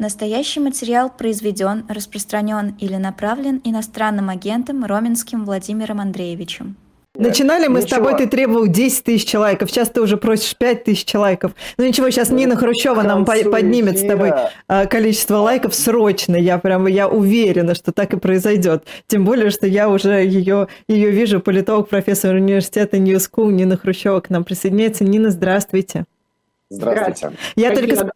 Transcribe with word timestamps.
Настоящий 0.00 0.60
материал 0.60 1.10
произведен, 1.10 1.84
распространен 1.86 2.74
или 2.78 2.94
направлен 2.94 3.60
иностранным 3.64 4.30
агентом 4.30 4.82
Роменским 4.86 5.44
Владимиром 5.44 6.00
Андреевичем. 6.00 6.76
Начинали 7.18 7.66
мы 7.66 7.80
ничего. 7.80 7.86
с 7.86 7.90
тобой, 7.90 8.16
ты 8.16 8.26
требовал 8.26 8.66
10 8.66 9.04
тысяч 9.04 9.34
лайков, 9.34 9.70
сейчас 9.70 9.90
ты 9.90 10.00
уже 10.00 10.16
просишь 10.16 10.56
5 10.56 10.84
тысяч 10.84 11.12
лайков. 11.12 11.52
Ну 11.76 11.84
ничего, 11.84 12.08
сейчас 12.08 12.30
ну, 12.30 12.38
Нина 12.38 12.56
Хрущева 12.56 13.02
нам 13.02 13.26
поднимет 13.26 13.98
с 13.98 14.06
тобой 14.06 14.32
а, 14.68 14.86
количество 14.86 15.36
лайков 15.36 15.74
срочно. 15.74 16.34
Я 16.34 16.56
прям, 16.56 16.86
я 16.86 17.06
уверена, 17.06 17.74
что 17.74 17.92
так 17.92 18.14
и 18.14 18.16
произойдет. 18.16 18.84
Тем 19.06 19.26
более, 19.26 19.50
что 19.50 19.66
я 19.66 19.90
уже 19.90 20.24
ее, 20.24 20.68
ее 20.88 21.10
вижу, 21.10 21.40
политолог, 21.40 21.90
профессор 21.90 22.36
университета 22.36 22.96
School 22.96 23.52
Нина 23.52 23.76
Хрущева 23.76 24.20
к 24.20 24.30
нам 24.30 24.44
присоединяется. 24.44 25.04
Нина, 25.04 25.28
здравствуйте. 25.28 26.06
Здравствуйте. 26.72 27.36
Я 27.56 27.74
только, 27.74 28.08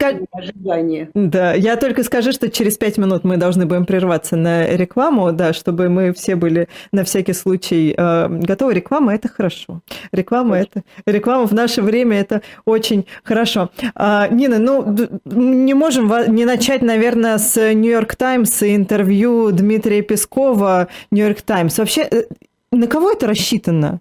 да, 1.14 1.54
я 1.54 1.77
только 1.77 2.04
скажу, 2.04 2.30
что 2.30 2.48
через 2.48 2.77
пять 2.77 2.98
минут 2.98 3.25
мы 3.25 3.36
должны 3.36 3.67
будем 3.67 3.85
прерваться 3.85 4.36
на 4.36 4.68
рекламу, 4.68 5.32
да, 5.32 5.53
чтобы 5.53 5.89
мы 5.89 6.12
все 6.12 6.36
были 6.36 6.68
на 6.93 7.03
всякий 7.03 7.32
случай 7.32 7.93
э, 7.96 8.29
готовы. 8.29 8.75
Реклама– 8.75 9.12
это 9.17 9.29
хорошо. 9.29 9.81
Реклама– 10.12 10.59
это 10.61 10.85
реклама 11.04 11.48
в 11.48 11.53
наше 11.53 11.82
время– 11.82 12.17
это 12.21 12.43
очень 12.64 13.07
хорошо. 13.25 13.71
А, 13.96 14.29
Нина, 14.29 14.61
ну, 14.61 14.96
не 15.25 15.75
можем 15.75 16.12
не 16.32 16.45
начать, 16.45 16.82
наверное, 16.82 17.39
с 17.39 17.57
Нью-Йорк 17.57 18.14
Таймс 18.14 18.62
и 18.62 18.76
интервью 18.76 19.50
Дмитрия 19.50 20.03
Пескова 20.03 20.86
Нью-Йорк 21.11 21.43
Таймс. 21.43 21.76
Вообще, 21.76 22.03
э, 22.03 22.23
на 22.71 22.86
кого 22.86 23.11
это 23.11 23.26
рассчитано? 23.26 24.00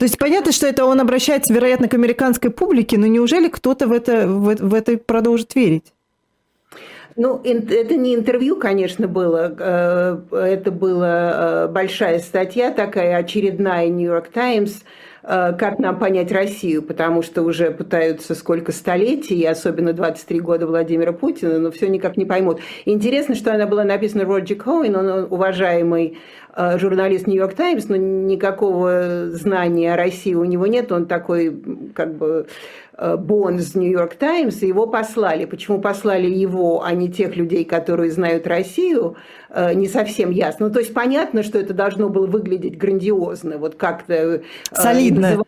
То 0.00 0.04
есть 0.04 0.16
понятно, 0.16 0.50
что 0.50 0.66
это 0.66 0.86
он 0.86 0.98
обращается, 0.98 1.52
вероятно, 1.52 1.86
к 1.86 1.92
американской 1.92 2.50
публике, 2.50 2.96
но 2.96 3.06
неужели 3.06 3.48
кто-то 3.48 3.86
в 3.86 3.92
это, 3.92 4.26
в, 4.26 4.56
в 4.56 4.72
это 4.72 4.96
продолжит 4.96 5.54
верить? 5.54 5.92
Ну, 7.16 7.38
это 7.44 7.96
не 7.96 8.14
интервью, 8.14 8.56
конечно, 8.56 9.08
было. 9.08 9.54
Э, 9.58 10.18
это 10.32 10.70
была 10.70 11.32
э, 11.34 11.68
большая 11.68 12.18
статья 12.20 12.70
такая, 12.70 13.14
очередная 13.18 13.88
«Нью-Йорк 13.88 14.28
Таймс», 14.28 14.84
э, 15.22 15.52
как 15.58 15.78
нам 15.78 15.98
понять 15.98 16.32
Россию, 16.32 16.82
потому 16.82 17.20
что 17.20 17.42
уже 17.42 17.70
пытаются 17.70 18.34
сколько 18.34 18.72
столетий, 18.72 19.44
особенно 19.44 19.92
23 19.92 20.40
года 20.40 20.66
Владимира 20.66 21.12
Путина, 21.12 21.58
но 21.58 21.70
все 21.70 21.88
никак 21.88 22.16
не 22.16 22.24
поймут. 22.24 22.60
Интересно, 22.86 23.34
что 23.34 23.52
она 23.52 23.66
была 23.66 23.84
написана 23.84 24.24
Роджи 24.24 24.54
Коуэн, 24.54 24.96
он 24.96 25.26
уважаемый 25.30 26.16
журналист 26.56 27.26
Нью-Йорк 27.26 27.54
Таймс, 27.54 27.88
но 27.88 27.96
никакого 27.96 29.30
знания 29.30 29.94
о 29.94 29.96
России 29.96 30.34
у 30.34 30.44
него 30.44 30.66
нет, 30.66 30.92
он 30.92 31.06
такой 31.06 31.54
как 31.94 32.14
бы 32.14 32.46
э, 32.96 33.16
Бонс 33.16 33.74
Нью-Йорк 33.74 34.14
Таймс, 34.14 34.62
его 34.62 34.86
послали. 34.86 35.44
Почему 35.44 35.80
послали 35.80 36.26
его, 36.26 36.82
а 36.84 36.92
не 36.92 37.10
тех 37.10 37.36
людей, 37.36 37.64
которые 37.64 38.10
знают 38.10 38.46
Россию, 38.46 39.16
э, 39.48 39.74
не 39.74 39.88
совсем 39.88 40.30
ясно. 40.30 40.68
Ну, 40.68 40.72
то 40.72 40.80
есть 40.80 40.94
понятно, 40.94 41.42
что 41.42 41.58
это 41.58 41.74
должно 41.74 42.08
было 42.08 42.26
выглядеть 42.26 42.78
грандиозно, 42.78 43.58
вот 43.58 43.74
как-то... 43.76 44.42
Солидно 44.72 45.44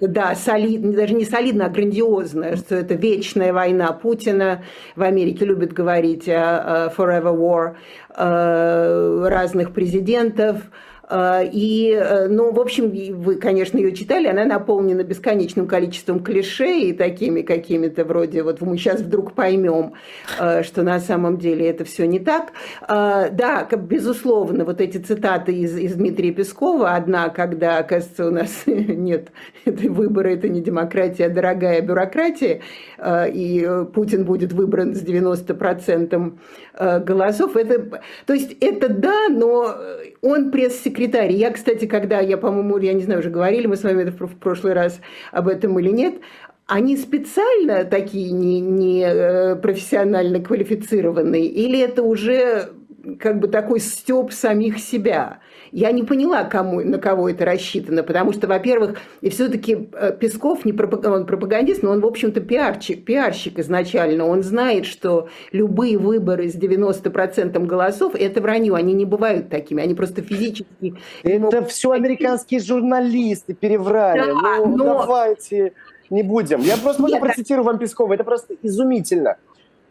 да, 0.00 0.34
солидно, 0.34 0.92
даже 0.92 1.14
не 1.14 1.24
солидно, 1.24 1.66
а 1.66 1.68
грандиозно, 1.68 2.56
что 2.56 2.76
это 2.76 2.94
вечная 2.94 3.52
война 3.52 3.92
Путина. 3.92 4.62
В 4.96 5.02
Америке 5.02 5.44
любят 5.44 5.72
говорить 5.72 6.28
о 6.28 6.92
forever 6.96 7.36
war 7.36 7.74
э, 8.16 9.28
разных 9.28 9.72
президентов. 9.72 10.62
А, 11.06 11.42
и, 11.42 11.90
э, 11.90 12.28
ну, 12.28 12.52
в 12.52 12.60
общем, 12.60 12.90
вы, 13.20 13.36
конечно, 13.36 13.76
ее 13.76 13.94
читали, 13.94 14.26
она 14.26 14.44
наполнена 14.44 15.02
бесконечным 15.02 15.66
количеством 15.66 16.22
клише 16.22 16.78
и 16.78 16.92
такими 16.92 17.42
какими-то 17.42 18.04
вроде, 18.04 18.42
вот 18.42 18.60
мы 18.62 18.78
сейчас 18.78 19.00
вдруг 19.00 19.34
поймем, 19.34 19.94
э, 20.40 20.62
что 20.62 20.82
на 20.82 20.98
самом 21.00 21.38
деле 21.38 21.68
это 21.68 21.84
все 21.84 22.06
не 22.06 22.20
так. 22.20 22.52
А, 22.82 23.28
да, 23.28 23.64
безусловно, 23.64 24.64
вот 24.64 24.80
эти 24.80 24.96
цитаты 24.96 25.52
из, 25.52 25.76
из 25.76 25.94
Дмитрия 25.94 26.32
Пескова, 26.32 26.94
одна, 26.94 27.28
когда, 27.28 27.78
оказывается, 27.78 28.26
у 28.26 28.30
нас 28.30 28.62
нет, 28.66 29.28
это 29.66 29.90
выборы, 29.90 30.34
это 30.34 30.48
не 30.48 30.62
демократия, 30.62 31.26
а 31.26 31.30
дорогая 31.30 31.82
бюрократия, 31.82 32.62
а, 32.98 33.26
и 33.26 33.84
Путин 33.92 34.24
будет 34.24 34.52
выбран 34.54 34.94
с 34.94 35.02
90% 35.02 36.38
голосов, 36.78 37.56
это, 37.56 38.02
то 38.26 38.32
есть 38.32 38.56
это 38.60 38.88
да, 38.88 39.28
но 39.28 39.76
он 40.22 40.50
пресс-секретарь 40.50 41.04
секретарь. 41.04 41.32
Я, 41.32 41.50
кстати, 41.50 41.86
когда, 41.86 42.20
я, 42.20 42.36
по-моему, 42.36 42.78
я 42.78 42.92
не 42.92 43.02
знаю, 43.02 43.20
уже 43.20 43.30
говорили 43.30 43.66
мы 43.66 43.76
с 43.76 43.82
вами 43.82 44.04
в 44.10 44.38
прошлый 44.38 44.72
раз 44.72 45.00
об 45.32 45.48
этом 45.48 45.78
или 45.78 45.90
нет, 45.90 46.14
они 46.66 46.96
специально 46.96 47.84
такие 47.84 48.30
не, 48.30 48.60
не 48.60 49.04
э, 49.04 49.56
профессионально 49.56 50.40
квалифицированные, 50.40 51.46
или 51.46 51.78
это 51.78 52.02
уже 52.02 52.70
как 53.18 53.38
бы 53.38 53.48
такой 53.48 53.80
стёб 53.80 54.32
самих 54.32 54.78
себя? 54.78 55.40
Я 55.74 55.90
не 55.90 56.04
поняла, 56.04 56.44
кому, 56.44 56.82
на 56.82 56.98
кого 56.98 57.28
это 57.28 57.44
рассчитано, 57.44 58.04
потому 58.04 58.32
что, 58.32 58.46
во-первых, 58.46 58.96
и 59.22 59.28
все-таки 59.28 59.88
э, 59.92 60.16
Песков 60.16 60.64
не 60.64 60.72
пропаг... 60.72 61.04
он 61.04 61.26
пропагандист, 61.26 61.82
но 61.82 61.90
он, 61.90 62.00
в 62.00 62.06
общем-то, 62.06 62.40
пиарщик, 62.40 63.04
пиарщик 63.04 63.58
изначально. 63.58 64.24
Он 64.24 64.44
знает, 64.44 64.86
что 64.86 65.28
любые 65.50 65.98
выборы 65.98 66.48
с 66.48 66.54
90% 66.54 67.58
голосов– 67.66 68.14
это 68.14 68.40
вранье. 68.40 68.76
Они 68.76 68.92
не 68.92 69.04
бывают 69.04 69.48
такими, 69.48 69.82
они 69.82 69.94
просто 69.96 70.22
физически… 70.22 70.94
Это 71.24 71.40
могут... 71.40 71.70
все 71.72 71.90
американские 71.90 72.60
журналисты 72.60 73.52
переврали. 73.52 74.20
Да, 74.20 74.58
ну, 74.58 74.76
но... 74.76 74.84
давайте 74.84 75.72
не 76.08 76.22
будем. 76.22 76.60
Я 76.60 76.76
просто 76.76 77.02
можно 77.02 77.18
процитирую 77.18 77.64
вам 77.64 77.80
Пескова. 77.80 78.14
Это 78.14 78.22
просто 78.22 78.54
изумительно. 78.62 79.38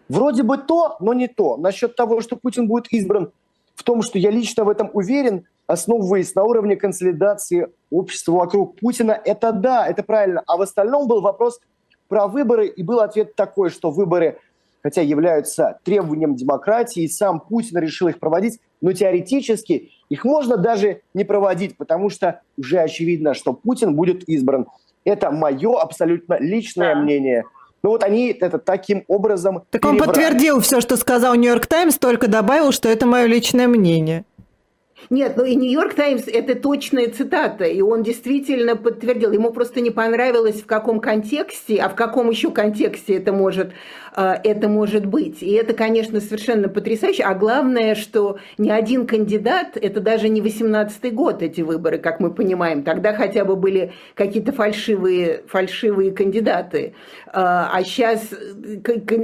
Вроде 0.07 0.43
бы 0.43 0.57
то, 0.57 0.95
но 1.01 1.13
не 1.13 1.27
то. 1.27 1.57
Насчет 1.57 1.97
того, 1.97 2.21
что 2.21 2.37
Путин 2.37 2.67
будет 2.67 2.87
избран, 2.93 3.31
в 3.75 3.83
том, 3.83 4.01
что 4.01 4.17
я 4.17 4.31
лично 4.31 4.63
в 4.63 4.69
этом 4.69 4.89
уверен, 4.93 5.45
основываясь 5.67 6.35
на 6.35 6.43
уровне 6.43 6.75
консолидации 6.75 7.67
общества 7.91 8.33
вокруг 8.33 8.79
Путина, 8.79 9.19
это 9.23 9.51
да, 9.51 9.87
это 9.87 10.03
правильно. 10.03 10.43
А 10.47 10.57
в 10.57 10.61
остальном 10.61 11.07
был 11.07 11.21
вопрос 11.21 11.59
про 12.07 12.27
выборы, 12.27 12.67
и 12.67 12.83
был 12.83 12.99
ответ 12.99 13.35
такой, 13.35 13.69
что 13.69 13.89
выборы, 13.89 14.37
хотя 14.81 15.01
являются 15.01 15.79
требованием 15.83 16.35
демократии, 16.35 17.03
и 17.03 17.07
сам 17.07 17.39
Путин 17.39 17.79
решил 17.79 18.07
их 18.07 18.19
проводить, 18.19 18.59
но 18.81 18.91
теоретически 18.93 19.91
их 20.09 20.25
можно 20.25 20.57
даже 20.57 21.01
не 21.13 21.23
проводить, 21.23 21.77
потому 21.77 22.09
что 22.09 22.41
уже 22.57 22.79
очевидно, 22.79 23.33
что 23.33 23.53
Путин 23.53 23.95
будет 23.95 24.27
избран. 24.27 24.67
Это 25.05 25.31
мое 25.31 25.79
абсолютно 25.79 26.37
личное 26.39 26.93
да. 26.93 27.01
мнение. 27.01 27.45
Ну 27.81 27.89
вот 27.89 28.03
они 28.03 28.27
это 28.27 28.59
таким 28.59 29.03
образом 29.07 29.63
Так 29.69 29.81
перебрали. 29.81 29.99
он 29.99 30.05
подтвердил 30.05 30.59
все, 30.61 30.79
что 30.79 30.95
сказал 30.95 31.35
Нью-Йорк 31.35 31.65
Таймс, 31.65 31.97
только 31.97 32.27
добавил, 32.27 32.71
что 32.71 32.87
это 32.87 33.05
мое 33.05 33.25
личное 33.25 33.67
мнение. 33.67 34.23
Нет, 35.09 35.33
ну 35.37 35.45
и 35.45 35.55
Нью-Йорк 35.55 35.93
Таймс– 35.93 36.23
это 36.27 36.55
точная 36.55 37.09
цитата, 37.09 37.65
и 37.65 37.81
он 37.81 38.03
действительно 38.03 38.75
подтвердил. 38.75 39.31
Ему 39.31 39.51
просто 39.51 39.81
не 39.81 39.91
понравилось, 39.91 40.61
в 40.61 40.65
каком 40.65 40.99
контексте, 40.99 41.77
а 41.77 41.89
в 41.89 41.95
каком 41.95 42.29
еще 42.29 42.51
контексте 42.51 43.15
это 43.15 43.33
может, 43.33 43.71
э, 44.15 44.35
это 44.43 44.69
может 44.69 45.05
быть. 45.05 45.43
И 45.43 45.51
это, 45.51 45.73
конечно, 45.73 46.21
совершенно 46.21 46.69
потрясающе. 46.69 47.23
А 47.23 47.33
главное, 47.35 47.95
что 47.95 48.37
ни 48.57 48.69
один 48.69 49.05
кандидат– 49.05 49.77
это 49.81 49.99
даже 49.99 50.29
не 50.29 50.41
18-й 50.41 51.11
год 51.11 51.41
эти 51.41 51.61
выборы, 51.61 51.97
как 51.97 52.19
мы 52.19 52.33
понимаем. 52.33 52.83
Тогда 52.83 53.13
хотя 53.13 53.45
бы 53.45 53.55
были 53.55 53.93
какие-то 54.15 54.51
фальшивые, 54.51 55.43
фальшивые 55.47 56.11
кандидаты. 56.11 56.93
Э, 57.27 57.31
а 57.33 57.81
сейчас 57.83 58.21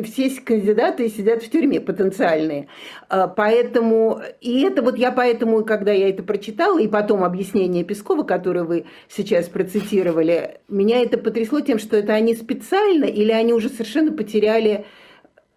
все 0.03 0.29
кандидаты 0.41 1.09
сидят 1.09 1.43
в 1.43 1.49
тюрьме 1.49 1.79
потенциальные. 1.79 2.67
Э, 3.09 3.27
поэтому, 3.35 4.21
и 4.41 4.63
это 4.63 4.81
вот 4.81 4.97
я 4.97 5.11
поэтому 5.11 5.63
когда 5.69 5.91
я 5.91 6.09
это 6.09 6.23
прочитала, 6.23 6.79
и 6.79 6.87
потом 6.87 7.23
объяснение 7.23 7.83
Пескова, 7.83 8.23
которое 8.23 8.63
вы 8.63 8.85
сейчас 9.07 9.47
процитировали, 9.47 10.61
меня 10.67 11.03
это 11.03 11.19
потрясло 11.19 11.59
тем, 11.61 11.77
что 11.77 11.95
это 11.95 12.13
они 12.13 12.33
специально 12.33 13.05
или 13.05 13.31
они 13.31 13.53
уже 13.53 13.69
совершенно 13.69 14.11
потеряли 14.11 14.85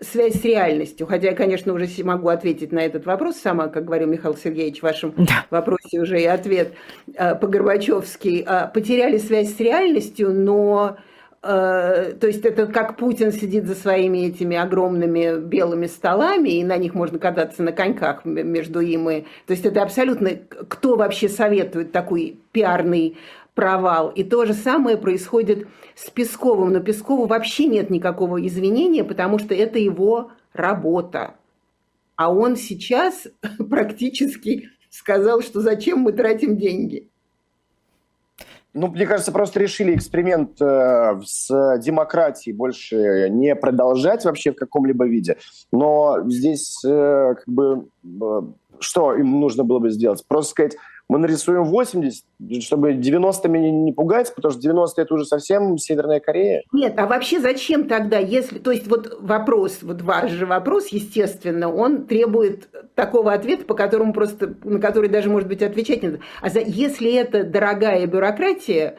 связь 0.00 0.34
с 0.34 0.44
реальностью. 0.44 1.06
Хотя 1.06 1.28
я, 1.28 1.34
конечно, 1.34 1.72
уже 1.72 1.88
могу 2.04 2.28
ответить 2.28 2.72
на 2.72 2.80
этот 2.80 3.06
вопрос 3.06 3.36
сама, 3.36 3.68
как 3.68 3.86
говорил 3.86 4.08
Михаил 4.08 4.36
Сергеевич 4.36 4.80
в 4.80 4.82
вашем 4.82 5.14
да. 5.16 5.46
вопросе 5.48 5.98
уже 5.98 6.20
и 6.20 6.26
ответ 6.26 6.74
э, 7.14 7.34
по-горбачевски. 7.34 8.44
Э, 8.46 8.68
потеряли 8.72 9.16
связь 9.16 9.56
с 9.56 9.60
реальностью, 9.60 10.34
но 10.34 10.98
то 11.42 12.18
есть 12.22 12.44
это 12.44 12.66
как 12.66 12.96
Путин 12.96 13.32
сидит 13.32 13.66
за 13.66 13.74
своими 13.74 14.26
этими 14.28 14.56
огромными 14.56 15.40
белыми 15.40 15.86
столами, 15.86 16.50
и 16.50 16.64
на 16.64 16.76
них 16.76 16.94
можно 16.94 17.18
кататься 17.18 17.64
на 17.64 17.72
коньках 17.72 18.24
между 18.24 18.78
им 18.78 19.10
и... 19.10 19.22
То 19.46 19.52
есть 19.52 19.66
это 19.66 19.82
абсолютно... 19.82 20.30
Кто 20.68 20.94
вообще 20.94 21.28
советует 21.28 21.90
такой 21.90 22.38
пиарный 22.52 23.16
провал? 23.54 24.10
И 24.10 24.22
то 24.22 24.44
же 24.44 24.54
самое 24.54 24.96
происходит 24.96 25.66
с 25.96 26.10
Песковым. 26.10 26.72
Но 26.72 26.80
Пескову 26.80 27.26
вообще 27.26 27.66
нет 27.66 27.90
никакого 27.90 28.46
извинения, 28.46 29.02
потому 29.02 29.40
что 29.40 29.52
это 29.52 29.80
его 29.80 30.30
работа. 30.52 31.34
А 32.14 32.32
он 32.32 32.54
сейчас 32.54 33.26
практически 33.68 34.68
сказал, 34.90 35.42
что 35.42 35.60
зачем 35.60 35.98
мы 35.98 36.12
тратим 36.12 36.56
деньги. 36.56 37.08
Ну, 38.74 38.88
мне 38.88 39.06
кажется, 39.06 39.32
просто 39.32 39.60
решили 39.60 39.94
эксперимент 39.94 40.60
э, 40.60 41.20
с 41.24 41.78
демократией 41.78 42.54
больше 42.54 43.28
не 43.30 43.54
продолжать 43.54 44.24
вообще 44.24 44.52
в 44.52 44.56
каком-либо 44.56 45.06
виде. 45.06 45.36
Но 45.72 46.22
здесь 46.26 46.82
э, 46.84 47.34
как 47.36 47.46
бы 47.46 47.88
э, 48.04 48.40
что 48.80 49.14
им 49.14 49.40
нужно 49.40 49.64
было 49.64 49.78
бы 49.78 49.90
сделать? 49.90 50.24
Просто 50.26 50.50
сказать, 50.50 50.76
мы 51.08 51.18
нарисуем 51.18 51.64
80, 51.64 52.24
чтобы 52.62 52.94
90-ми 52.94 53.70
не 53.70 53.92
пугать, 53.92 54.34
потому 54.34 54.52
что 54.52 54.60
90 54.62 55.02
это 55.02 55.14
уже 55.14 55.26
совсем 55.26 55.76
Северная 55.76 56.20
Корея. 56.20 56.62
Нет, 56.72 56.94
а 56.96 57.06
вообще 57.06 57.40
зачем 57.40 57.86
тогда, 57.86 58.18
если... 58.18 58.58
То 58.58 58.70
есть 58.70 58.86
вот 58.86 59.18
вопрос, 59.20 59.80
вот 59.82 60.00
ваш 60.02 60.30
же 60.30 60.46
вопрос, 60.46 60.88
естественно, 60.88 61.72
он 61.72 62.06
требует 62.06 62.68
такого 62.94 63.32
ответа, 63.32 63.64
по 63.64 63.74
которому 63.74 64.12
просто, 64.12 64.54
на 64.64 64.80
который 64.80 65.08
даже, 65.08 65.30
может 65.30 65.48
быть, 65.48 65.62
отвечать 65.62 66.02
не 66.02 66.10
надо. 66.10 66.22
А 66.40 66.48
за, 66.48 66.60
если 66.60 67.12
это 67.12 67.44
дорогая 67.44 68.06
бюрократия, 68.06 68.98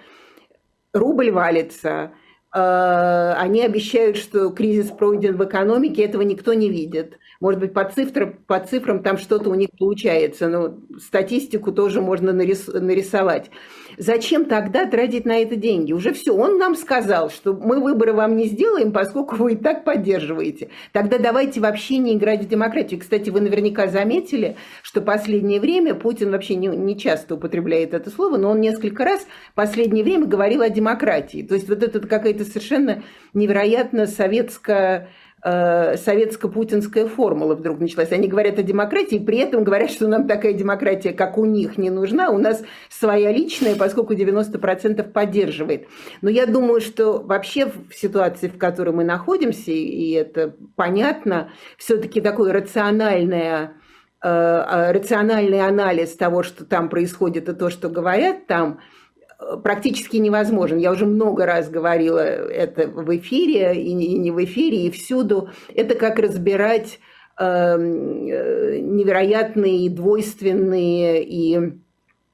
рубль 0.94 1.32
валится, 1.32 2.14
э, 2.54 3.34
они 3.38 3.62
обещают, 3.62 4.18
что 4.18 4.50
кризис 4.50 4.90
пройден 4.92 5.38
в 5.38 5.46
экономике, 5.46 6.04
этого 6.04 6.22
никто 6.22 6.54
не 6.54 6.70
видит. 6.70 7.18
Может 7.44 7.60
быть, 7.60 7.74
по 7.74 7.84
цифрам, 7.84 8.36
по 8.48 8.58
цифрам 8.62 9.04
там 9.04 9.18
что-то 9.18 9.50
у 9.50 9.54
них 9.54 9.68
получается, 9.78 10.48
но 10.48 10.78
статистику 10.98 11.74
тоже 11.74 12.00
можно 12.00 12.32
нарис, 12.32 12.68
нарисовать. 12.68 13.52
Зачем 13.98 14.46
тогда 14.46 14.86
тратить 14.86 15.26
на 15.26 15.42
это 15.42 15.58
деньги? 15.58 15.92
Уже 15.92 16.14
все, 16.14 16.34
он 16.34 16.58
нам 16.58 16.74
сказал, 16.74 17.30
что 17.30 17.52
мы 17.52 17.82
выборы 17.82 18.14
вам 18.14 18.38
не 18.38 18.46
сделаем, 18.46 18.94
поскольку 18.94 19.36
вы 19.36 19.54
и 19.54 19.56
так 19.58 19.84
поддерживаете. 19.84 20.70
Тогда 20.94 21.18
давайте 21.18 21.60
вообще 21.60 21.98
не 21.98 22.14
играть 22.16 22.46
в 22.46 22.48
демократию. 22.48 23.02
Кстати, 23.02 23.30
вы 23.30 23.42
наверняка 23.42 23.88
заметили, 23.88 24.56
что 24.82 25.02
последнее 25.02 25.60
время 25.60 25.96
Путин 25.96 26.32
вообще 26.32 26.56
не, 26.56 26.68
не 26.68 26.98
часто 26.98 27.36
употребляет 27.36 27.94
это 27.94 28.10
слово, 28.10 28.38
но 28.38 28.52
он 28.52 28.62
несколько 28.62 29.04
раз 29.04 29.28
в 29.52 29.56
последнее 29.56 30.06
время 30.06 30.28
говорил 30.28 30.62
о 30.62 30.70
демократии. 30.70 31.44
То 31.44 31.56
есть 31.56 31.68
вот 31.68 31.84
это 31.84 32.00
какая-то 32.00 32.46
совершенно 32.46 33.04
невероятно 33.34 34.08
советская 34.08 35.10
Э, 35.46 35.98
советско-путинская 35.98 37.06
формула 37.06 37.56
вдруг 37.56 37.80
началась. 37.80 38.14
Они 38.14 38.30
говорят 38.30 38.60
о 38.60 38.64
демократии, 38.64 39.20
при 39.20 39.40
этом 39.40 39.66
говорят, 39.66 39.92
что 39.92 40.08
нам 40.08 40.26
такая 40.26 40.54
демократия, 40.54 41.12
как 41.12 41.38
у 41.38 41.44
них, 41.44 41.78
не 41.78 41.90
нужна. 41.90 42.30
У 42.30 42.38
нас 42.38 42.64
своя 42.90 43.30
личная, 43.30 43.76
поскольку 43.76 44.14
90% 44.14 45.04
поддерживает. 45.12 45.88
Но 46.22 46.30
я 46.30 46.46
думаю, 46.46 46.80
что 46.80 47.20
вообще 47.20 47.66
в 47.66 47.94
ситуации, 47.94 48.48
в 48.48 48.58
которой 48.58 48.92
мы 48.92 49.04
находимся, 49.04 49.72
и 49.72 50.12
это 50.12 50.56
понятно, 50.78 51.50
все-таки 51.78 52.22
такое 52.22 52.54
рациональное 52.54 53.74
э, 54.24 54.30
э, 54.30 54.92
рациональный 54.94 55.60
анализ 55.60 56.16
того, 56.16 56.44
что 56.44 56.64
там 56.64 56.88
происходит, 56.88 57.50
и 57.50 57.54
то, 57.54 57.70
что 57.70 57.90
говорят 57.90 58.48
там– 58.48 58.80
практически 59.64 60.18
невозможен. 60.18 60.78
Я 60.78 60.92
уже 60.92 61.06
много 61.06 61.46
раз 61.46 61.70
говорила 61.70 62.20
это 62.20 62.88
в 62.88 63.16
эфире 63.18 63.76
и 63.82 63.94
не 63.94 64.32
в 64.32 64.44
эфире, 64.44 64.86
и 64.86 64.92
всюду. 64.92 65.50
Это 65.74 65.96
как 65.96 66.20
разбирать 66.20 67.00
эм, 67.38 68.28
э, 68.28 68.80
невероятные, 68.80 69.90
двойственные 69.90 71.24
и 71.24 71.74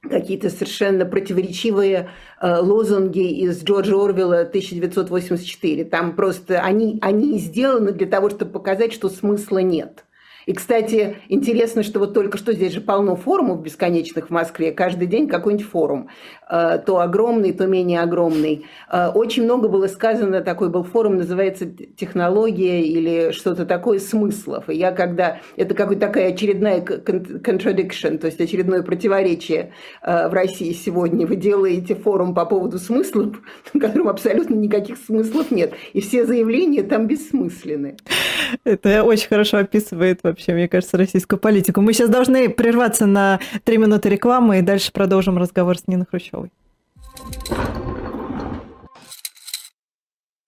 какие-то 0.01 0.49
совершенно 0.49 1.05
противоречивые 1.05 2.09
э, 2.41 2.55
лозунги 2.57 3.43
из 3.43 3.63
Джорджа 3.63 3.95
Орвелла 3.95 4.41
1984. 4.41 5.85
Там 5.85 6.15
просто 6.15 6.61
они, 6.61 6.99
они 7.01 7.37
сделаны 7.37 7.91
для 7.91 8.07
того, 8.07 8.29
чтобы 8.29 8.51
показать, 8.51 8.93
что 8.93 9.09
смысла 9.09 9.59
нет. 9.59 10.05
И, 10.49 10.53
кстати, 10.53 11.17
интересно, 11.27 11.83
что 11.83 11.99
вот 11.99 12.15
только 12.15 12.39
что 12.39 12.53
здесь 12.53 12.73
же 12.73 12.81
полно 12.81 13.15
форумов 13.15 13.61
бесконечных 13.61 14.29
в 14.29 14.29
Москве, 14.31 14.71
каждый 14.71 15.05
день 15.05 15.27
какой-нибудь 15.27 15.67
форум, 15.67 16.09
э, 16.49 16.79
то 16.83 17.01
огромный, 17.01 17.53
то 17.53 17.67
менее 17.67 18.01
огромный. 18.01 18.65
Э, 18.91 19.09
очень 19.09 19.43
много 19.43 19.67
было 19.67 19.85
сказано, 19.85 20.41
такой 20.41 20.69
был 20.69 20.81
форум, 20.81 21.17
называется 21.17 21.67
«Технология» 21.67 22.81
или 22.81 23.31
что-то 23.31 23.67
такое, 23.67 23.99
смыслов. 23.99 24.71
И 24.71 24.75
я 24.75 24.91
когда... 24.91 25.37
Это 25.55 25.75
какая-то 25.75 26.07
такая 26.07 26.33
очередная 26.33 26.81
contradiction, 26.81 28.17
то 28.17 28.25
есть 28.25 28.41
очередное 28.41 28.81
противоречие 28.81 29.73
э, 30.01 30.29
в 30.29 30.33
России 30.33 30.73
сегодня. 30.73 31.27
Вы 31.27 31.35
делаете 31.35 31.93
форум 31.93 32.33
по 32.33 32.47
поводу 32.47 32.79
смыслов, 32.79 33.35
в 33.71 33.79
котором 33.79 34.09
абсолютно 34.09 34.55
никаких 34.55 34.97
смыслов 34.97 35.51
нет. 35.51 35.73
И 35.93 36.01
все 36.01 36.25
заявления 36.25 36.81
там 36.81 37.05
бессмысленны. 37.05 37.97
Это 38.63 39.03
очень 39.03 39.27
хорошо 39.27 39.57
описывает 39.57 40.21
вообще, 40.23 40.38
мне 40.47 40.67
кажется, 40.67 40.97
российскую 40.97 41.39
политику. 41.39 41.81
Мы 41.81 41.93
сейчас 41.93 42.09
должны 42.09 42.49
прерваться 42.49 43.05
на 43.05 43.39
три 43.63 43.77
минуты 43.77 44.09
рекламы 44.09 44.59
и 44.59 44.61
дальше 44.61 44.91
продолжим 44.91 45.37
разговор 45.37 45.77
с 45.77 45.87
Ниной 45.87 46.05
Хрущевой. 46.09 46.51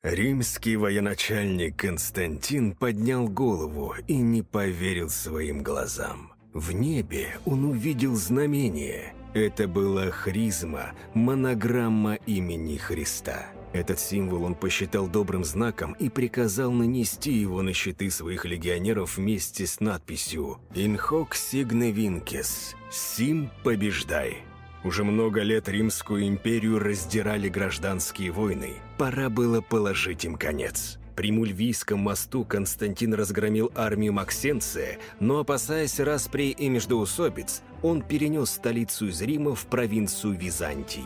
Римский 0.03 0.77
военачальник 0.77 1.75
Константин 1.75 2.73
поднял 2.73 3.27
голову 3.27 3.93
и 4.07 4.17
не 4.17 4.41
поверил 4.41 5.09
своим 5.09 5.61
глазам. 5.61 6.33
В 6.53 6.71
небе 6.71 7.37
он 7.45 7.65
увидел 7.65 8.15
знамение. 8.15 9.13
Это 9.33 9.65
была 9.65 10.11
хризма, 10.11 10.91
монограмма 11.13 12.15
имени 12.25 12.75
Христа. 12.75 13.45
Этот 13.71 13.97
символ 13.97 14.43
он 14.43 14.55
посчитал 14.55 15.07
добрым 15.07 15.45
знаком 15.45 15.93
и 15.93 16.09
приказал 16.09 16.71
нанести 16.71 17.31
его 17.31 17.61
на 17.61 17.71
щиты 17.71 18.11
своих 18.11 18.43
легионеров 18.43 19.15
вместе 19.15 19.65
с 19.65 19.79
надписью 19.79 20.59
«In 20.73 20.99
hoc 20.99 21.29
signe 21.31 21.93
vinces» 21.93 22.75
«Сим 22.91 23.49
побеждай». 23.63 24.39
Уже 24.83 25.05
много 25.05 25.41
лет 25.43 25.69
Римскую 25.69 26.27
империю 26.27 26.79
раздирали 26.79 27.47
гражданские 27.47 28.31
войны. 28.31 28.73
Пора 28.97 29.29
было 29.29 29.61
положить 29.61 30.25
им 30.25 30.35
конец. 30.35 30.97
При 31.15 31.31
Мульвийском 31.31 31.99
мосту 31.99 32.45
Константин 32.45 33.13
разгромил 33.13 33.71
армию 33.75 34.13
Максенция, 34.13 34.97
но, 35.19 35.39
опасаясь 35.39 35.99
распри 35.99 36.49
и 36.49 36.69
междоусобиц, 36.69 37.61
он 37.81 38.01
перенес 38.01 38.51
столицу 38.51 39.07
из 39.07 39.21
Рима 39.21 39.53
в 39.55 39.65
провинцию 39.65 40.33
Византии. 40.37 41.03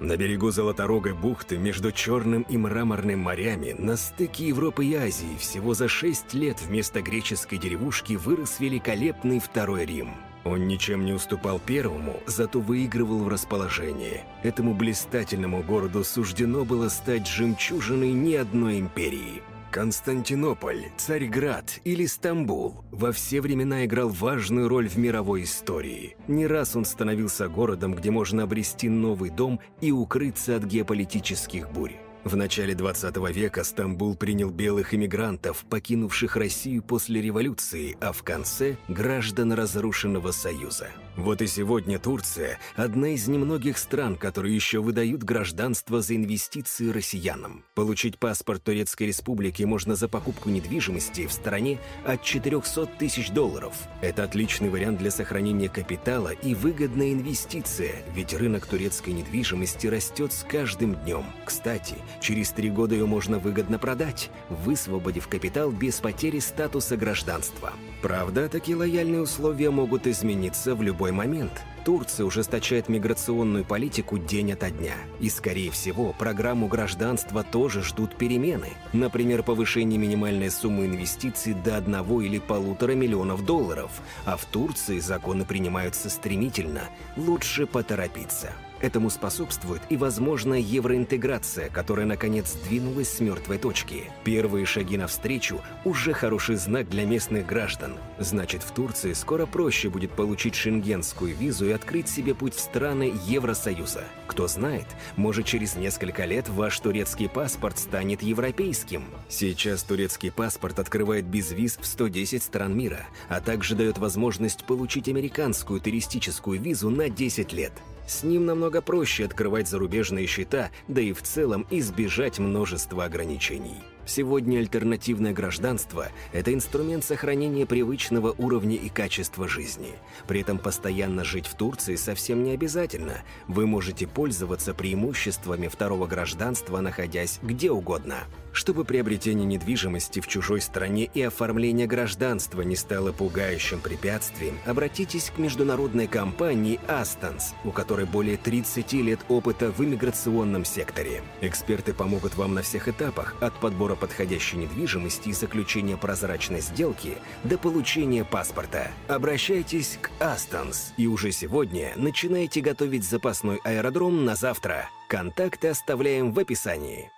На 0.00 0.16
берегу 0.16 0.52
Золоторогой 0.52 1.12
бухты 1.12 1.58
между 1.58 1.90
Черным 1.90 2.42
и 2.42 2.56
Мраморным 2.56 3.18
морями 3.18 3.74
на 3.76 3.96
стыке 3.96 4.46
Европы 4.46 4.86
и 4.86 4.94
Азии 4.94 5.36
всего 5.40 5.74
за 5.74 5.88
шесть 5.88 6.34
лет 6.34 6.62
вместо 6.62 7.02
греческой 7.02 7.58
деревушки 7.58 8.12
вырос 8.12 8.60
великолепный 8.60 9.40
Второй 9.40 9.86
Рим. 9.86 10.14
Он 10.44 10.66
ничем 10.66 11.04
не 11.04 11.12
уступал 11.12 11.58
первому, 11.58 12.20
зато 12.26 12.60
выигрывал 12.60 13.18
в 13.18 13.28
расположении. 13.28 14.22
Этому 14.42 14.74
блистательному 14.74 15.62
городу 15.62 16.04
суждено 16.04 16.64
было 16.64 16.88
стать 16.88 17.26
жемчужиной 17.26 18.12
ни 18.12 18.34
одной 18.34 18.78
империи– 18.80 19.42
Константинополь, 19.70 20.86
Царьград 20.96 21.80
или 21.84 22.06
Стамбул 22.06 22.84
во 22.90 23.12
все 23.12 23.42
времена 23.42 23.84
играл 23.84 24.08
важную 24.08 24.66
роль 24.66 24.88
в 24.88 24.96
мировой 24.96 25.42
истории. 25.42 26.16
Не 26.26 26.46
раз 26.46 26.74
он 26.74 26.86
становился 26.86 27.48
городом, 27.48 27.94
где 27.94 28.10
можно 28.10 28.44
обрести 28.44 28.88
новый 28.88 29.28
дом 29.28 29.60
и 29.82 29.92
укрыться 29.92 30.56
от 30.56 30.64
геополитических 30.64 31.70
бурь. 31.70 31.96
В 32.28 32.36
начале 32.36 32.74
20 32.74 33.16
века 33.34 33.64
Стамбул 33.64 34.14
принял 34.14 34.50
белых 34.50 34.92
иммигрантов, 34.92 35.64
покинувших 35.64 36.36
Россию 36.36 36.82
после 36.82 37.22
революции, 37.22 37.96
а 38.02 38.12
в 38.12 38.22
конце– 38.22 38.76
граждан 38.88 39.54
разрушенного 39.54 40.32
Союза. 40.32 40.88
Вот 41.16 41.40
и 41.40 41.46
сегодня 41.46 41.98
Турция– 41.98 42.58
одна 42.76 43.14
из 43.14 43.26
немногих 43.28 43.78
стран, 43.78 44.16
которые 44.16 44.54
еще 44.54 44.80
выдают 44.80 45.24
гражданство 45.24 46.02
за 46.02 46.16
инвестиции 46.16 46.90
россиянам. 46.90 47.64
Получить 47.74 48.18
паспорт 48.18 48.62
Турецкой 48.62 49.04
Республики 49.04 49.62
можно 49.62 49.94
за 49.94 50.06
покупку 50.06 50.50
недвижимости 50.50 51.26
в 51.26 51.32
стране 51.32 51.78
от 52.04 52.22
400 52.22 52.84
тысяч 52.98 53.30
долларов. 53.30 53.72
Это 54.02 54.24
отличный 54.24 54.68
вариант 54.68 54.98
для 54.98 55.10
сохранения 55.10 55.70
капитала 55.70 56.28
и 56.28 56.54
выгодная 56.54 57.14
инвестиция, 57.14 57.94
ведь 58.14 58.34
рынок 58.34 58.66
турецкой 58.66 59.14
недвижимости 59.14 59.86
растет 59.86 60.34
с 60.34 60.44
каждым 60.44 60.94
днем. 60.94 61.24
Кстати, 61.46 61.94
через 62.20 62.50
три 62.50 62.70
года 62.70 62.94
ее 62.94 63.06
можно 63.06 63.38
выгодно 63.38 63.78
продать, 63.78 64.30
высвободив 64.48 65.28
капитал 65.28 65.70
без 65.70 66.00
потери 66.00 66.38
статуса 66.38 66.96
гражданства. 66.96 67.72
Правда, 68.02 68.48
такие 68.48 68.76
лояльные 68.76 69.22
условия 69.22 69.70
могут 69.70 70.06
измениться 70.06 70.74
в 70.74 70.82
любой 70.82 71.12
момент. 71.12 71.52
Турция 71.84 72.26
ужесточает 72.26 72.88
миграционную 72.88 73.64
политику 73.64 74.18
день 74.18 74.52
ото 74.52 74.70
дня. 74.70 74.94
И, 75.20 75.30
скорее 75.30 75.70
всего, 75.70 76.12
программу 76.12 76.68
гражданства 76.68 77.42
тоже 77.42 77.82
ждут 77.82 78.14
перемены. 78.14 78.68
Например, 78.92 79.42
повышение 79.42 79.98
минимальной 79.98 80.50
суммы 80.50 80.86
инвестиций 80.86 81.54
до 81.54 81.78
одного 81.78 82.20
или 82.20 82.38
полутора 82.38 82.92
миллионов 82.92 83.44
долларов. 83.44 83.90
А 84.26 84.36
в 84.36 84.44
Турции 84.44 84.98
законы 84.98 85.44
принимаются 85.44 86.10
стремительно. 86.10 86.82
Лучше 87.16 87.66
поторопиться. 87.66 88.52
Этому 88.80 89.10
способствует 89.10 89.82
и 89.88 89.96
возможная 89.96 90.60
евроинтеграция, 90.60 91.68
которая 91.68 92.06
наконец 92.06 92.56
двинулась 92.68 93.10
с 93.10 93.20
мертвой 93.20 93.58
точки. 93.58 94.04
Первые 94.24 94.66
шаги 94.66 94.96
навстречу– 94.96 95.60
уже 95.84 96.12
хороший 96.12 96.56
знак 96.56 96.88
для 96.88 97.04
местных 97.04 97.46
граждан. 97.46 97.96
Значит, 98.18 98.62
в 98.62 98.70
Турции 98.72 99.12
скоро 99.14 99.46
проще 99.46 99.88
будет 99.88 100.12
получить 100.12 100.54
шенгенскую 100.54 101.34
визу 101.34 101.66
и 101.66 101.72
открыть 101.72 102.08
себе 102.08 102.34
путь 102.34 102.54
в 102.54 102.60
страны 102.60 103.12
Евросоюза. 103.26 104.04
Кто 104.28 104.46
знает, 104.46 104.86
может 105.16 105.46
через 105.46 105.74
несколько 105.74 106.24
лет 106.24 106.48
ваш 106.48 106.78
турецкий 106.78 107.28
паспорт 107.28 107.78
станет 107.78 108.22
европейским. 108.22 109.04
Сейчас 109.28 109.82
турецкий 109.82 110.30
паспорт 110.30 110.78
открывает 110.78 111.24
без 111.24 111.50
виз 111.50 111.78
в 111.80 111.86
110 111.86 112.42
стран 112.42 112.76
мира, 112.76 113.06
а 113.28 113.40
также 113.40 113.74
дает 113.74 113.98
возможность 113.98 114.64
получить 114.64 115.08
американскую 115.08 115.80
туристическую 115.80 116.60
визу 116.60 116.90
на 116.90 117.08
10 117.08 117.52
лет. 117.52 117.72
С 118.08 118.22
ним 118.22 118.46
намного 118.46 118.80
проще 118.80 119.26
открывать 119.26 119.68
зарубежные 119.68 120.26
счета, 120.26 120.70
да 120.88 121.02
и 121.02 121.12
в 121.12 121.22
целом 121.22 121.66
избежать 121.70 122.38
множества 122.38 123.04
ограничений. 123.04 123.84
Сегодня 124.08 124.60
альтернативное 124.60 125.34
гражданство– 125.34 126.08
это 126.32 126.54
инструмент 126.54 127.04
сохранения 127.04 127.66
привычного 127.66 128.34
уровня 128.38 128.74
и 128.74 128.88
качества 128.88 129.46
жизни. 129.46 129.92
При 130.26 130.40
этом 130.40 130.56
постоянно 130.56 131.24
жить 131.24 131.46
в 131.46 131.54
Турции 131.54 131.94
совсем 131.94 132.42
не 132.42 132.52
обязательно. 132.52 133.18
Вы 133.48 133.66
можете 133.66 134.06
пользоваться 134.06 134.72
преимуществами 134.72 135.68
второго 135.68 136.06
гражданства, 136.06 136.80
находясь 136.80 137.38
где 137.42 137.70
угодно. 137.70 138.24
Чтобы 138.52 138.84
приобретение 138.84 139.46
недвижимости 139.46 140.20
в 140.20 140.26
чужой 140.26 140.62
стране 140.62 141.04
и 141.12 141.20
оформление 141.22 141.86
гражданства 141.86 142.62
не 142.62 142.76
стало 142.76 143.12
пугающим 143.12 143.80
препятствием, 143.80 144.58
обратитесь 144.64 145.30
к 145.30 145.38
международной 145.38 146.06
компании 146.06 146.80
«Астонс», 146.88 147.54
у 147.64 147.70
которой 147.70 148.06
более 148.06 148.38
30 148.38 148.92
лет 148.94 149.20
опыта 149.28 149.70
в 149.70 149.84
иммиграционном 149.84 150.64
секторе. 150.64 151.22
Эксперты 151.42 151.92
помогут 151.92 152.36
вам 152.36 152.54
на 152.54 152.62
всех 152.62 152.88
этапах, 152.88 153.36
от 153.40 153.52
подбора 153.60 153.94
подходящей 153.98 154.58
недвижимости 154.58 155.28
и 155.28 155.32
заключения 155.32 155.96
прозрачной 155.96 156.60
сделки 156.60 157.18
до 157.44 157.58
получения 157.58 158.24
паспорта. 158.24 158.90
Обращайтесь 159.08 159.98
к 160.00 160.10
Астонс 160.22 160.92
и 160.96 161.06
уже 161.06 161.32
сегодня 161.32 161.92
начинайте 161.96 162.60
готовить 162.60 163.04
запасной 163.04 163.60
аэродром 163.64 164.24
на 164.24 164.36
завтра. 164.36 164.88
Контакты 165.08 165.68
оставляем 165.68 166.32
в 166.32 166.38
описании. 166.38 167.10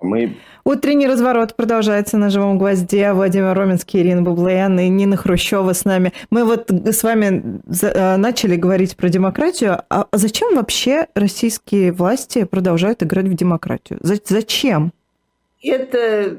Мы... 0.00 0.36
Утренний 0.64 1.06
разворот 1.06 1.56
продолжается 1.56 2.16
на 2.16 2.30
живом 2.30 2.58
гвозде. 2.58 3.12
Владимир 3.12 3.52
Роменский, 3.54 4.00
Ирина 4.00 4.22
Бублаян 4.22 4.78
и 4.78 4.88
Нина 4.88 5.16
Хрущева 5.16 5.72
с 5.72 5.84
нами. 5.84 6.12
Мы 6.30 6.44
вот 6.44 6.70
с 6.70 7.02
вами 7.02 7.60
э, 7.82 8.16
начали 8.16 8.56
говорить 8.56 8.96
про 8.96 9.08
демократию. 9.08 9.82
А 9.88 10.06
зачем 10.12 10.54
вообще 10.54 11.06
российские 11.14 11.92
власти 11.92 12.44
продолжают 12.44 13.02
играть 13.02 13.26
в 13.26 13.34
демократию? 13.34 13.98
Зачем? 14.02 14.92
Это 15.62 16.36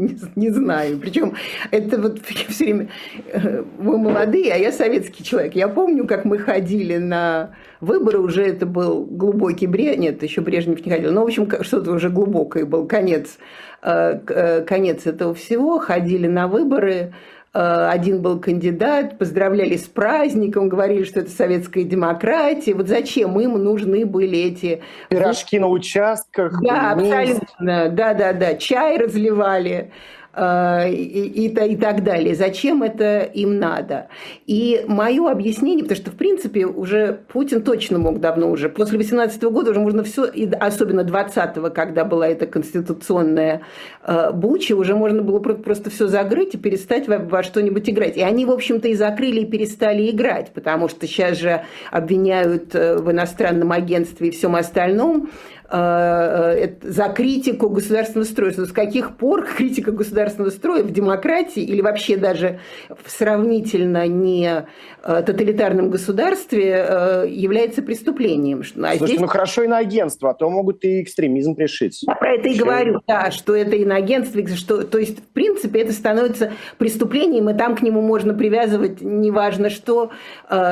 не, 0.00 0.18
не 0.36 0.50
знаю. 0.50 0.98
Причем 0.98 1.34
это 1.70 2.00
вот 2.00 2.20
все 2.48 2.64
время 2.64 2.88
э, 3.32 3.62
мы 3.78 3.98
молодые, 3.98 4.52
а 4.52 4.56
я 4.56 4.72
советский 4.72 5.22
человек. 5.22 5.54
Я 5.54 5.68
помню, 5.68 6.06
как 6.06 6.24
мы 6.24 6.38
ходили 6.38 6.96
на 6.96 7.50
выборы, 7.80 8.18
уже 8.18 8.42
это 8.44 8.66
был 8.66 9.04
глубокий 9.04 9.66
бред, 9.66 9.98
нет, 9.98 10.22
еще 10.22 10.40
Брежнев 10.40 10.84
не 10.84 10.90
ходил, 10.90 11.12
но, 11.12 11.22
в 11.22 11.24
общем, 11.24 11.48
что-то 11.62 11.92
уже 11.92 12.10
глубокое 12.10 12.64
был 12.64 12.86
конец, 12.86 13.38
э, 13.82 14.20
э, 14.26 14.62
конец 14.62 15.06
этого 15.06 15.34
всего. 15.34 15.78
Ходили 15.78 16.26
на 16.26 16.48
выборы, 16.48 17.12
один 17.52 18.22
был 18.22 18.38
кандидат, 18.38 19.18
поздравляли 19.18 19.76
с 19.76 19.84
праздником, 19.84 20.68
говорили, 20.68 21.04
что 21.04 21.20
это 21.20 21.30
советская 21.30 21.84
демократия. 21.84 22.74
Вот 22.74 22.88
зачем 22.88 23.38
им 23.40 23.54
нужны 23.54 24.06
были 24.06 24.38
эти... 24.38 24.82
Пирожки 25.08 25.58
на 25.58 25.68
участках. 25.68 26.60
Да, 26.62 26.92
абсолютно. 26.92 27.88
Да-да-да. 27.88 28.54
Чай 28.54 28.98
разливали. 28.98 29.90
Э, 30.32 30.88
и, 30.88 31.46
и, 31.46 31.48
и 31.48 31.76
так 31.76 32.04
далее. 32.04 32.36
Зачем 32.36 32.84
это 32.84 33.22
им 33.22 33.58
надо? 33.58 34.06
И 34.46 34.84
мое 34.86 35.28
объяснение, 35.28 35.82
потому 35.82 36.00
что, 36.00 36.12
в 36.12 36.14
принципе, 36.14 36.66
уже 36.66 37.20
Путин 37.32 37.62
точно 37.62 37.98
мог 37.98 38.20
давно 38.20 38.48
уже, 38.48 38.68
после 38.68 38.98
18 38.98 39.42
года 39.44 39.72
уже 39.72 39.80
можно 39.80 40.04
все, 40.04 40.30
особенно 40.60 41.00
20-го, 41.00 41.70
когда 41.70 42.04
была 42.04 42.28
эта 42.28 42.46
конституционная 42.46 43.62
э, 44.04 44.30
буча, 44.32 44.76
уже 44.76 44.94
можно 44.94 45.22
было 45.22 45.40
просто 45.40 45.90
все 45.90 46.06
закрыть 46.06 46.54
и 46.54 46.58
перестать 46.58 47.08
во, 47.08 47.18
во 47.18 47.42
что-нибудь 47.42 47.90
играть. 47.90 48.16
И 48.16 48.22
они, 48.22 48.46
в 48.46 48.52
общем-то, 48.52 48.86
и 48.86 48.94
закрыли, 48.94 49.40
и 49.40 49.46
перестали 49.46 50.10
играть, 50.10 50.52
потому 50.54 50.88
что 50.88 51.08
сейчас 51.08 51.38
же 51.38 51.62
обвиняют 51.90 52.72
э, 52.76 52.98
в 52.98 53.10
иностранном 53.10 53.72
агентстве 53.72 54.28
и 54.28 54.30
всем 54.30 54.54
остальном, 54.54 55.28
за 55.70 57.12
критику 57.14 57.68
государственного 57.68 58.26
строя. 58.26 58.50
С 58.52 58.72
каких 58.72 59.16
пор 59.16 59.46
критика 59.46 59.92
государственного 59.92 60.50
строя 60.50 60.82
в 60.82 60.90
демократии 60.90 61.62
или 61.62 61.80
вообще 61.80 62.16
даже 62.16 62.58
в 62.88 63.08
сравнительно 63.10 64.06
не 64.08 64.66
э, 65.02 65.22
тоталитарном 65.22 65.90
государстве 65.90 67.26
является 67.28 67.82
преступлением? 67.82 68.60
А 68.60 68.64
Слушайте, 68.64 69.06
здесь... 69.06 69.20
ну 69.20 69.26
хорошо 69.28 69.62
иноагентство, 69.62 70.30
а 70.30 70.34
то 70.34 70.50
могут 70.50 70.84
и 70.84 71.02
экстремизм 71.02 71.54
пришить. 71.54 72.02
Я 72.02 72.16
про 72.16 72.34
это 72.34 72.48
и 72.48 72.58
говорю, 72.58 73.00
да, 73.06 73.30
что 73.30 73.54
это 73.54 73.76
иноагентство, 73.76 74.44
что, 74.48 74.82
то 74.82 74.98
есть, 74.98 75.20
в 75.20 75.28
принципе, 75.28 75.82
это 75.82 75.92
становится 75.92 76.52
преступлением, 76.78 77.48
и 77.48 77.54
там 77.54 77.76
к 77.76 77.82
нему 77.82 78.00
можно 78.00 78.34
привязывать 78.34 79.00
неважно 79.00 79.70
что, 79.70 80.10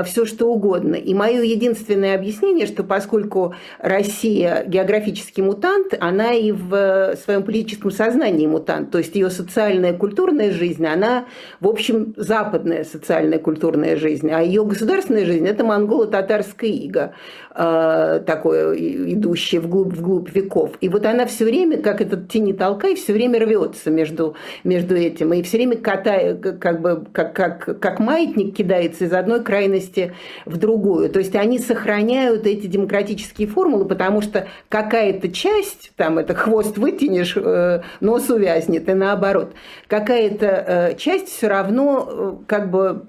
все 0.05 0.25
что 0.25 0.47
угодно. 0.47 0.97
И 0.97 1.15
мое 1.15 1.43
единственное 1.43 2.15
объяснение, 2.15 2.67
что 2.67 2.83
поскольку 2.83 3.55
Россия 3.79 4.65
географически 4.67 4.88
географический 4.89 5.43
мутант, 5.43 5.95
она 6.01 6.33
и 6.33 6.51
в 6.51 6.75
э, 6.75 7.17
своем 7.17 7.43
политическом 7.43 7.91
сознании 7.91 8.47
мутант. 8.47 8.91
То 8.91 8.99
есть 8.99 9.15
ее 9.15 9.29
социальная 9.29 9.93
культурная 9.93 10.51
жизнь, 10.51 10.87
она, 10.87 11.27
в 11.61 11.69
общем, 11.69 12.15
западная 12.17 12.85
социальная 12.85 13.39
культурная 13.39 13.97
жизнь, 13.97 14.31
а 14.31 14.41
ее 14.41 14.65
государственная 14.65 15.27
жизнь– 15.27 15.47
это 15.49 15.65
монголо-татарская 15.65 16.71
ига, 16.71 17.13
э, 17.55 18.23
такое, 18.27 18.75
идущее 18.77 19.61
вглубь, 19.61 19.93
вглубь 19.93 20.35
веков. 20.35 20.73
И 20.81 20.89
вот 20.89 21.05
она 21.05 21.27
все 21.27 21.45
время, 21.45 21.79
как 21.79 22.01
этот 22.01 22.31
тени 22.31 22.53
толкай, 22.53 22.95
все 22.95 23.13
время 23.13 23.41
рвется 23.41 23.91
между, 23.91 24.37
между 24.65 24.97
этим. 24.97 25.35
И 25.35 25.43
все 25.43 25.59
время 25.59 25.77
катает, 25.77 26.59
как 26.61 26.81
бы, 26.81 27.05
как, 27.13 27.35
как, 27.35 27.79
как 27.81 27.99
маятник 27.99 28.57
кидается 28.57 29.05
из 29.05 29.13
одной 29.13 29.43
крайности 29.43 30.15
в 30.47 30.57
другую. 30.57 31.11
То 31.11 31.19
есть 31.19 31.37
они 31.37 31.59
сохраняют 31.59 32.47
эти 32.47 32.67
демократические 32.67 33.49
формулы, 33.49 33.85
потому 33.85 34.23
что 34.23 34.49
какая-то 34.83 35.29
часть, 35.31 35.93
там 35.97 36.19
это 36.19 36.35
хвост 36.35 36.79
вытянешь, 36.79 37.37
э, 37.37 37.83
нос 38.01 38.31
увязнет, 38.31 38.89
и 38.89 38.95
наоборот, 38.95 39.53
какая-то 39.89 40.47
э, 40.47 40.95
часть 40.97 41.29
все 41.29 41.49
равно 41.49 42.09
э, 42.09 42.33
как 42.47 42.71
бы 42.71 43.07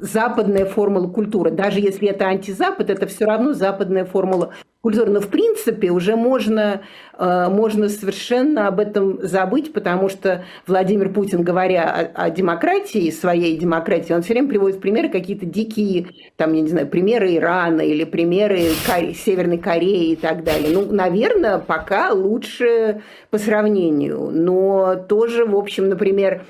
западная 0.00 0.66
формула 0.66 1.08
культуры. 1.08 1.52
Даже 1.52 1.78
если 1.78 2.08
это 2.08 2.26
антизапад, 2.26 2.90
это 2.90 3.06
все 3.06 3.24
равно 3.24 3.52
западная 3.52 4.04
формула 4.04 4.52
культуры. 4.80 5.12
Но 5.12 5.20
в 5.20 5.28
принципе 5.28 5.90
уже 5.90 6.16
можно, 6.16 6.82
можно 7.22 7.88
совершенно 7.88 8.66
об 8.66 8.80
этом 8.80 9.20
забыть, 9.22 9.72
потому 9.72 10.08
что 10.08 10.44
Владимир 10.66 11.12
Путин, 11.12 11.42
говоря 11.42 11.84
о, 11.84 12.24
о 12.24 12.30
демократии, 12.30 13.10
своей 13.10 13.56
демократии, 13.56 14.12
он 14.12 14.22
все 14.22 14.32
время 14.34 14.48
приводит 14.48 14.80
примеры 14.80 15.08
какие-то 15.08 15.46
дикие, 15.46 16.08
там, 16.36 16.52
я 16.52 16.62
не 16.62 16.68
знаю, 16.68 16.88
примеры 16.88 17.36
Ирана 17.36 17.82
или 17.82 18.04
примеры 18.04 18.70
Кор... 18.86 19.14
Северной 19.14 19.58
Кореи 19.58 20.12
и 20.12 20.16
так 20.16 20.42
далее. 20.42 20.70
Ну, 20.72 20.90
наверное, 20.90 21.58
пока 21.58 22.12
лучше 22.12 23.02
по 23.30 23.38
сравнению. 23.38 24.30
Но 24.32 24.96
тоже, 24.96 25.44
в 25.44 25.56
общем, 25.56 25.88
например, 25.88 26.44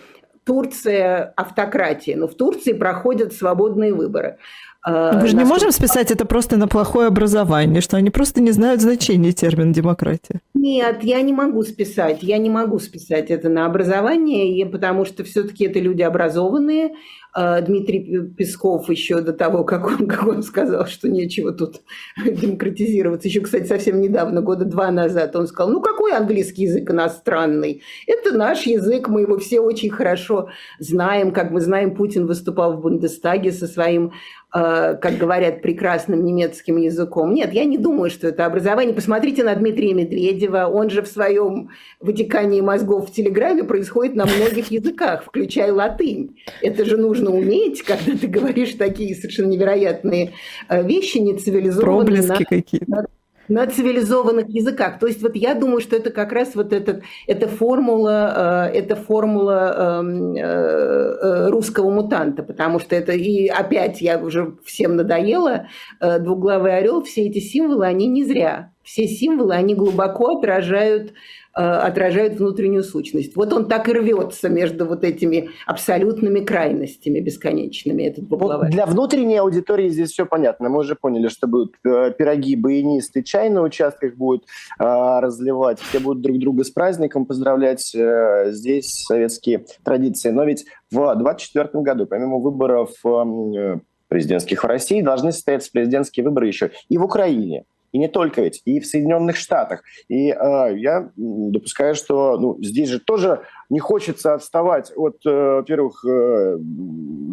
Турция 0.45 1.33
автократия, 1.37 2.17
но 2.17 2.27
в 2.27 2.35
Турции 2.35 2.73
проходят 2.73 3.33
свободные 3.33 3.93
выборы. 3.93 4.39
А, 4.85 5.13
Мы 5.13 5.29
же 5.29 5.37
не 5.37 5.45
можем 5.45 5.71
списать 5.71 6.11
это 6.11 6.25
просто 6.25 6.57
на 6.57 6.67
плохое 6.67 7.07
образование, 7.07 7.81
что 7.81 7.97
они 7.97 8.11
просто 8.11 8.41
не 8.41 8.51
знают 8.51 8.81
значения 8.81 9.33
термина 9.33 9.73
демократия. 9.73 10.41
Нет, 10.55 11.05
я 11.05 11.21
не 11.23 11.33
могу 11.33 11.63
списать. 11.63 12.23
Я 12.23 12.39
не 12.39 12.51
могу 12.51 12.79
списать 12.81 13.31
это 13.31 13.49
на 13.49 13.67
образование, 13.67 14.67
потому 14.67 15.05
что 15.05 15.23
все-таки 15.23 15.67
это 15.67 15.79
люди 15.79 16.03
образованные, 16.03 16.93
Дмитрий 17.35 18.29
Песков 18.37 18.91
еще 18.91 19.21
до 19.21 19.33
того, 19.33 19.65
как 19.65 19.87
он, 19.87 20.07
как 20.09 20.27
он 20.27 20.43
сказал, 20.43 20.87
что 20.87 21.09
нечего 21.09 21.53
тут 21.53 21.81
демократизироваться, 22.25 23.29
еще, 23.29 23.41
кстати, 23.41 23.67
совсем 23.67 24.01
недавно, 24.01 24.43
года 24.43 24.65
два 24.65 24.91
назад, 24.91 25.35
он 25.37 25.47
сказал, 25.47 25.73
ну 25.73 25.81
какой 25.81 26.13
английский 26.13 26.65
язык 26.65 26.91
иностранный? 26.91 27.83
Это 28.07 28.37
наш 28.37 28.67
язык, 28.67 29.09
мы 29.09 29.23
его 29.23 29.39
все 29.39 29.61
очень 29.61 29.91
хорошо 29.91 30.51
знаем, 30.79 31.33
как 31.33 31.51
мы 31.51 31.61
знаем, 31.61 31.95
Путин 31.95 32.27
выступал 32.27 32.75
в 32.75 32.81
Бундестаге 32.81 33.53
со 33.53 33.67
своим 33.67 34.13
а, 34.55 34.95
как 34.97 35.17
говорят, 35.17 35.63
прекрасным 35.63 36.27
немецким 36.27 36.77
языком. 36.77 37.33
Нет, 37.33 37.55
я 37.55 37.65
не 37.65 37.79
думаю, 37.79 38.11
что 38.11 38.29
это 38.29 38.45
образование. 38.45 38.95
Посмотрите 38.95 39.43
на 39.45 39.55
Дмитрия 39.55 39.95
Медведева. 39.95 40.67
Он 40.67 40.91
же 40.91 41.01
в 41.01 41.07
своем 41.07 41.71
вытекании 42.01 42.61
мозгов 42.61 43.09
в 43.09 43.13
Телеграме 43.13 43.65
происходит 43.65 44.15
на 44.15 44.27
многих 44.27 44.71
языках, 44.71 45.25
включая 45.25 45.73
латынь. 45.73 46.37
Это 46.61 46.85
же 46.85 46.99
нужно 46.99 47.22
уметь, 47.31 47.83
когда 47.83 48.17
ты 48.17 48.27
говоришь 48.27 48.75
такие 48.75 49.15
совершенно 49.15 49.49
невероятные 49.49 50.33
э, 50.69 50.87
вещи, 50.87 51.19
нецивилизованные. 51.19 52.23
Проблески 52.23 52.45
какие-то. 52.45 53.07
на 53.49 53.67
цивилизованных 53.67 54.49
языках. 54.49 54.99
То 54.99 55.07
есть 55.07 55.23
вот 55.23 55.37
я 55.37 55.55
думаю, 55.55 55.81
что 55.81 55.97
это 55.97 56.11
как 56.11 56.33
раз 56.33 56.55
вот 56.55 56.73
этот, 56.73 57.03
эта 57.27 57.49
формула, 57.49 58.71
э, 58.73 58.79
эта 58.79 58.97
формула 58.97 60.01
эм, 60.01 60.35
э, 60.35 60.41
э, 60.41 61.49
русского 61.49 61.91
мутанта, 61.91 62.43
потому 62.43 62.79
что 62.79 62.97
это, 62.97 63.13
и 63.13 63.49
опять 63.49 64.01
я 64.01 64.19
уже 64.19 64.57
всем 64.65 64.97
надоела, 64.97 65.67
двуглавый 66.01 66.77
орел, 66.77 67.03
все 67.03 67.27
эти 67.27 67.39
символы, 67.39 67.87
они 67.87 68.07
не 68.07 68.25
зря. 68.25 68.73
Все 68.83 69.07
символы, 69.07 69.55
они 69.55 69.75
глубоко 69.75 70.39
отражают 70.39 71.13
Э, 71.55 71.61
отражают 71.61 72.39
внутреннюю 72.39 72.83
сущность. 72.83 73.37
Вот 73.37 73.53
он 73.53 73.69
так 73.69 73.87
и 73.87 73.93
рвется 73.93 74.49
между 74.49 74.87
вот 74.87 75.05
этими 75.05 75.51
абсолютными 75.67 76.41
крайностями 76.41 77.21
бесконечными, 77.21 78.05
этот 78.05 78.25
Вот 78.31 78.71
для 78.71 78.87
внутренней 78.87 79.37
аудитории 79.37 79.91
здесь 79.91 80.13
все 80.13 80.25
понятно. 80.25 80.71
Мы 80.71 80.79
уже 80.79 80.95
поняли, 80.95 81.29
что 81.29 81.47
будут 81.47 81.75
э, 81.85 82.11
пироги, 82.17 82.57
баянисты, 82.57 83.23
чай 83.23 83.51
на 83.51 83.61
участках 83.61 84.15
будут 84.15 84.47
э, 84.79 84.85
разливать, 85.21 85.79
все 85.79 85.99
будут 85.99 86.23
друг 86.23 86.39
друга 86.39 86.65
с 86.65 86.71
праздником 86.71 87.27
поздравлять. 87.27 87.95
Э, 87.95 88.51
здесь 88.51 89.05
советские 89.07 89.67
традиции. 89.85 90.31
Но 90.31 90.45
ведь 90.45 90.65
в 90.91 91.15
2024 91.17 91.85
году, 91.85 92.07
помимо 92.07 92.39
выборов 92.39 92.93
э, 93.05 93.79
президентских 94.09 94.65
в 94.65 94.67
России, 94.67 95.03
должны 95.03 95.33
состояться 95.33 95.71
президентские 95.71 96.25
выборы 96.25 96.47
еще 96.47 96.71
и 96.89 96.97
в 96.97 97.05
Украине. 97.05 97.65
И 97.93 97.99
не 97.99 98.09
только 98.09 98.41
ведь, 98.41 98.63
и 98.65 98.81
в 98.81 98.87
Соединенных 98.87 99.37
Штатах. 99.37 99.83
И 100.09 100.31
э, 100.31 100.79
я 100.79 101.11
допускаю, 101.17 101.95
что 101.95 102.39
ну, 102.39 102.59
здесь 102.63 102.89
же 102.89 102.99
тоже 102.99 103.43
не 103.69 103.81
хочется 103.81 104.35
отставать 104.35 104.93
от, 104.97 105.25
э, 105.27 105.57
во-первых, 105.57 106.05
э, 106.05 106.59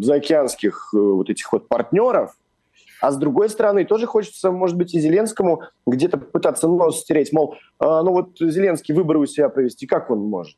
заокеанских 0.01 0.89
э, 0.93 0.97
вот 0.97 1.29
этих 1.29 1.51
вот 1.51 1.67
партнеров, 1.67 2.35
а 3.01 3.11
с 3.11 3.17
другой 3.17 3.49
стороны, 3.49 3.85
тоже 3.85 4.05
хочется, 4.05 4.51
может 4.51 4.75
быть, 4.75 4.93
и 4.93 4.99
Зеленскому 4.99 5.63
где-то 5.87 6.17
пытаться 6.17 6.67
нос 6.67 6.99
стереть, 6.99 7.31
мол, 7.31 7.55
э, 7.79 7.85
ну 7.85 8.11
вот 8.11 8.37
Зеленский 8.39 8.93
выборы 8.93 9.19
у 9.19 9.25
себя 9.25 9.49
провести, 9.49 9.87
как 9.87 10.09
он 10.09 10.19
может? 10.19 10.57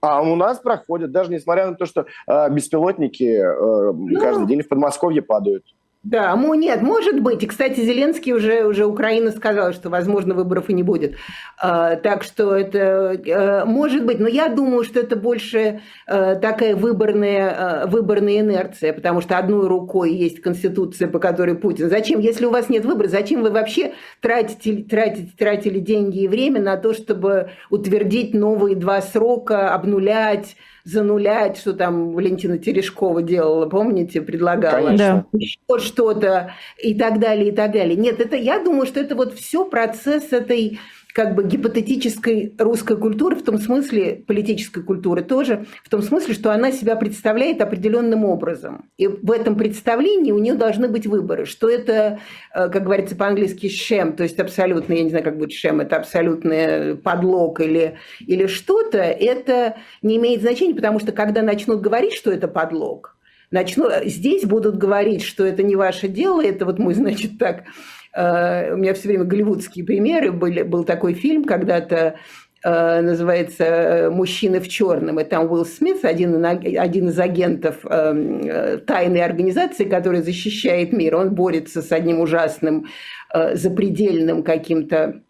А 0.00 0.22
у 0.22 0.34
нас 0.34 0.58
проходят, 0.58 1.10
даже 1.10 1.30
несмотря 1.30 1.66
на 1.68 1.74
то, 1.74 1.84
что 1.84 2.06
э, 2.26 2.50
беспилотники 2.50 3.24
э, 3.24 3.92
ну, 3.92 4.20
каждый 4.20 4.46
день 4.46 4.62
в 4.62 4.68
Подмосковье 4.68 5.20
падают. 5.20 5.64
Да, 6.02 6.34
нет, 6.34 6.80
может 6.80 7.20
быть. 7.20 7.42
И, 7.42 7.46
кстати, 7.46 7.80
Зеленский 7.80 8.32
уже, 8.32 8.64
уже 8.64 8.86
Украина 8.86 9.30
сказала, 9.32 9.74
что, 9.74 9.90
возможно, 9.90 10.32
выборов 10.32 10.70
и 10.70 10.72
не 10.72 10.82
будет. 10.82 11.16
А, 11.58 11.96
так 11.96 12.22
что 12.22 12.56
это 12.56 13.20
а, 13.28 13.64
может 13.66 14.06
быть. 14.06 14.18
Но 14.18 14.26
я 14.26 14.48
думаю, 14.48 14.82
что 14.84 14.98
это 14.98 15.16
больше 15.16 15.82
а, 16.06 16.36
такая 16.36 16.74
выборная, 16.74 17.82
а, 17.82 17.86
выборная 17.86 18.40
инерция, 18.40 18.94
потому 18.94 19.20
что 19.20 19.36
одной 19.36 19.68
рукой 19.68 20.14
есть 20.14 20.40
Конституция, 20.40 21.06
по 21.06 21.18
которой 21.18 21.54
Путин. 21.54 21.90
Зачем, 21.90 22.20
если 22.20 22.46
у 22.46 22.50
вас 22.50 22.70
нет 22.70 22.86
выбора, 22.86 23.08
зачем 23.08 23.42
вы 23.42 23.50
вообще 23.50 23.92
тратите, 24.22 24.82
тратите, 24.82 25.30
тратили 25.36 25.80
деньги 25.80 26.22
и 26.22 26.28
время 26.28 26.62
на 26.62 26.78
то, 26.78 26.94
чтобы 26.94 27.50
утвердить 27.68 28.32
новые 28.32 28.74
два 28.74 29.02
срока, 29.02 29.74
обнулять, 29.74 30.56
занулять, 30.84 31.58
что 31.58 31.72
там 31.72 32.12
Валентина 32.12 32.58
Терешкова 32.58 33.22
делала, 33.22 33.66
помните, 33.66 34.20
предлагала 34.20 34.86
Конечно. 34.88 35.26
еще 35.32 35.78
что-то 35.78 36.54
и 36.78 36.94
так 36.94 37.18
далее, 37.18 37.48
и 37.48 37.52
так 37.52 37.72
далее. 37.72 37.96
Нет, 37.96 38.20
это 38.20 38.36
я 38.36 38.58
думаю, 38.62 38.86
что 38.86 39.00
это 39.00 39.14
вот 39.14 39.34
все 39.34 39.64
процесс 39.64 40.32
этой 40.32 40.78
как 41.14 41.34
бы 41.34 41.44
гипотетической 41.44 42.54
русской 42.58 42.96
культуры, 42.96 43.36
в 43.36 43.42
том 43.42 43.58
смысле, 43.58 44.22
политической 44.26 44.82
культуры 44.82 45.22
тоже, 45.22 45.66
в 45.84 45.88
том 45.88 46.02
смысле, 46.02 46.34
что 46.34 46.52
она 46.52 46.72
себя 46.72 46.96
представляет 46.96 47.60
определенным 47.60 48.24
образом. 48.24 48.90
И 48.96 49.06
в 49.06 49.30
этом 49.30 49.56
представлении 49.56 50.32
у 50.32 50.38
нее 50.38 50.54
должны 50.54 50.88
быть 50.88 51.06
выборы, 51.06 51.46
что 51.46 51.68
это, 51.68 52.20
э, 52.54 52.68
как 52.68 52.84
говорится 52.84 53.16
по-английски, 53.16 53.68
шем, 53.68 54.14
то 54.14 54.22
есть 54.22 54.38
абсолютно, 54.38 54.92
я 54.94 55.02
не 55.02 55.10
знаю, 55.10 55.24
как 55.24 55.38
будет 55.38 55.52
шем, 55.52 55.80
это 55.80 55.96
абсолютный 55.96 56.96
подлог 56.96 57.60
или, 57.60 57.96
или 58.20 58.46
что-то, 58.46 58.98
это 58.98 59.76
не 60.02 60.16
имеет 60.16 60.40
значения, 60.42 60.74
потому 60.74 61.00
что 61.00 61.12
когда 61.12 61.42
начнут 61.42 61.80
говорить, 61.80 62.14
что 62.14 62.30
это 62.30 62.48
подлог, 62.48 63.16
начну, 63.50 63.88
здесь 64.04 64.44
будут 64.44 64.76
говорить, 64.76 65.22
что 65.22 65.44
это 65.44 65.62
не 65.62 65.76
ваше 65.76 66.08
дело, 66.08 66.44
это 66.44 66.64
вот 66.64 66.78
мы, 66.78 66.94
значит, 67.00 67.38
так 67.38 67.64
у 68.14 68.76
меня 68.76 68.94
все 68.94 69.08
время 69.08 69.24
голливудские 69.24 69.84
примеры 69.84 70.32
были. 70.32 70.62
Был 70.62 70.84
такой 70.84 71.14
фильм 71.14 71.44
когда-то 71.44 72.16
э, 72.64 73.00
называется 73.00 73.64
э, 73.64 74.10
«Мужчины 74.10 74.60
в 74.60 74.68
черном». 74.68 75.20
И 75.20 75.24
там 75.24 75.50
Уилл 75.50 75.64
Смит, 75.64 76.04
один, 76.04 76.44
один 76.44 77.08
из 77.08 77.18
агентов 77.18 77.82
тайной 77.82 79.22
организации, 79.22 79.84
которая 79.84 80.22
защищает 80.22 80.92
мир. 80.92 81.16
Он 81.16 81.34
борется 81.34 81.82
с 81.82 81.92
одним 81.92 82.20
ужасным, 82.20 82.86
запредельным 83.32 84.42
каким-то 84.42 85.22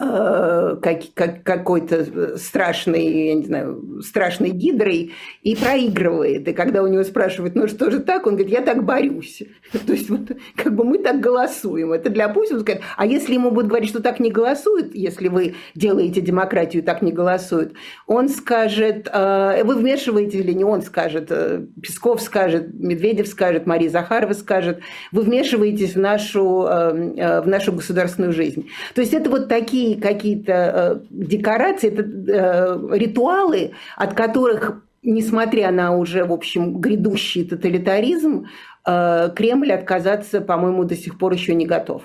как, 0.00 1.02
как, 1.14 1.42
какой-то 1.42 2.38
страшный, 2.38 3.26
я 3.28 3.34
не 3.34 3.44
знаю, 3.44 4.00
страшной 4.02 4.50
гидрой 4.50 5.12
и 5.42 5.54
проигрывает. 5.54 6.48
И 6.48 6.52
когда 6.52 6.82
у 6.82 6.86
него 6.86 7.04
спрашивают, 7.04 7.54
ну 7.54 7.68
что 7.68 7.90
же 7.90 8.00
так, 8.00 8.26
он 8.26 8.34
говорит, 8.34 8.52
я 8.52 8.62
так 8.62 8.84
борюсь. 8.84 9.42
То 9.86 9.92
есть 9.92 10.08
вот 10.08 10.32
как 10.56 10.74
бы 10.74 10.84
мы 10.84 10.98
так 10.98 11.20
голосуем. 11.20 11.92
Это 11.92 12.08
для 12.08 12.28
Путина, 12.28 12.60
скажет, 12.60 12.82
а 12.96 13.04
если 13.04 13.34
ему 13.34 13.50
будут 13.50 13.68
говорить, 13.68 13.90
что 13.90 14.00
так 14.00 14.20
не 14.20 14.30
голосуют, 14.30 14.94
если 14.94 15.28
вы 15.28 15.54
делаете 15.74 16.20
демократию, 16.20 16.82
так 16.82 17.02
не 17.02 17.12
голосуют, 17.12 17.74
он 18.06 18.28
скажет, 18.28 19.08
«А, 19.12 19.62
вы 19.64 19.74
вмешиваете 19.74 20.38
или 20.38 20.52
не 20.52 20.64
он 20.64 20.82
скажет, 20.82 21.26
э, 21.30 21.66
Песков 21.82 22.22
скажет, 22.22 22.72
Медведев 22.72 23.28
скажет, 23.28 23.66
Мария 23.66 23.90
Захарова 23.90 24.32
скажет, 24.32 24.80
вы 25.12 25.22
вмешиваетесь 25.22 25.94
в 25.94 25.98
нашу, 25.98 26.66
э, 26.66 27.40
в 27.42 27.48
нашу 27.48 27.72
государственную 27.72 28.32
жизнь. 28.32 28.68
То 28.94 29.02
есть 29.02 29.12
это 29.12 29.28
вот 29.28 29.48
такие 29.48 29.89
какие-то 29.96 30.52
э, 30.52 31.00
декорации, 31.10 31.92
это 31.92 32.02
э, 32.02 32.98
ритуалы, 32.98 33.72
от 33.96 34.14
которых, 34.14 34.82
несмотря 35.02 35.70
на 35.70 35.96
уже, 35.96 36.24
в 36.24 36.32
общем, 36.32 36.80
грядущий 36.80 37.44
тоталитаризм, 37.44 38.46
э, 38.86 39.30
Кремль 39.34 39.72
отказаться, 39.72 40.40
по-моему, 40.40 40.84
до 40.84 40.96
сих 40.96 41.18
пор 41.18 41.32
еще 41.32 41.54
не 41.54 41.66
готов. 41.66 42.02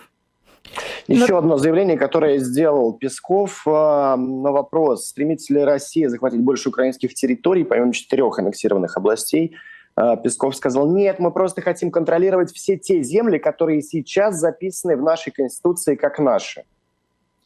Еще 1.07 1.33
Но... 1.33 1.37
одно 1.37 1.57
заявление, 1.57 1.97
которое 1.97 2.39
сделал 2.39 2.93
Песков 2.93 3.63
на 3.65 4.17
вопрос, 4.51 5.07
стремится 5.07 5.53
ли 5.53 5.63
Россия 5.63 6.09
захватить 6.09 6.41
больше 6.41 6.69
украинских 6.69 7.13
территорий, 7.13 7.63
помимо 7.63 7.93
четырех 7.93 8.39
аннексированных 8.39 8.97
областей, 8.97 9.55
Песков 9.95 10.55
сказал, 10.55 10.91
нет, 10.91 11.19
мы 11.19 11.31
просто 11.31 11.61
хотим 11.61 11.91
контролировать 11.91 12.51
все 12.51 12.77
те 12.77 13.01
земли, 13.03 13.37
которые 13.37 13.81
сейчас 13.81 14.35
записаны 14.35 14.97
в 14.97 15.03
нашей 15.03 15.31
Конституции 15.31 15.95
как 15.95 16.19
наши. 16.19 16.63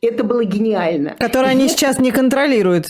Это 0.02 0.24
было 0.24 0.46
гениально. 0.46 1.16
Которые 1.20 1.52
они 1.52 1.68
сейчас 1.68 2.00
не 2.00 2.12
контролируют. 2.12 2.88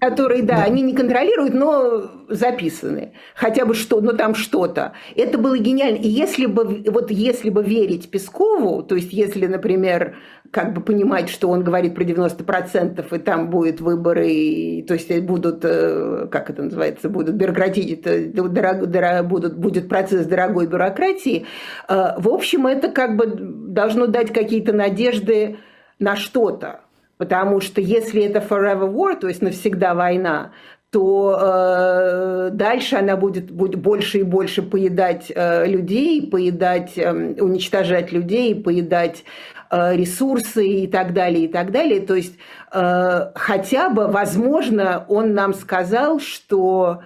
Которые, 0.00 0.42
да, 0.42 0.56
да, 0.56 0.64
они 0.64 0.80
не 0.80 0.94
контролируют, 0.94 1.52
но 1.52 2.10
записаны. 2.30 3.12
Хотя 3.34 3.66
бы 3.66 3.74
что, 3.74 4.00
ну 4.00 4.14
там 4.14 4.34
что-то. 4.34 4.92
Это 5.14 5.36
было 5.36 5.58
гениально. 5.58 5.98
И 5.98 6.08
если 6.08 6.46
бы, 6.46 6.82
вот 6.86 7.10
если 7.10 7.50
бы 7.50 7.62
верить 7.62 8.10
Пескову, 8.10 8.82
то 8.82 8.94
есть 8.94 9.12
если, 9.12 9.46
например, 9.46 10.16
как 10.50 10.72
бы 10.72 10.80
понимать, 10.80 11.28
что 11.28 11.50
он 11.50 11.62
говорит 11.62 11.94
про 11.94 12.04
90%, 12.04 13.14
и 13.14 13.18
там 13.18 13.50
будут 13.50 13.82
выборы, 13.82 14.28
и, 14.28 14.82
то 14.82 14.94
есть 14.94 15.14
будут, 15.20 15.60
э, 15.62 16.26
как 16.30 16.48
это 16.48 16.62
называется, 16.62 17.10
будут 17.10 17.34
бюрократии, 17.34 17.94
дорог, 18.32 18.86
дорог, 18.86 19.26
будут, 19.26 19.58
будет 19.58 19.90
процесс 19.90 20.26
дорогой 20.26 20.66
бюрократии, 20.66 21.44
э, 21.88 22.14
в 22.16 22.28
общем, 22.28 22.66
это 22.66 22.88
как 22.88 23.16
бы 23.16 23.26
должно 23.26 24.06
дать 24.06 24.32
какие-то 24.32 24.72
надежды 24.72 25.58
на 25.98 26.16
что-то. 26.16 26.80
Потому 27.18 27.60
что 27.60 27.80
если 27.80 28.22
это 28.22 28.40
forever 28.40 28.92
war, 28.92 29.18
то 29.18 29.28
есть 29.28 29.40
навсегда 29.40 29.94
война, 29.94 30.52
то 30.90 31.38
э, 31.38 32.50
дальше 32.52 32.96
она 32.96 33.16
будет, 33.16 33.50
будет 33.50 33.80
больше 33.80 34.18
и 34.18 34.22
больше 34.22 34.62
поедать 34.62 35.32
э, 35.34 35.66
людей, 35.66 36.26
поедать, 36.26 36.92
э, 36.96 37.10
уничтожать 37.40 38.12
людей, 38.12 38.54
поедать 38.54 39.24
э, 39.70 39.96
ресурсы 39.96 40.66
и 40.66 40.86
так 40.86 41.12
далее, 41.12 41.46
и 41.46 41.48
так 41.48 41.72
далее. 41.72 42.00
То 42.00 42.14
есть 42.14 42.36
э, 42.72 43.30
хотя 43.34 43.88
бы, 43.88 44.08
возможно, 44.08 45.04
он 45.08 45.34
нам 45.34 45.54
сказал, 45.54 46.20
что 46.20 47.02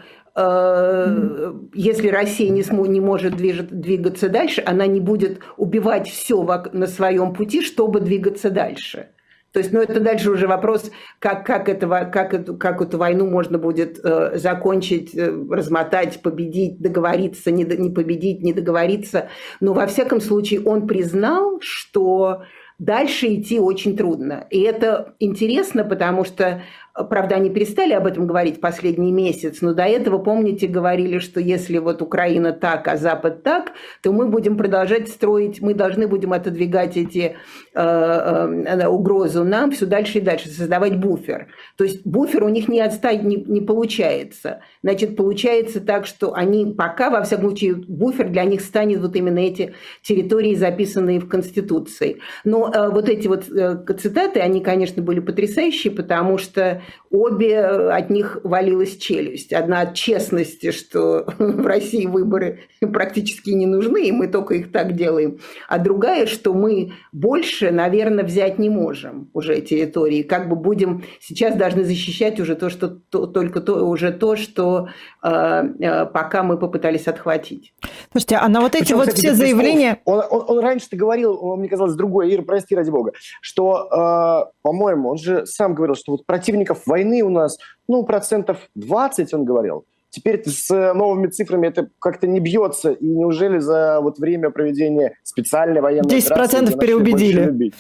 если 1.74 2.08
Россия 2.08 2.50
не, 2.50 2.62
см- 2.62 2.88
не 2.88 3.00
может 3.00 3.36
движет, 3.36 3.68
двигаться 3.70 4.28
дальше, 4.28 4.62
она 4.64 4.86
не 4.86 5.00
будет 5.00 5.40
убивать 5.56 6.08
все 6.08 6.42
на 6.72 6.86
своем 6.86 7.32
пути, 7.34 7.62
чтобы 7.62 8.00
двигаться 8.00 8.50
дальше. 8.50 9.08
То 9.52 9.58
есть, 9.58 9.72
ну, 9.72 9.80
это 9.80 9.98
дальше 9.98 10.30
уже 10.30 10.46
вопрос, 10.46 10.92
как, 11.18 11.44
как, 11.44 11.68
этого, 11.68 12.04
как, 12.04 12.34
эту, 12.34 12.56
как 12.56 12.80
эту 12.80 12.98
войну 12.98 13.28
можно 13.28 13.58
будет 13.58 13.98
э, 14.04 14.38
закончить, 14.38 15.12
э, 15.16 15.28
размотать, 15.50 16.22
победить, 16.22 16.78
договориться, 16.78 17.50
не, 17.50 17.64
не 17.64 17.90
победить, 17.90 18.42
не 18.42 18.52
договориться. 18.52 19.28
Но, 19.58 19.72
во 19.72 19.86
всяком 19.86 20.20
случае, 20.20 20.60
он 20.60 20.86
признал, 20.86 21.58
что 21.60 22.42
дальше 22.78 23.34
идти 23.34 23.58
очень 23.58 23.96
трудно. 23.96 24.46
И 24.50 24.60
это 24.60 25.14
интересно, 25.18 25.82
потому 25.82 26.24
что 26.24 26.62
Правда, 26.94 27.36
они 27.36 27.50
перестали 27.50 27.92
об 27.92 28.06
этом 28.06 28.26
говорить 28.26 28.60
последний 28.60 29.12
месяц, 29.12 29.60
но 29.60 29.74
до 29.74 29.84
этого, 29.84 30.18
помните, 30.18 30.66
говорили, 30.66 31.18
что 31.18 31.40
если 31.40 31.78
вот 31.78 32.02
Украина 32.02 32.52
так, 32.52 32.88
а 32.88 32.96
Запад 32.96 33.42
так, 33.42 33.72
то 34.02 34.12
мы 34.12 34.26
будем 34.26 34.56
продолжать 34.56 35.08
строить, 35.08 35.60
мы 35.60 35.74
должны 35.74 36.08
будем 36.08 36.32
отодвигать 36.32 36.96
эти 36.96 37.36
э, 37.74 37.80
э, 37.80 38.86
угрозу 38.86 39.44
нам 39.44 39.70
все 39.70 39.86
дальше 39.86 40.18
и 40.18 40.20
дальше, 40.20 40.48
создавать 40.48 40.98
буфер. 40.98 41.48
То 41.76 41.84
есть 41.84 42.04
буфер 42.04 42.44
у 42.44 42.48
них 42.48 42.68
не 42.68 42.80
отстать 42.80 43.22
не, 43.22 43.36
не 43.36 43.60
получается. 43.60 44.60
Значит, 44.82 45.16
получается 45.16 45.80
так, 45.80 46.06
что 46.06 46.34
они 46.34 46.74
пока, 46.76 47.10
во 47.10 47.22
всяком 47.22 47.50
случае, 47.50 47.74
буфер 47.74 48.28
для 48.30 48.44
них 48.44 48.60
станет 48.60 49.00
вот 49.00 49.14
именно 49.14 49.38
эти 49.38 49.74
территории, 50.02 50.54
записанные 50.54 51.20
в 51.20 51.28
Конституции. 51.28 52.18
Но 52.44 52.70
э, 52.72 52.88
вот 52.90 53.08
эти 53.08 53.28
вот 53.28 53.48
э, 53.48 53.76
цитаты, 53.98 54.40
они, 54.40 54.60
конечно, 54.60 55.02
были 55.02 55.20
потрясающие, 55.20 55.92
потому 55.92 56.38
что 56.38 56.79
обе 57.10 57.54
э, 57.54 57.90
от 57.90 58.10
них 58.10 58.38
валилась 58.44 58.96
челюсть. 58.96 59.52
Одна 59.52 59.80
от 59.82 59.94
честности, 59.94 60.70
что 60.70 61.26
в 61.38 61.66
России 61.66 62.06
выборы 62.06 62.60
практически 62.80 63.50
не 63.50 63.66
нужны, 63.66 64.08
и 64.08 64.12
мы 64.12 64.28
только 64.28 64.54
их 64.54 64.72
так 64.72 64.94
делаем. 64.94 65.38
А 65.68 65.78
другая, 65.78 66.26
что 66.26 66.54
мы 66.54 66.92
больше, 67.12 67.70
наверное, 67.70 68.24
взять 68.24 68.58
не 68.58 68.70
можем 68.70 69.30
уже 69.32 69.60
территории. 69.60 70.22
Как 70.22 70.48
бы 70.48 70.56
будем 70.56 71.04
сейчас 71.20 71.56
должны 71.56 71.84
защищать 71.84 72.40
уже 72.40 72.54
то, 72.54 72.70
что 72.70 72.88
то, 72.88 73.26
только 73.26 73.60
то, 73.60 73.88
уже 73.88 74.12
то, 74.12 74.36
что 74.36 74.88
пока 75.20 76.42
мы 76.42 76.58
попытались 76.58 77.06
отхватить. 77.08 77.74
Слушайте, 78.12 78.36
а 78.36 78.48
на 78.48 78.60
вот 78.60 78.74
эти 78.74 78.84
Причем, 78.84 78.96
вот 78.96 79.08
кстати, 79.08 79.26
все 79.26 79.34
заявления... 79.34 80.00
Он, 80.04 80.22
он, 80.30 80.44
он 80.48 80.58
раньше-то 80.60 80.96
говорил, 80.96 81.38
он, 81.40 81.60
мне 81.60 81.68
казалось, 81.68 81.94
другое, 81.94 82.34
Ира, 82.34 82.42
прости, 82.42 82.74
ради 82.74 82.90
бога, 82.90 83.12
что, 83.40 84.46
э, 84.48 84.52
по-моему, 84.62 85.10
он 85.10 85.18
же 85.18 85.46
сам 85.46 85.74
говорил, 85.74 85.94
что 85.94 86.12
вот 86.12 86.26
противников 86.26 86.86
войны 86.86 87.22
у 87.22 87.28
нас, 87.28 87.58
ну, 87.88 88.04
процентов 88.04 88.58
20, 88.74 89.34
он 89.34 89.44
говорил. 89.44 89.84
Теперь 90.10 90.42
с 90.44 90.68
новыми 90.70 91.28
цифрами 91.28 91.68
это 91.68 91.88
как-то 92.00 92.26
не 92.26 92.40
бьется. 92.40 92.90
И 92.90 93.06
неужели 93.06 93.58
за 93.58 94.00
вот 94.00 94.18
время 94.18 94.50
проведения 94.50 95.14
специальной 95.22 95.80
военной 95.80 96.18
10% 96.18 96.32
операции... 96.32 96.62
10% 96.62 96.78
переубедили. 96.78 97.72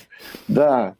Да. 0.46 0.94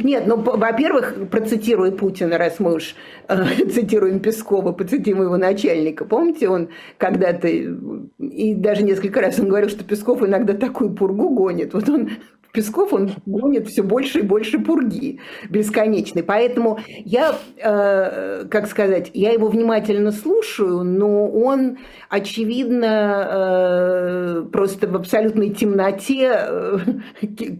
Нет, 0.00 0.26
ну, 0.26 0.36
во-первых, 0.36 1.30
процитирую 1.30 1.92
Путина, 1.92 2.36
раз 2.36 2.60
мы 2.60 2.74
уж 2.74 2.94
э, 3.28 3.66
цитируем 3.70 4.20
Пескова, 4.20 4.72
поцитируем 4.72 5.24
его 5.24 5.38
начальника. 5.38 6.04
Помните, 6.04 6.50
он 6.50 6.68
когда-то, 6.98 7.48
и 7.48 8.54
даже 8.54 8.82
несколько 8.82 9.22
раз 9.22 9.38
он 9.38 9.48
говорил, 9.48 9.70
что 9.70 9.82
Песков 9.82 10.22
иногда 10.22 10.52
такую 10.52 10.94
пургу 10.94 11.30
гонит. 11.30 11.72
Вот 11.72 11.88
он 11.88 12.10
Песков, 12.52 12.92
он 12.92 13.10
гонит 13.26 13.68
все 13.68 13.82
больше 13.82 14.20
и 14.20 14.22
больше 14.22 14.58
пурги 14.58 15.20
бесконечной. 15.48 16.22
Поэтому 16.22 16.80
я, 17.04 17.36
э, 17.56 18.44
как 18.50 18.66
сказать, 18.66 19.10
я 19.14 19.32
его 19.32 19.48
внимательно 19.48 20.10
слушаю, 20.10 20.82
но 20.82 21.28
он, 21.28 21.78
очевидно, 22.08 23.28
э, 23.30 24.46
просто 24.50 24.88
в 24.88 24.96
абсолютной 24.96 25.50
темноте 25.50 26.32
э, 26.32 26.78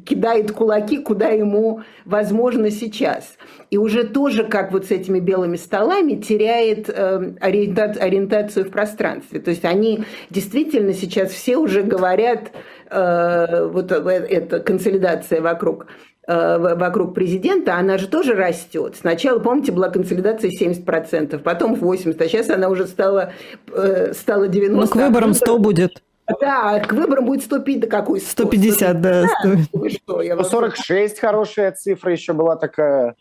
кидает 0.05 0.51
кулаки, 0.53 0.99
куда 0.99 1.29
ему 1.29 1.83
возможно 2.05 2.71
сейчас. 2.71 3.37
И 3.71 3.79
уже 3.79 4.03
тоже, 4.05 4.45
как 4.45 4.73
вот 4.73 4.87
с 4.87 4.91
этими 4.91 5.21
белыми 5.21 5.57
столами, 5.57 6.15
теряет 6.15 6.89
э, 6.89 7.35
ориентацию 7.41 8.65
в 8.65 8.71
пространстве. 8.71 9.39
То 9.39 9.51
есть 9.51 9.65
они 9.65 10.05
действительно 10.31 10.93
сейчас 10.93 11.31
все 11.31 11.57
уже 11.57 11.83
говорят 11.83 12.51
вот 12.91 13.93
эта 13.93 14.61
консолидация 14.61 15.41
вокруг 15.41 15.87
э, 16.27 16.59
вокруг 16.59 17.15
президента, 17.15 17.77
она 17.77 17.99
же 17.99 18.09
тоже 18.09 18.35
растет. 18.35 18.97
Сначала, 18.99 19.39
помните, 19.39 19.73
была 19.73 19.89
консолидация 19.89 20.51
70%, 20.51 21.39
потом 21.39 21.75
80%, 21.75 22.23
а 22.23 22.29
сейчас 22.29 22.51
она 22.51 22.69
уже 22.69 22.87
стала, 22.87 23.33
э, 23.73 24.13
стала 24.13 24.49
90%. 24.49 24.69
Ну, 24.71 24.87
к 24.87 24.97
выборам 24.97 25.35
100 25.35 25.59
будет. 25.59 26.03
Да, 26.41 26.79
к 26.81 26.93
выборам 26.93 27.27
будет 27.27 27.43
150, 27.43 27.81
да 27.81 27.87
какой 27.89 28.21
100? 28.21 28.31
150, 28.31 29.01
да. 29.01 29.27
100. 29.73 29.89
Что, 29.89 30.23
я 30.23 30.35
146 30.35 31.19
хорошая 31.19 31.73
цифра 31.73 32.13
еще 32.13 32.33
была 32.33 32.57
такая. 32.57 33.17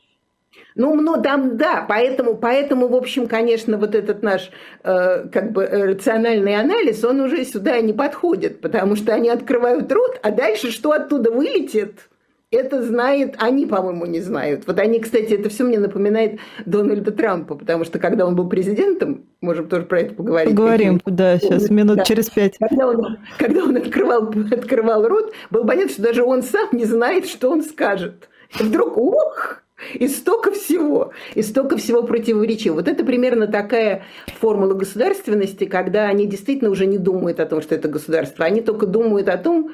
Ну, 0.79 0.95
ну 0.95 1.21
там, 1.21 1.57
да, 1.57 1.85
поэтому, 1.85 2.37
поэтому, 2.37 2.87
в 2.87 2.95
общем, 2.95 3.27
конечно, 3.27 3.77
вот 3.77 3.95
этот 3.95 4.23
наш 4.23 4.49
э, 4.85 5.25
как 5.29 5.51
бы 5.51 5.65
рациональный 5.65 6.55
анализ, 6.55 7.03
он 7.03 7.19
уже 7.19 7.43
сюда 7.43 7.81
не 7.81 7.91
подходит, 7.91 8.61
потому 8.61 8.95
что 8.95 9.13
они 9.13 9.27
открывают 9.27 9.91
рот, 9.91 10.17
а 10.23 10.31
дальше 10.31 10.71
что 10.71 10.93
оттуда 10.93 11.31
вылетит, 11.31 12.07
это 12.49 12.81
знает, 12.81 13.35
они, 13.39 13.65
по-моему, 13.65 14.05
не 14.05 14.21
знают. 14.21 14.67
Вот 14.67 14.79
они, 14.79 15.01
кстати, 15.01 15.33
это 15.33 15.49
все 15.49 15.65
мне 15.65 15.79
напоминает 15.79 16.39
Дональда 16.65 17.11
Трампа, 17.11 17.55
потому 17.55 17.83
что 17.83 17.99
когда 17.99 18.25
он 18.25 18.37
был 18.37 18.47
президентом, 18.47 19.25
можем 19.41 19.67
тоже 19.67 19.83
про 19.83 19.99
это 19.99 20.15
поговорить. 20.15 20.55
Поговорим, 20.55 21.01
да, 21.05 21.37
сейчас, 21.39 21.69
минут 21.69 21.97
да. 21.97 22.03
через 22.05 22.29
пять. 22.29 22.57
Когда 22.57 22.87
он, 22.87 23.17
когда 23.37 23.65
он 23.65 23.75
открывал, 23.75 24.33
открывал 24.49 25.05
рот, 25.09 25.33
было 25.49 25.65
понятно, 25.65 25.91
что 25.91 26.03
даже 26.03 26.23
он 26.23 26.41
сам 26.41 26.69
не 26.71 26.85
знает, 26.85 27.27
что 27.27 27.51
он 27.51 27.63
скажет. 27.63 28.29
И 28.57 28.63
вдруг, 28.63 28.97
ух, 28.97 29.61
и 29.93 30.07
столько 30.07 30.51
всего, 30.51 31.13
и 31.35 31.41
столько 31.41 31.77
всего 31.77 32.03
противоречивого. 32.03 32.79
Вот 32.79 32.87
это 32.87 33.03
примерно 33.03 33.47
такая 33.47 34.03
формула 34.39 34.73
государственности, 34.73 35.65
когда 35.65 36.07
они 36.07 36.25
действительно 36.25 36.69
уже 36.69 36.85
не 36.85 36.97
думают 36.97 37.39
о 37.39 37.45
том, 37.45 37.61
что 37.61 37.75
это 37.75 37.87
государство, 37.87 38.45
они 38.45 38.61
только 38.61 38.85
думают 38.85 39.29
о 39.29 39.37
том, 39.37 39.71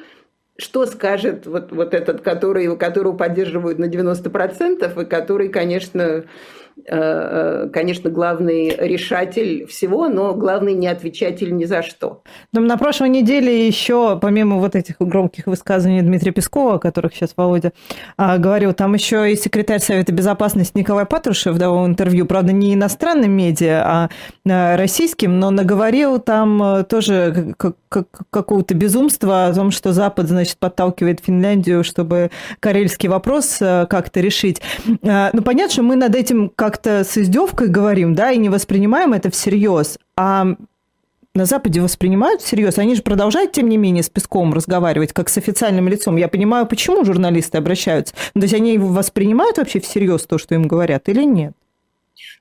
что 0.58 0.86
скажет 0.86 1.46
вот, 1.46 1.72
вот 1.72 1.94
этот, 1.94 2.22
который, 2.22 2.78
которого 2.78 3.16
поддерживают 3.16 3.78
на 3.78 3.86
90%, 3.86 5.02
и 5.02 5.06
который, 5.06 5.50
конечно, 5.50 6.26
конечно, 6.86 8.10
главный 8.10 8.76
решатель 8.78 9.66
всего, 9.66 10.08
но 10.08 10.34
главный 10.34 10.74
не 10.74 10.88
отвечатель 10.88 11.56
ни 11.56 11.66
за 11.66 11.82
что. 11.82 12.22
Но 12.52 12.62
на 12.62 12.78
прошлой 12.78 13.10
неделе 13.10 13.66
еще, 13.66 14.20
помимо 14.22 14.58
вот 14.58 14.76
этих 14.76 14.98
громких 15.00 15.48
высказываний 15.48 16.02
Дмитрия 16.02 16.32
Пескова, 16.32 16.76
о 16.76 16.80
которых 16.80 17.16
сейчас 17.16 17.34
Володя 17.36 17.72
а, 18.18 18.38
говорил, 18.38 18.74
там 18.74 18.94
еще 18.94 19.32
и 19.32 19.36
секретарь 19.36 19.80
Совета 19.80 20.12
Безопасности 20.12 20.78
Николай 20.78 21.06
Патрушев 21.06 21.58
давал 21.58 21.88
интервью, 21.88 22.26
правда, 22.26 22.52
не 22.52 22.74
иностранным 22.74 23.32
медиа, 23.32 23.82
а, 23.86 24.10
а 24.48 24.78
российским, 24.78 25.40
но 25.40 25.52
наговорил 25.52 26.20
там 26.20 26.62
э, 26.62 26.84
тоже 26.84 27.56
какого-то 28.30 28.74
безумства 28.74 29.48
о 29.48 29.54
том, 29.54 29.72
что 29.72 29.94
Запад, 29.94 30.28
значит, 30.28 30.58
подталкивает 30.58 31.22
Финляндию, 31.26 31.84
чтобы 31.84 32.32
карельский 32.60 33.08
вопрос 33.08 33.58
как-то 33.60 34.20
решить. 34.20 34.62
Ну, 34.86 35.42
понятно, 35.44 35.72
что 35.72 35.84
мы 35.84 35.96
над 35.96 36.14
этим 36.14 36.50
как-то 36.66 37.04
с 37.04 37.16
издевкой 37.16 37.68
говорим, 37.68 38.16
да, 38.16 38.32
и 38.32 38.38
не 38.38 38.50
воспринимаем 38.50 39.14
это 39.14 39.30
всерьез. 39.30 40.00
А 40.18 40.48
на 41.36 41.46
Западе 41.46 41.80
воспринимают 41.80 42.42
всерьез. 42.42 42.80
Они 42.80 42.96
же 42.96 43.04
продолжают, 43.04 43.52
тем 43.52 43.70
не 43.70 43.78
менее, 43.78 44.02
с 44.02 44.10
Песковым 44.10 44.52
разговаривать, 44.52 45.14
как 45.14 45.30
с 45.30 45.38
официальным 45.38 45.88
лицом. 45.88 46.16
Я 46.16 46.28
понимаю, 46.28 46.66
почему 46.66 47.06
журналисты 47.06 47.60
обращаются. 47.60 48.16
То 48.34 48.42
есть 48.42 48.56
они 48.56 48.80
воспринимают 48.80 49.58
вообще 49.58 49.80
всерьез 49.80 50.24
то, 50.24 50.40
что 50.40 50.56
им 50.56 50.68
говорят, 50.68 51.08
или 51.08 51.24
нет? 51.24 51.54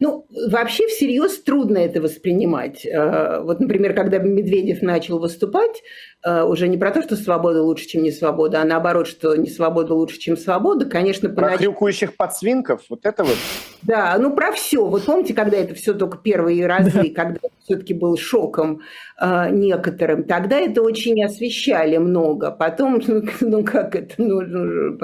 Ну, 0.00 0.26
вообще 0.50 0.86
всерьез 0.86 1.42
трудно 1.42 1.78
это 1.78 2.00
воспринимать. 2.00 2.84
Э, 2.86 3.40
вот, 3.40 3.60
например, 3.60 3.94
когда 3.94 4.18
Медведев 4.18 4.82
начал 4.82 5.18
выступать, 5.18 5.82
Э, 6.24 6.42
уже 6.42 6.68
не 6.68 6.78
про 6.78 6.90
то, 6.90 7.02
что 7.02 7.16
свобода 7.16 7.62
лучше, 7.62 7.86
чем 7.86 8.02
не 8.02 8.10
свобода, 8.10 8.62
а 8.62 8.64
наоборот, 8.64 9.06
что 9.06 9.36
не 9.36 9.50
свобода 9.50 9.92
лучше, 9.92 10.18
чем 10.18 10.38
свобода, 10.38 10.86
конечно... 10.86 11.28
Про 11.28 11.42
понач... 11.42 11.58
хрюкающих 11.58 12.16
подсвинков, 12.16 12.80
вот 12.88 13.04
это 13.04 13.24
вот? 13.24 13.36
Да, 13.82 14.16
ну 14.18 14.34
про 14.34 14.50
все. 14.52 14.86
Вот 14.86 15.04
помните, 15.04 15.34
когда 15.34 15.58
это 15.58 15.74
все 15.74 15.92
только 15.92 16.16
первые 16.16 16.66
разы, 16.66 17.12
да. 17.14 17.22
когда 17.22 17.40
все-таки 17.64 17.92
был 17.92 18.16
шоком 18.16 18.80
некоторым, 19.20 20.24
тогда 20.24 20.58
это 20.58 20.82
очень 20.82 21.24
освещали 21.24 21.98
много. 21.98 22.50
Потом, 22.50 23.00
ну, 23.06 23.22
ну 23.40 23.64
как 23.64 23.94
это, 23.94 24.14
ну, 24.18 24.40
ну, 24.40 24.98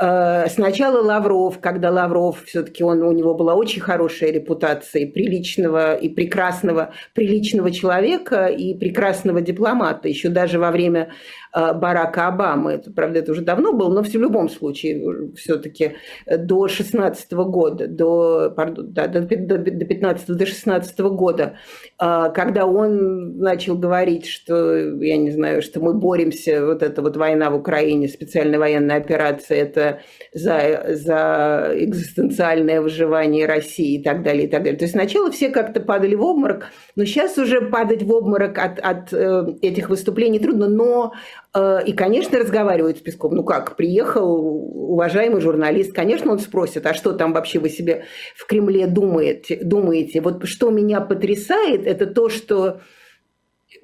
э, 0.00 0.48
сначала 0.48 1.02
Лавров, 1.02 1.58
когда 1.60 1.90
Лавров 1.90 2.44
все-таки 2.44 2.84
он 2.84 3.02
у 3.02 3.12
него 3.12 3.34
была 3.34 3.54
очень 3.54 3.80
хорошая 3.80 4.30
репутация 4.30 5.02
и 5.02 5.06
приличного 5.06 5.96
и 5.96 6.08
прекрасного, 6.08 6.92
приличного 7.14 7.70
человека 7.70 8.46
и 8.46 8.74
прекрасного 8.74 9.40
дипломата, 9.40 10.08
еще 10.08 10.28
даже 10.28 10.58
во 10.58 10.70
время 10.70 11.10
э, 11.47 11.47
Барака 11.54 12.28
Обамы, 12.28 12.72
это, 12.72 12.90
правда, 12.90 13.20
это 13.20 13.32
уже 13.32 13.42
давно 13.42 13.72
было, 13.72 13.88
но 13.88 14.02
в 14.02 14.14
любом 14.14 14.48
случае 14.48 15.32
все-таки 15.36 15.96
до 16.26 16.68
16 16.68 17.32
года, 17.32 17.86
до, 17.86 18.52
пардон, 18.54 18.92
да, 18.92 19.06
до, 19.06 19.20
до 19.20 19.58
15 19.58 20.36
до 20.36 20.46
16 20.46 20.98
года, 21.00 21.56
э, 22.00 22.24
когда 22.34 22.66
он 22.66 23.38
начал 23.38 23.76
говорить, 23.76 24.26
что, 24.26 24.76
я 25.02 25.16
не 25.16 25.30
знаю, 25.30 25.62
что 25.62 25.80
мы 25.80 25.94
боремся, 25.94 26.64
вот 26.64 26.82
эта 26.82 27.02
вот 27.02 27.16
война 27.16 27.50
в 27.50 27.56
Украине, 27.56 28.08
специальная 28.08 28.58
военная 28.58 28.96
операция, 28.96 29.58
это 29.58 30.00
за, 30.32 30.84
за 30.88 31.72
экзистенциальное 31.74 32.80
выживание 32.80 33.46
России 33.46 33.98
и 33.98 34.02
так 34.02 34.22
далее, 34.22 34.44
и 34.44 34.48
так 34.48 34.62
далее. 34.62 34.78
То 34.78 34.84
есть 34.84 34.94
сначала 34.94 35.30
все 35.30 35.50
как-то 35.50 35.80
падали 35.80 36.14
в 36.14 36.22
обморок, 36.22 36.66
но 36.96 37.04
сейчас 37.04 37.38
уже 37.38 37.60
падать 37.60 38.02
в 38.02 38.12
обморок 38.12 38.58
от, 38.58 38.78
от 38.78 39.12
э, 39.12 39.46
этих 39.62 39.88
выступлений 39.88 40.38
трудно, 40.38 40.68
но 40.68 41.12
э, 41.12 41.37
и, 41.86 41.92
конечно, 41.92 42.38
разговаривают 42.38 42.98
с 42.98 43.00
Песком. 43.00 43.34
Ну 43.34 43.44
как, 43.44 43.76
приехал 43.76 44.58
уважаемый 44.92 45.40
журналист, 45.40 45.94
конечно, 45.94 46.32
он 46.32 46.38
спросит, 46.38 46.86
а 46.86 46.94
что 46.94 47.12
там 47.12 47.32
вообще 47.32 47.58
вы 47.58 47.68
себе 47.68 48.04
в 48.36 48.46
Кремле 48.46 48.86
думаете? 48.86 49.58
думаете? 49.62 50.20
Вот 50.20 50.46
что 50.46 50.70
меня 50.70 51.00
потрясает, 51.00 51.86
это 51.86 52.06
то, 52.06 52.28
что 52.28 52.80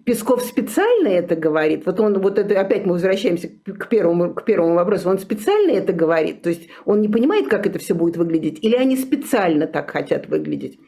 Песков 0.05 0.43
специально 0.43 1.09
это 1.09 1.37
говорит. 1.37 1.87
Вот 1.87 2.01
он, 2.01 2.19
вот 2.21 2.39
это 2.39 2.61
опять 2.61 2.85
мы 2.85 2.93
возвращаемся 2.93 3.49
к 3.49 3.89
первому, 3.89 4.35
к 4.35 4.45
первому 4.45 4.75
вопросу. 4.75 5.09
Он 5.09 5.19
специально 5.19 5.71
это 5.71 5.93
говорит. 5.93 6.43
То 6.43 6.51
есть 6.51 6.69
он 6.85 7.01
не 7.01 7.09
понимает, 7.09 7.49
как 7.49 7.67
это 7.67 7.79
все 7.79 7.95
будет 7.95 8.17
выглядеть, 8.17 8.59
или 8.63 8.77
они 8.77 8.97
специально 8.97 9.67
так 9.67 9.91
хотят 9.91 10.27
выглядеть. 10.27 10.79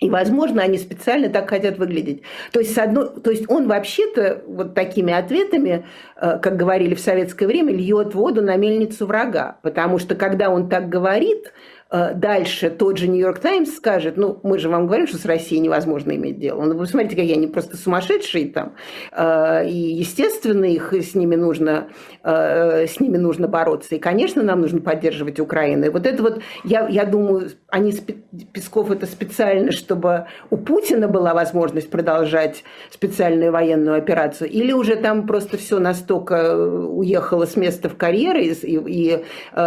И, 0.00 0.08
возможно, 0.08 0.62
они 0.62 0.78
специально 0.78 1.28
так 1.28 1.50
хотят 1.50 1.76
выглядеть. 1.76 2.22
То 2.52 2.60
есть, 2.60 2.74
с 2.74 2.78
одной, 2.78 3.20
то 3.20 3.30
есть 3.30 3.44
он 3.50 3.68
вообще-то 3.68 4.42
вот 4.46 4.74
такими 4.74 5.12
ответами, 5.12 5.84
э, 6.16 6.38
как 6.38 6.56
говорили 6.56 6.94
в 6.94 7.00
советское 7.00 7.46
время, 7.46 7.74
льет 7.74 8.14
воду 8.14 8.40
на 8.40 8.56
мельницу 8.56 9.04
врага. 9.04 9.58
Потому 9.60 9.98
что 9.98 10.14
когда 10.14 10.48
он 10.48 10.70
так 10.70 10.88
говорит, 10.88 11.52
дальше 11.90 12.70
тот 12.70 12.98
же 12.98 13.08
Нью-Йорк 13.08 13.40
Таймс 13.40 13.74
скажет, 13.74 14.16
ну, 14.16 14.38
мы 14.44 14.58
же 14.58 14.68
вам 14.68 14.86
говорим, 14.86 15.08
что 15.08 15.18
с 15.18 15.24
Россией 15.24 15.60
невозможно 15.60 16.12
иметь 16.12 16.38
дело. 16.38 16.62
Ну, 16.62 16.76
вы 16.76 16.86
смотрите, 16.86 17.16
какие 17.16 17.34
они 17.34 17.48
просто 17.48 17.76
сумасшедшие 17.76 18.46
там. 18.46 18.74
Э, 19.10 19.66
и, 19.66 19.76
естественно, 19.76 20.64
их 20.64 20.92
с 20.92 21.16
ними 21.16 21.34
нужно, 21.34 21.88
э, 22.22 22.86
с 22.86 23.00
ними 23.00 23.16
нужно 23.16 23.48
бороться. 23.48 23.96
И, 23.96 23.98
конечно, 23.98 24.42
нам 24.44 24.60
нужно 24.60 24.80
поддерживать 24.80 25.40
Украину. 25.40 25.86
И 25.86 25.88
вот 25.88 26.06
это 26.06 26.22
вот, 26.22 26.40
я, 26.62 26.88
я 26.88 27.04
думаю, 27.04 27.50
они, 27.68 27.92
Песков 28.52 28.92
это 28.92 29.06
специально, 29.06 29.72
чтобы 29.72 30.26
у 30.50 30.56
Путина 30.56 31.08
была 31.08 31.34
возможность 31.34 31.90
продолжать 31.90 32.62
специальную 32.90 33.50
военную 33.50 33.96
операцию, 33.96 34.48
или 34.48 34.70
уже 34.70 34.94
там 34.94 35.26
просто 35.26 35.56
все 35.56 35.80
настолько 35.80 36.56
уехало 36.56 37.46
с 37.46 37.56
места 37.56 37.88
в 37.88 37.96
карьеры 37.96 38.44
и, 38.44 38.52
и, 38.52 38.78
и 38.86 39.24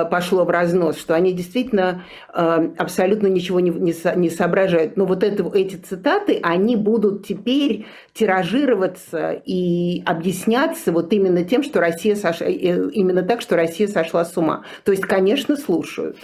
пошло 0.10 0.46
в 0.46 0.50
разнос, 0.50 0.98
что 0.98 1.16
они 1.16 1.34
действительно 1.34 1.74
Э, 1.74 2.12
абсолютно 2.28 3.28
ничего 3.28 3.60
не, 3.60 3.69
не, 3.69 3.93
не 4.15 4.30
соображают. 4.30 4.97
Но 4.97 5.06
вот 5.06 5.23
это, 5.23 5.49
эти 5.54 5.76
цитаты, 5.76 6.39
они 6.41 6.76
будут 6.76 7.26
теперь 7.26 7.86
тиражироваться 8.13 9.41
и 9.45 10.02
объясняться 10.06 10.91
вот 10.91 11.13
именно 11.13 11.43
тем, 11.43 11.63
что 11.63 11.80
Россия 11.80 12.15
сошла, 12.15 12.47
э, 12.47 12.89
именно 12.91 13.23
так, 13.23 13.41
что 13.41 13.56
Россия 13.56 13.88
сошла 13.88 14.26
с 14.26 14.36
ума. 14.38 14.63
То 14.84 14.91
есть, 14.91 15.04
конечно, 15.04 15.56
слушают. 15.56 16.17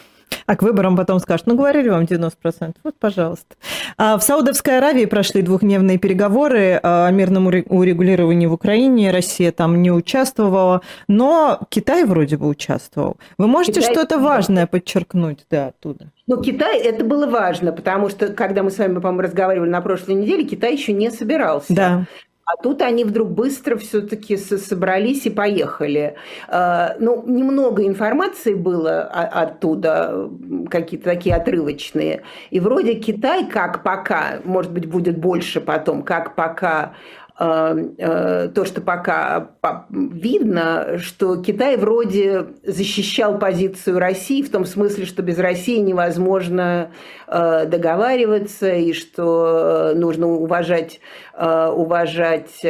А 0.50 0.56
к 0.56 0.64
выборам 0.64 0.98
потом 0.98 1.20
скажут, 1.20 1.46
ну, 1.46 1.56
говорили 1.56 1.90
вам 1.90 2.06
90%, 2.06 2.74
вот, 2.84 2.96
пожалуйста. 2.98 3.56
А 3.98 4.18
в 4.18 4.24
Саудовской 4.24 4.80
Аравии 4.80 5.06
прошли 5.06 5.44
двухдневные 5.44 6.00
переговоры 6.00 6.80
о 6.82 7.12
мирном 7.12 7.46
урегулировании 7.46 8.48
в 8.48 8.54
Украине. 8.54 9.12
Россия 9.12 9.52
там 9.52 9.80
не 9.84 9.92
участвовала, 9.92 10.82
но 11.08 11.60
Китай 11.70 12.04
вроде 12.04 12.38
бы 12.38 12.48
участвовал. 12.48 13.18
Вы 13.38 13.46
можете 13.46 13.82
Китай... 13.82 13.94
что-то 13.94 14.18
важное 14.18 14.66
подчеркнуть 14.66 15.46
да, 15.52 15.68
оттуда? 15.68 16.08
Ну, 16.26 16.42
Китай, 16.42 16.80
это 16.80 17.06
было 17.06 17.28
важно, 17.28 17.72
потому 17.72 18.10
что, 18.10 18.30
когда 18.30 18.64
мы 18.64 18.72
с 18.72 18.80
вами, 18.80 18.96
по-моему, 18.96 19.22
разговаривали 19.22 19.70
на 19.70 19.82
прошлой 19.82 20.16
неделе, 20.16 20.46
Китай 20.46 20.74
еще 20.74 20.94
не 20.94 21.12
собирался. 21.12 21.76
Да. 21.76 22.06
А 22.52 22.64
тут 22.64 22.82
они 22.82 23.04
вдруг 23.04 23.30
быстро 23.30 23.78
все-таки 23.78 24.36
собрались 24.36 25.28
и 25.28 25.30
поехали. 25.30 26.16
А, 26.48 26.96
ну, 27.00 27.24
немного 27.28 27.86
информации 27.86 28.56
было 28.56 29.04
оттуда, 29.04 30.28
какие-то 30.68 31.06
такие 31.06 31.36
отрывочные. 31.36 32.24
И 32.50 32.60
вроде 32.60 32.96
Китай, 32.96 33.46
как 33.46 33.84
пока, 33.84 34.40
может 34.44 34.72
быть, 34.72 34.88
будет 34.88 35.20
больше 35.20 35.62
потом, 35.62 36.02
как 36.02 36.34
пока 36.34 36.94
то, 37.40 38.66
что 38.66 38.82
пока 38.82 39.52
видно, 39.90 40.98
что 40.98 41.42
Китай 41.42 41.78
вроде 41.78 42.48
защищал 42.64 43.40
позицию 43.40 43.98
России 43.98 44.42
в 44.42 44.52
том 44.52 44.66
смысле, 44.66 45.06
что 45.06 45.22
без 45.22 45.40
России 45.40 45.78
невозможно 45.78 46.92
а, 47.28 47.64
договариваться 47.64 48.74
и 48.74 48.92
что 48.92 49.94
нужно 49.96 50.28
уважать, 50.28 51.00
уважать 51.40 52.62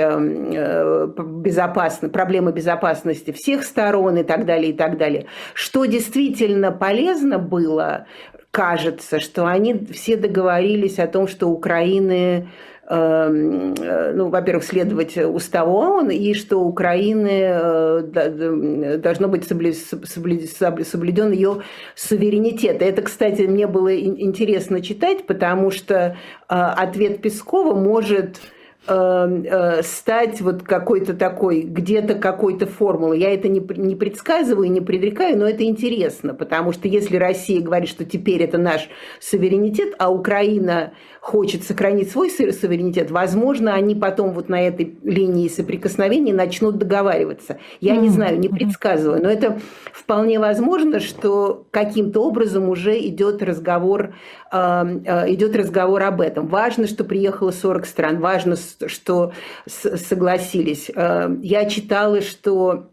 безопасно, 1.18 2.10
проблемы 2.10 2.52
безопасности 2.52 3.32
всех 3.32 3.64
сторон 3.64 4.18
и 4.18 4.24
так 4.24 4.46
далее, 4.46 4.70
и 4.70 4.74
так 4.74 5.00
далее. 5.00 5.26
Что 5.56 5.86
действительно 5.86 6.72
полезно 6.72 7.40
было, 7.40 8.06
кажется, 8.52 9.20
что 9.20 9.48
они 9.48 9.88
все 9.92 10.16
договорились 10.16 11.00
о 11.00 11.08
том, 11.08 11.28
что 11.28 11.48
Украины 11.48 12.48
Эм, 12.48 12.48
э, 12.48 12.79
ну, 12.90 14.30
во-первых, 14.30 14.64
следовать 14.64 15.16
уставу 15.16 15.78
ООН, 15.78 16.10
и 16.10 16.34
что 16.34 16.58
Украины 16.58 17.42
э, 17.44 18.98
должно 18.98 19.28
быть 19.28 19.48
соблюден 19.48 21.32
ее 21.32 21.62
суверенитет. 21.96 22.82
Это, 22.82 23.04
кстати, 23.04 23.44
мне 23.44 23.68
было 23.68 23.96
интересно 23.96 24.82
читать, 24.82 25.28
потому 25.28 25.70
что 25.70 25.94
э, 25.96 26.14
ответ 26.50 27.22
Пескова 27.22 27.76
может 27.76 28.40
Эм, 28.88 29.44
э, 29.44 29.84
стать 29.84 30.42
вот 30.42 30.64
какой-то 30.64 31.14
такой, 31.14 31.62
где-то 31.62 32.16
какой-то 32.16 32.66
формулой. 32.66 33.20
Я 33.20 33.34
это 33.34 33.48
не, 33.48 33.60
не 33.78 33.96
предсказываю, 33.96 34.72
не 34.72 34.82
предрекаю, 34.82 35.38
но 35.38 35.48
это 35.48 35.64
интересно, 35.64 36.34
потому 36.34 36.72
что 36.72 36.88
если 36.88 37.18
Россия 37.18 37.62
говорит, 37.62 37.88
что 37.88 38.04
теперь 38.04 38.42
это 38.42 38.58
наш 38.58 38.90
суверенитет, 39.20 39.94
а 40.00 40.10
Украина 40.10 40.94
хочет 41.22 41.64
сохранить 41.64 42.12
свой 42.12 42.30
суверенитет, 42.30 43.12
возможно, 43.12 43.74
они 43.74 43.96
потом 43.96 44.32
вот 44.32 44.50
на 44.50 44.62
этой 44.62 44.98
линии 45.04 45.48
соприкосновения 45.48 46.34
начнут 46.34 46.78
договариваться. 46.78 47.60
Я 47.82 47.96
не 47.96 48.10
знаю, 48.10 48.40
не 48.40 48.50
предсказываю, 48.50 49.22
но 49.22 49.30
это 49.30 49.60
вполне 49.94 50.40
возможно, 50.40 51.00
что 51.00 51.66
каким-то 51.72 52.24
образом 52.24 52.70
уже 52.70 52.98
идет 53.00 53.44
разговор, 53.44 54.16
эм, 54.52 55.04
э, 55.06 55.34
идет 55.34 55.56
разговор 55.56 56.04
об 56.04 56.22
этом. 56.22 56.48
Важно, 56.48 56.88
что 56.88 57.04
приехало 57.04 57.52
40 57.52 57.86
стран, 57.86 58.20
важно, 58.20 58.56
что 58.88 59.34
согласились. 59.68 60.90
Э, 60.96 61.30
я 61.42 61.66
читала, 61.66 62.22
что 62.22 62.90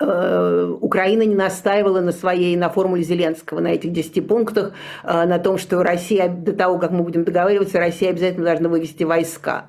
Украина 0.00 1.22
не 1.22 1.34
настаивала 1.34 2.00
на 2.00 2.12
своей, 2.12 2.56
на 2.56 2.70
формуле 2.70 3.02
Зеленского, 3.02 3.60
на 3.60 3.68
этих 3.68 3.92
10 3.92 4.26
пунктах, 4.28 4.72
э, 5.02 5.24
на 5.24 5.38
том, 5.38 5.58
что 5.58 5.82
Россия, 5.82 6.28
до 6.28 6.52
того, 6.52 6.78
как 6.78 6.92
мы 6.92 7.02
будем 7.02 7.24
договариваться, 7.24 7.78
Россия 7.78 8.10
обязательно 8.10 8.44
должна 8.44 8.68
вывести 8.68 9.02
войска 9.02 9.66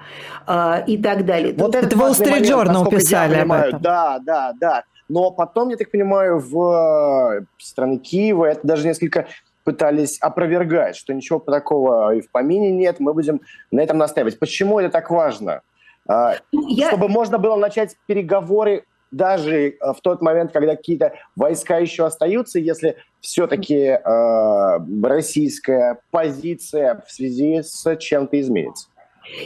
и 0.87 0.97
так 0.97 1.25
далее. 1.25 1.53
Вот 1.57 1.75
это 1.75 1.95
Wall 1.95 2.11
Street 2.11 2.41
Journal 2.41 2.89
писали 2.89 3.35
об 3.35 3.51
этом. 3.51 3.81
Да, 3.81 4.19
да, 4.19 4.53
да. 4.59 4.83
Но 5.07 5.31
потом, 5.31 5.69
я 5.69 5.77
так 5.77 5.91
понимаю, 5.91 6.39
в 6.39 7.45
стране 7.57 7.97
Киева 7.97 8.45
это 8.45 8.65
даже 8.65 8.87
несколько 8.87 9.27
пытались 9.63 10.17
опровергать, 10.19 10.95
что 10.95 11.13
ничего 11.13 11.39
такого 11.39 12.15
и 12.15 12.21
в 12.21 12.31
помине 12.31 12.71
нет, 12.71 12.99
мы 12.99 13.13
будем 13.13 13.41
на 13.71 13.81
этом 13.81 13.97
настаивать. 13.97 14.39
Почему 14.39 14.79
это 14.79 14.89
так 14.89 15.11
важно? 15.11 15.61
А, 16.07 16.37
Я... 16.51 16.87
Чтобы 16.87 17.07
можно 17.07 17.37
было 17.37 17.55
начать 17.55 17.95
переговоры 18.07 18.85
даже 19.11 19.75
а, 19.79 19.93
в 19.93 20.01
тот 20.01 20.21
момент, 20.21 20.51
когда 20.51 20.75
какие-то 20.75 21.13
войска 21.35 21.77
еще 21.77 22.05
остаются, 22.05 22.59
если 22.59 22.97
все-таки 23.21 23.75
э, 23.75 24.79
российская 25.03 25.99
позиция 26.09 27.03
в 27.05 27.11
связи 27.11 27.61
с 27.61 27.97
чем-то 27.97 28.39
изменится. 28.39 28.87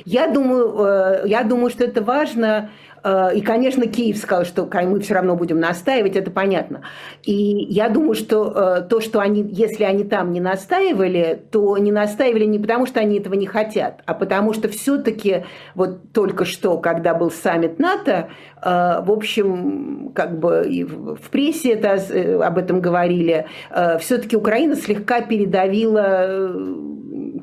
Я 0.06 0.28
думаю, 0.28 0.76
э, 0.78 1.28
я 1.28 1.44
думаю, 1.44 1.72
что 1.72 1.84
это 1.84 2.04
важно 2.04 2.70
Э, 2.93 2.93
и, 3.06 3.42
конечно, 3.42 3.86
Киев 3.86 4.18
сказал, 4.18 4.46
что 4.46 4.70
мы 4.72 5.00
все 5.02 5.16
равно 5.16 5.36
будем 5.36 5.60
настаивать, 5.60 6.16
это 6.16 6.32
понятно. 6.32 6.84
И 7.24 7.34
я 7.34 7.90
думаю, 7.90 8.14
что 8.16 8.52
э, 8.52 8.82
то, 8.90 9.02
что 9.02 9.20
они, 9.20 9.44
если 9.44 9.84
они 9.84 10.04
там 10.04 10.32
не 10.32 10.40
настаивали, 10.40 11.42
то 11.52 11.78
не 11.78 11.92
настаивали 11.92 12.46
не 12.46 12.60
потому, 12.60 12.86
что 12.86 13.02
они 13.02 13.20
этого 13.20 13.34
не 13.34 13.46
хотят, 13.46 14.02
а 14.06 14.14
потому 14.14 14.54
что 14.54 14.70
все-таки 14.70 15.44
вот 15.76 16.14
только 16.14 16.46
что, 16.46 16.78
когда 16.78 17.14
был 17.14 17.30
саммит 17.30 17.78
НАТО, 17.80 18.30
э, 18.62 19.02
в 19.02 19.12
общем, 19.12 20.12
как 20.16 20.40
бы 20.40 20.66
и 20.68 20.84
в 20.84 21.30
прессе 21.30 21.74
это, 21.74 22.46
об 22.46 22.58
этом 22.58 22.80
говорили, 22.80 23.48
все-таки 24.00 24.38
Украина 24.38 24.76
слегка 24.76 25.22
передавила 25.22 26.54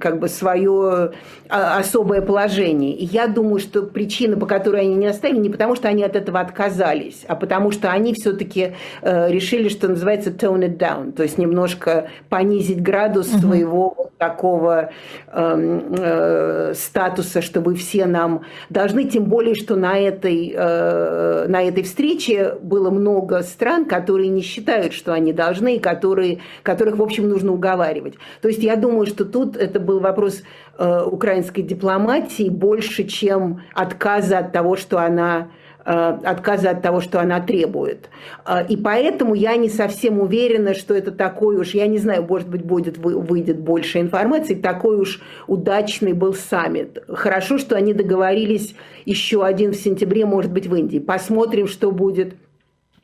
как 0.00 0.18
бы 0.18 0.28
свое 0.28 1.12
а, 1.48 1.78
особое 1.78 2.22
положение. 2.22 2.94
И 2.94 3.04
я 3.04 3.26
думаю, 3.26 3.60
что 3.60 3.82
причина, 3.82 4.36
по 4.36 4.46
которой 4.46 4.82
они 4.82 4.94
не 4.94 5.06
оставили, 5.06 5.38
не 5.38 5.50
потому, 5.50 5.76
что 5.76 5.88
они 5.88 6.02
от 6.02 6.16
этого 6.16 6.40
отказались, 6.40 7.24
а 7.28 7.36
потому 7.36 7.70
что 7.70 7.90
они 7.90 8.14
все-таки 8.14 8.74
э, 9.02 9.30
решили, 9.30 9.68
что 9.68 9.88
называется 9.88 10.30
tone 10.30 10.66
it 10.66 10.78
down, 10.78 11.12
то 11.12 11.22
есть 11.22 11.38
немножко 11.38 12.08
понизить 12.28 12.82
градус 12.82 13.32
угу. 13.32 13.38
своего 13.38 14.10
такого 14.20 14.90
э, 15.32 15.80
э, 15.98 16.74
статуса, 16.74 17.42
что 17.42 17.60
вы 17.60 17.74
все 17.74 18.06
нам 18.06 18.42
должны, 18.68 19.04
тем 19.04 19.24
более, 19.24 19.54
что 19.54 19.76
на 19.76 19.98
этой, 19.98 20.52
э, 20.54 21.46
на 21.48 21.62
этой 21.62 21.82
встрече 21.82 22.54
было 22.62 22.90
много 22.90 23.42
стран, 23.42 23.86
которые 23.86 24.28
не 24.28 24.42
считают, 24.42 24.92
что 24.92 25.12
они 25.12 25.32
должны, 25.32 25.80
которые, 25.80 26.40
которых, 26.62 26.98
в 26.98 27.02
общем, 27.02 27.28
нужно 27.28 27.52
уговаривать. 27.52 28.14
То 28.42 28.48
есть 28.48 28.62
я 28.62 28.76
думаю, 28.76 29.06
что 29.06 29.24
тут 29.24 29.56
это 29.56 29.80
был 29.90 30.00
вопрос 30.00 30.42
э, 30.78 31.02
украинской 31.04 31.62
дипломатии 31.62 32.48
больше, 32.48 33.04
чем 33.04 33.62
отказа 33.74 34.38
от 34.38 34.52
того, 34.52 34.76
что 34.76 34.98
она 34.98 35.48
Э, 35.82 36.18
отказа 36.24 36.70
от 36.70 36.82
того, 36.82 37.00
что 37.00 37.20
она 37.20 37.40
требует. 37.40 38.10
Э, 38.46 38.66
и 38.68 38.76
поэтому 38.76 39.34
я 39.34 39.56
не 39.56 39.70
совсем 39.70 40.20
уверена, 40.20 40.74
что 40.74 40.94
это 40.94 41.10
такой 41.10 41.56
уж, 41.56 41.70
я 41.70 41.86
не 41.86 41.98
знаю, 41.98 42.26
может 42.28 42.48
быть, 42.48 42.64
будет, 42.64 42.98
выйдет 42.98 43.58
больше 43.58 43.98
информации, 44.00 44.54
такой 44.54 44.98
уж 44.98 45.20
удачный 45.46 46.12
был 46.12 46.34
саммит. 46.34 47.02
Хорошо, 47.08 47.56
что 47.56 47.76
они 47.76 47.94
договорились 47.94 48.74
еще 49.06 49.44
один 49.44 49.72
в 49.72 49.76
сентябре, 49.76 50.26
может 50.26 50.52
быть, 50.52 50.66
в 50.66 50.74
Индии. 50.74 50.98
Посмотрим, 50.98 51.66
что 51.66 51.90
будет 51.92 52.34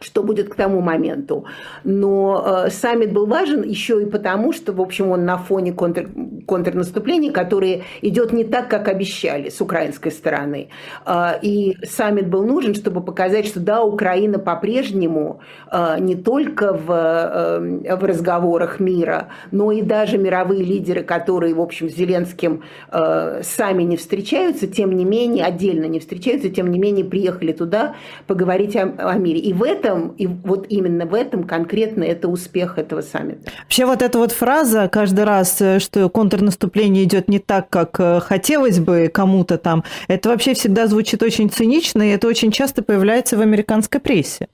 что 0.01 0.23
будет 0.23 0.51
к 0.51 0.55
тому 0.55 0.81
моменту. 0.81 1.47
Но 1.83 2.65
э, 2.67 2.71
саммит 2.71 3.13
был 3.13 3.27
важен 3.27 3.63
еще 3.63 4.03
и 4.03 4.07
потому, 4.07 4.53
что, 4.53 4.73
в 4.73 4.81
общем, 4.81 5.11
он 5.11 5.25
на 5.25 5.39
фоне 5.39 5.73
контр, 5.73 6.09
контрнаступления, 6.47 7.33
которое 7.33 7.83
идет 8.03 8.33
не 8.33 8.45
так, 8.45 8.69
как 8.69 8.89
обещали 8.89 9.49
с 9.49 9.61
украинской 9.61 10.11
стороны. 10.11 10.69
Э, 11.07 11.39
и 11.41 11.79
саммит 11.87 12.29
был 12.29 12.45
нужен, 12.45 12.75
чтобы 12.75 13.03
показать, 13.03 13.47
что 13.47 13.59
да, 13.61 13.83
Украина 13.83 14.39
по-прежнему 14.39 15.41
э, 15.73 15.97
не 15.99 16.15
только 16.15 16.75
в, 16.75 16.91
э, 16.91 17.97
в 17.97 18.05
разговорах 18.05 18.81
мира, 18.81 19.29
но 19.51 19.73
и 19.73 19.81
даже 19.81 20.19
мировые 20.19 20.63
лидеры, 20.63 21.05
которые, 21.05 21.55
в 21.55 21.61
общем, 21.61 21.89
с 21.89 21.95
Зеленским 21.95 22.65
э, 22.93 23.41
сами 23.43 23.83
не 23.83 23.97
встречаются, 23.97 24.67
тем 24.67 24.95
не 24.95 25.07
менее, 25.07 25.45
отдельно 25.47 25.87
не 25.87 26.01
встречаются, 26.01 26.51
тем 26.51 26.71
не 26.71 26.79
менее 26.79 27.07
приехали 27.07 27.53
туда 27.53 27.95
поговорить 28.27 28.77
о, 28.77 28.83
о 28.99 29.15
мире. 29.15 29.39
И 29.39 29.55
в 29.55 29.63
этом 29.63 29.86
этом, 29.87 30.09
и 30.19 30.27
вот 30.27 30.67
именно 30.69 31.07
в 31.07 31.15
этом 31.15 31.45
конкретно 31.45 32.05
это 32.05 32.29
успех 32.29 32.79
этого 32.79 33.01
саммита. 33.01 33.51
Вообще 33.63 33.87
вот 33.87 34.03
эта 34.03 34.19
вот 34.19 34.33
фраза 34.33 34.89
каждый 34.89 35.25
раз, 35.25 35.61
э, 35.61 35.79
что 35.79 36.09
контрнаступление 36.09 37.05
идет 37.05 37.29
не 37.29 37.39
так, 37.39 37.69
как 37.71 37.99
э, 38.01 38.21
хотелось 38.21 38.79
бы 38.79 39.11
кому-то 39.13 39.59
там, 39.59 39.85
это 40.09 40.29
вообще 40.29 40.55
всегда 40.55 40.87
звучит 40.87 41.23
очень 41.23 41.51
цинично, 41.51 42.03
и 42.03 42.13
это 42.13 42.27
очень 42.27 42.51
часто 42.51 42.83
появляется 42.83 43.37
в 43.37 43.41
американской 43.41 44.01
прессе. 44.01 44.49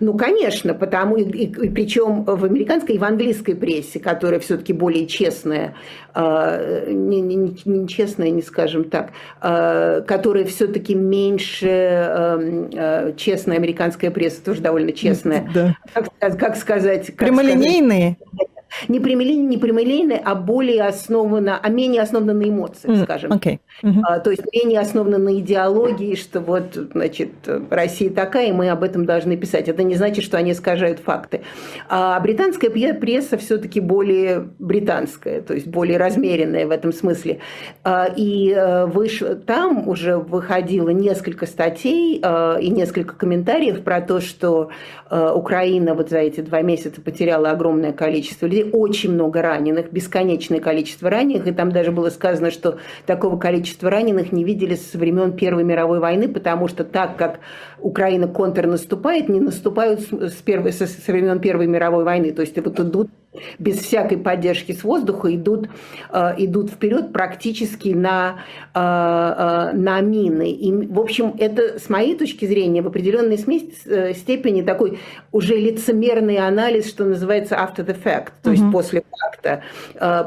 Ну, 0.00 0.14
конечно, 0.14 0.74
потому 0.74 1.16
и, 1.16 1.22
и, 1.22 1.44
и 1.46 1.68
причем 1.70 2.24
в 2.24 2.44
американской 2.44 2.96
и 2.96 2.98
в 2.98 3.04
английской 3.04 3.54
прессе, 3.54 4.00
которая 4.00 4.40
все-таки 4.40 4.72
более 4.72 5.06
честная, 5.06 5.74
э, 6.14 6.90
не, 6.90 7.20
не, 7.20 7.56
не 7.64 7.88
честная, 7.88 8.30
не 8.30 8.42
скажем 8.42 8.84
так, 8.84 9.10
э, 9.42 10.02
которая 10.06 10.44
все-таки 10.44 10.94
меньше 10.94 11.68
э, 11.68 12.68
э, 12.72 13.12
честная 13.16 13.56
американская 13.56 14.10
пресса, 14.10 14.44
тоже 14.44 14.60
довольно 14.60 14.92
честная. 14.92 15.48
Да. 15.54 15.76
Как, 16.18 16.38
как 16.38 16.56
сказать? 16.56 17.06
Как 17.06 17.28
Прямолинейные? 17.28 18.16
Сказать, 18.16 18.53
не 18.88 19.00
прямолинейные, 19.00 19.48
не 19.48 19.58
прямолинейные, 19.58 20.18
а 20.24 20.34
более 20.34 20.84
основано, 20.84 21.58
а 21.60 21.68
менее 21.68 22.02
основано 22.02 22.34
на 22.34 22.48
эмоциях, 22.48 22.98
mm, 22.98 23.04
скажем. 23.04 23.32
Okay. 23.32 23.58
Mm-hmm. 23.82 24.00
А, 24.02 24.18
то 24.20 24.30
есть 24.30 24.42
менее 24.52 24.80
основано 24.80 25.18
на 25.18 25.38
идеологии, 25.38 26.14
что 26.14 26.40
вот, 26.40 26.74
значит, 26.92 27.30
Россия 27.70 28.10
такая, 28.10 28.48
и 28.48 28.52
мы 28.52 28.70
об 28.70 28.82
этом 28.82 29.04
должны 29.04 29.36
писать. 29.36 29.68
Это 29.68 29.82
не 29.82 29.94
значит, 29.94 30.24
что 30.24 30.36
они 30.36 30.52
искажают 30.52 31.00
факты. 31.00 31.42
А 31.88 32.18
британская 32.20 32.70
пресса 32.70 33.36
все-таки 33.38 33.80
более 33.80 34.48
британская, 34.58 35.40
то 35.40 35.54
есть 35.54 35.66
более 35.66 35.98
размеренная 35.98 36.66
в 36.66 36.70
этом 36.70 36.92
смысле. 36.92 37.40
А, 37.82 38.08
и 38.14 38.52
э, 38.52 38.86
выш... 38.86 39.22
там 39.46 39.88
уже 39.88 40.16
выходило 40.16 40.90
несколько 40.90 41.46
статей 41.46 42.20
а, 42.22 42.56
и 42.56 42.70
несколько 42.70 43.14
комментариев 43.14 43.82
про 43.82 44.00
то, 44.00 44.20
что 44.20 44.70
э, 45.10 45.32
Украина 45.34 45.94
вот 45.94 46.10
за 46.10 46.18
эти 46.18 46.40
два 46.40 46.62
месяца 46.62 47.00
потеряла 47.00 47.50
огромное 47.50 47.92
количество 47.92 48.46
людей, 48.46 48.63
очень 48.72 49.12
много 49.12 49.42
раненых, 49.42 49.92
бесконечное 49.92 50.60
количество 50.60 51.10
раненых, 51.10 51.46
и 51.46 51.52
там 51.52 51.70
даже 51.72 51.92
было 51.92 52.10
сказано, 52.10 52.50
что 52.50 52.78
такого 53.06 53.38
количества 53.38 53.90
раненых 53.90 54.32
не 54.32 54.44
видели 54.44 54.74
со 54.74 54.98
времен 54.98 55.32
Первой 55.32 55.64
мировой 55.64 56.00
войны, 56.00 56.28
потому 56.28 56.68
что 56.68 56.84
так 56.84 57.16
как 57.16 57.40
Украина 57.78 58.28
контрнаступает, 58.28 59.28
не 59.28 59.40
наступают 59.40 60.00
с, 60.00 60.34
первой, 60.42 60.72
со, 60.72 60.86
со 60.86 61.12
времен 61.12 61.40
Первой 61.40 61.66
мировой 61.66 62.04
войны. 62.04 62.32
То 62.32 62.42
есть 62.42 62.56
вот 62.58 62.80
идут 62.80 63.10
без 63.58 63.78
всякой 63.78 64.18
поддержки 64.18 64.72
с 64.72 64.84
воздуха 64.84 65.34
идут, 65.34 65.68
э, 66.12 66.34
идут 66.38 66.70
вперед 66.70 67.12
практически 67.12 67.88
на, 67.88 68.36
э, 68.74 68.78
э, 68.78 69.76
на 69.76 70.00
мины. 70.00 70.50
И, 70.50 70.72
в 70.86 71.00
общем, 71.00 71.34
это, 71.38 71.78
с 71.78 71.88
моей 71.88 72.16
точки 72.16 72.44
зрения, 72.46 72.82
в 72.82 72.86
определенной 72.86 73.38
степени 73.38 74.62
такой 74.62 74.98
уже 75.32 75.56
лицемерный 75.56 76.38
анализ, 76.38 76.88
что 76.88 77.04
называется 77.04 77.54
after 77.56 77.84
the 77.84 77.96
fact, 78.00 78.32
то 78.42 78.50
есть 78.50 78.64
после 78.72 79.02
факта. 79.10 79.62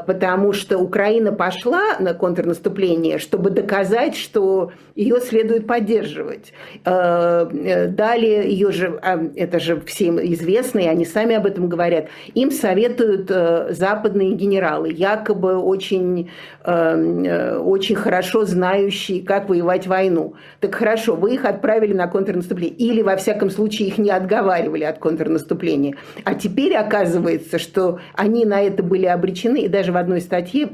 Потому 0.06 0.52
что 0.52 0.78
Украина 0.78 1.32
пошла 1.32 1.98
на 1.98 2.14
контрнаступление, 2.14 3.18
чтобы 3.18 3.50
доказать, 3.50 4.16
что 4.16 4.72
ее 4.94 5.20
следует 5.20 5.66
поддерживать. 5.66 6.52
Далее 6.84 8.50
ее 8.50 8.70
же, 8.70 9.00
это 9.36 9.60
же 9.60 9.80
всем 9.80 10.18
известно, 10.20 10.80
и 10.80 10.86
они 10.86 11.04
сами 11.04 11.34
об 11.34 11.46
этом 11.46 11.68
говорят, 11.68 12.08
им 12.34 12.50
совет 12.50 12.97
советуют 12.98 13.30
э, 13.30 13.72
западные 13.72 14.32
генералы, 14.32 14.92
якобы 14.92 15.56
очень, 15.56 16.30
э, 16.64 16.72
э, 16.72 17.58
очень 17.58 17.96
хорошо 17.96 18.44
знающие, 18.44 19.22
как 19.22 19.48
воевать 19.48 19.86
войну. 19.86 20.34
Так 20.60 20.74
хорошо, 20.74 21.14
вы 21.14 21.34
их 21.34 21.44
отправили 21.44 21.94
на 21.94 22.06
контрнаступление, 22.08 22.76
или, 22.76 23.02
во 23.02 23.16
всяком 23.16 23.50
случае, 23.50 23.88
их 23.88 23.98
не 23.98 24.10
отговаривали 24.10 24.84
от 24.84 24.98
контрнаступления. 24.98 25.96
А 26.24 26.34
теперь 26.34 26.74
оказывается, 26.74 27.58
что 27.58 28.00
они 28.14 28.44
на 28.44 28.60
это 28.60 28.82
были 28.82 29.06
обречены, 29.06 29.62
и 29.62 29.68
даже 29.68 29.92
в 29.92 29.96
одной 29.96 30.20
статье 30.20 30.68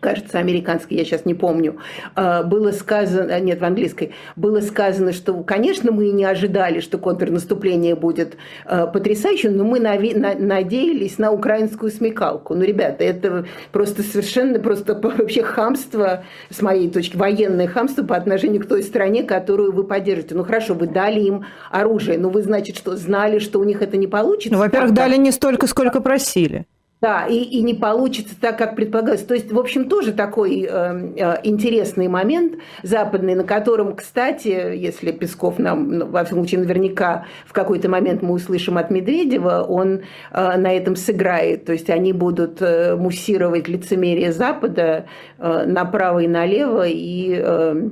кажется, 0.00 0.38
американской, 0.38 0.96
я 0.96 1.04
сейчас 1.04 1.24
не 1.24 1.34
помню, 1.34 1.78
а, 2.14 2.42
было 2.42 2.72
сказано, 2.72 3.38
нет, 3.40 3.60
в 3.60 3.64
английской, 3.64 4.12
было 4.36 4.60
сказано, 4.60 5.12
что, 5.12 5.34
конечно, 5.42 5.90
мы 5.92 6.08
и 6.08 6.12
не 6.12 6.24
ожидали, 6.24 6.80
что 6.80 6.98
контрнаступление 6.98 7.94
будет 7.94 8.36
а, 8.64 8.86
потрясающим, 8.86 9.56
но 9.56 9.64
мы 9.64 9.80
надеялись 9.80 11.18
на 11.18 11.32
украинскую 11.32 11.90
смекалку. 11.90 12.54
Ну, 12.54 12.62
ребята, 12.62 13.04
это 13.04 13.46
просто 13.72 14.02
совершенно, 14.02 14.58
просто 14.58 14.94
вообще 15.02 15.42
хамство, 15.42 16.24
с 16.50 16.62
моей 16.62 16.90
точки, 16.90 17.16
военное 17.16 17.66
хамство 17.66 18.02
по 18.02 18.16
отношению 18.16 18.62
к 18.62 18.66
той 18.66 18.82
стране, 18.82 19.22
которую 19.22 19.72
вы 19.72 19.84
поддерживаете. 19.84 20.34
Ну, 20.34 20.44
хорошо, 20.44 20.74
вы 20.74 20.86
дали 20.86 21.20
им 21.20 21.44
оружие, 21.70 22.18
но 22.18 22.28
вы, 22.28 22.42
значит, 22.42 22.76
что 22.76 22.96
знали, 22.96 23.38
что 23.38 23.58
у 23.58 23.64
них 23.64 23.82
это 23.82 23.96
не 23.96 24.06
получится? 24.06 24.52
Ну, 24.52 24.58
во-первых, 24.58 24.94
дали 24.94 25.16
не 25.16 25.32
столько, 25.32 25.66
сколько 25.66 26.00
просили. 26.00 26.66
Да, 27.00 27.26
и, 27.26 27.36
и 27.36 27.62
не 27.62 27.74
получится 27.74 28.34
так, 28.40 28.58
как 28.58 28.74
предполагалось. 28.74 29.22
То 29.22 29.34
есть, 29.34 29.52
в 29.52 29.58
общем, 29.58 29.88
тоже 29.88 30.12
такой 30.12 30.62
э, 30.62 31.12
э, 31.16 31.36
интересный 31.44 32.08
момент 32.08 32.54
западный, 32.82 33.36
на 33.36 33.44
котором, 33.44 33.94
кстати, 33.94 34.48
если 34.48 35.12
Песков 35.12 35.60
нам, 35.60 35.92
ну, 35.92 36.06
во 36.06 36.24
всяком 36.24 36.42
случае, 36.42 36.60
наверняка 36.62 37.26
в 37.46 37.52
какой-то 37.52 37.88
момент 37.88 38.22
мы 38.22 38.34
услышим 38.34 38.78
от 38.78 38.90
Медведева, 38.90 39.62
он 39.62 40.00
э, 40.32 40.56
на 40.56 40.76
этом 40.76 40.96
сыграет. 40.96 41.66
То 41.66 41.72
есть 41.72 41.88
они 41.88 42.12
будут 42.12 42.60
э, 42.60 42.96
муссировать 42.96 43.68
лицемерие 43.68 44.32
Запада 44.32 45.06
э, 45.38 45.66
направо 45.66 46.18
и 46.18 46.26
налево 46.26 46.84
и... 46.84 47.40
Э, 47.40 47.90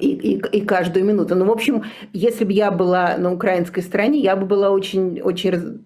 и, 0.00 0.08
и, 0.08 0.58
и 0.58 0.60
каждую 0.64 1.04
минуту. 1.04 1.34
Ну, 1.34 1.44
в 1.44 1.50
общем, 1.50 1.84
если 2.12 2.44
бы 2.44 2.52
я 2.52 2.70
была 2.70 3.16
на 3.18 3.32
украинской 3.32 3.80
стороне, 3.80 4.20
я 4.20 4.36
бы 4.36 4.46
была 4.46 4.70
очень, 4.70 5.20
очень 5.20 5.82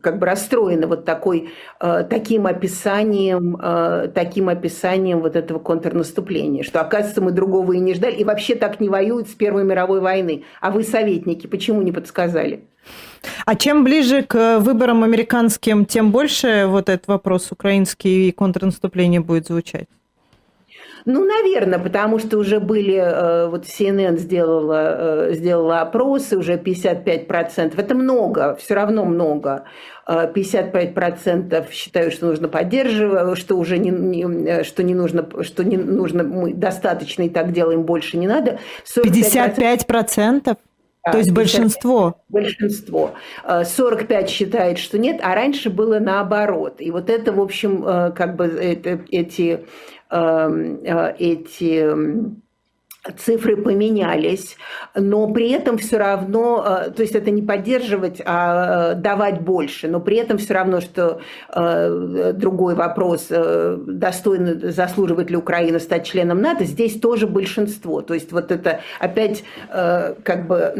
как 0.00 0.18
бы 0.18 0.26
расстроена 0.26 0.86
вот 0.86 1.04
такой, 1.04 1.50
э, 1.80 2.04
таким 2.08 2.46
описанием, 2.46 3.56
э, 3.60 4.08
таким 4.14 4.48
описанием 4.48 5.20
вот 5.20 5.36
этого 5.36 5.58
контрнаступления, 5.58 6.62
что, 6.62 6.80
оказывается, 6.80 7.22
мы 7.22 7.32
другого 7.32 7.72
и 7.72 7.78
не 7.78 7.94
ждали, 7.94 8.14
и 8.14 8.24
вообще 8.24 8.54
так 8.54 8.80
не 8.80 8.88
воюют 8.88 9.28
с 9.28 9.32
Первой 9.32 9.64
мировой 9.64 10.00
войны. 10.00 10.44
А 10.60 10.70
вы, 10.70 10.82
советники, 10.82 11.46
почему 11.46 11.82
не 11.82 11.92
подсказали? 11.92 12.64
А 13.46 13.54
чем 13.54 13.84
ближе 13.84 14.22
к 14.22 14.58
выборам 14.58 15.02
американским, 15.02 15.86
тем 15.86 16.12
больше 16.12 16.66
вот 16.66 16.88
этот 16.88 17.08
вопрос 17.08 17.50
украинский 17.50 18.28
и 18.28 18.32
контрнаступление 18.32 19.20
будет 19.20 19.46
звучать? 19.46 19.88
Ну, 21.06 21.22
наверное, 21.24 21.78
потому 21.78 22.18
что 22.18 22.38
уже 22.38 22.60
были, 22.60 22.94
э, 22.94 23.48
вот 23.48 23.66
CNN 23.66 24.16
сделала, 24.16 25.28
э, 25.28 25.34
сделала 25.34 25.82
опросы, 25.82 26.38
уже 26.38 26.56
55%. 26.56 27.78
Это 27.78 27.94
много, 27.94 28.56
все 28.58 28.74
равно 28.74 29.04
много. 29.04 29.64
55% 30.06 31.52
э, 31.52 31.72
считают, 31.72 32.14
что 32.14 32.26
нужно 32.26 32.48
поддерживать, 32.48 33.38
что 33.38 33.56
уже 33.56 33.76
не, 33.76 33.90
не, 33.90 34.64
что 34.64 34.82
не 34.82 34.94
нужно, 34.94 35.26
что 35.42 35.62
не 35.62 35.76
нужно, 35.76 36.24
мы 36.24 36.54
достаточно 36.54 37.24
и 37.24 37.28
так 37.28 37.52
делаем, 37.52 37.82
больше 37.82 38.16
не 38.16 38.26
надо. 38.26 38.58
55%? 38.96 40.56
То 41.12 41.18
есть 41.18 41.32
большинство? 41.32 42.14
Большинство. 42.30 43.10
45 43.46 44.30
считает, 44.30 44.78
что 44.78 44.98
нет, 44.98 45.20
а 45.22 45.34
раньше 45.34 45.68
было 45.68 45.98
наоборот. 45.98 46.76
И 46.78 46.90
вот 46.90 47.10
это, 47.10 47.30
в 47.30 47.40
общем, 47.42 47.82
как 47.82 48.36
бы 48.36 48.46
это, 48.46 49.00
эти, 49.10 49.66
эти 51.18 51.84
цифры 53.12 53.56
поменялись, 53.56 54.56
но 54.94 55.28
при 55.28 55.50
этом 55.50 55.76
все 55.76 55.98
равно, 55.98 56.64
э, 56.66 56.90
то 56.90 57.02
есть 57.02 57.14
это 57.14 57.30
не 57.30 57.42
поддерживать, 57.42 58.22
а 58.24 58.92
э, 58.92 58.94
давать 58.94 59.42
больше, 59.42 59.88
но 59.88 60.00
при 60.00 60.16
этом 60.16 60.38
все 60.38 60.54
равно, 60.54 60.80
что 60.80 61.20
э, 61.54 62.32
другой 62.34 62.74
вопрос, 62.74 63.28
достойно 63.28 64.72
заслуживает 64.72 65.30
ли 65.30 65.36
Украина 65.36 65.78
стать 65.78 66.06
членом 66.06 66.40
НАТО, 66.40 66.64
здесь 66.64 66.98
тоже 66.98 67.26
большинство. 67.26 68.00
То 68.00 68.14
есть 68.14 68.32
вот 68.32 68.50
это 68.50 68.80
опять 69.00 69.44
как 69.70 70.46
бы 70.46 70.72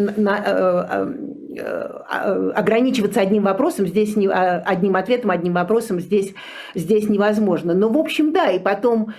ограничиваться 1.57 3.20
одним 3.20 3.44
вопросом 3.44 3.86
здесь, 3.86 4.16
не, 4.16 4.26
а, 4.28 4.62
одним 4.64 4.96
ответом, 4.96 5.30
одним 5.30 5.55
вопросом 5.55 6.01
здесь, 6.01 6.34
здесь 6.74 7.09
невозможно. 7.09 7.74
Но 7.74 7.88
в 7.88 7.99
общем, 7.99 8.32
да, 8.32 8.51
и 8.51 8.59
потом 8.59 9.14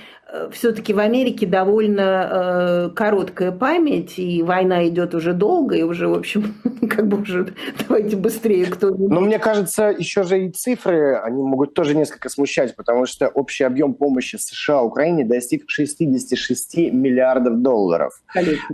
все-таки 0.52 0.94
в 0.94 1.00
Америке 1.00 1.46
довольно 1.46 2.30
э, 2.32 2.90
короткая 2.96 3.52
память, 3.52 4.18
и 4.18 4.42
война 4.42 4.88
идет 4.88 5.14
уже 5.14 5.34
долго, 5.34 5.76
и 5.76 5.84
уже, 5.84 6.08
в 6.08 6.14
общем, 6.14 6.56
как 6.90 7.08
бы 7.08 7.22
уже 7.22 7.54
давайте 7.88 8.16
быстрее 8.16 8.66
кто 8.66 8.90
Но 8.90 9.22
мне 9.22 9.40
кажется, 9.40 9.94
еще 9.98 10.24
же 10.24 10.46
и 10.46 10.52
цифры, 10.52 11.16
они 11.18 11.42
могут 11.42 11.74
тоже 11.74 11.96
несколько 11.96 12.30
смущать, 12.30 12.76
потому 12.76 13.06
что 13.06 13.28
общий 13.28 13.64
объем 13.64 13.94
помощи 13.94 14.38
США 14.38 14.82
Украине 14.82 15.26
достиг 15.26 15.66
66 15.68 16.78
миллиардов 16.92 17.62
долларов. 17.62 18.14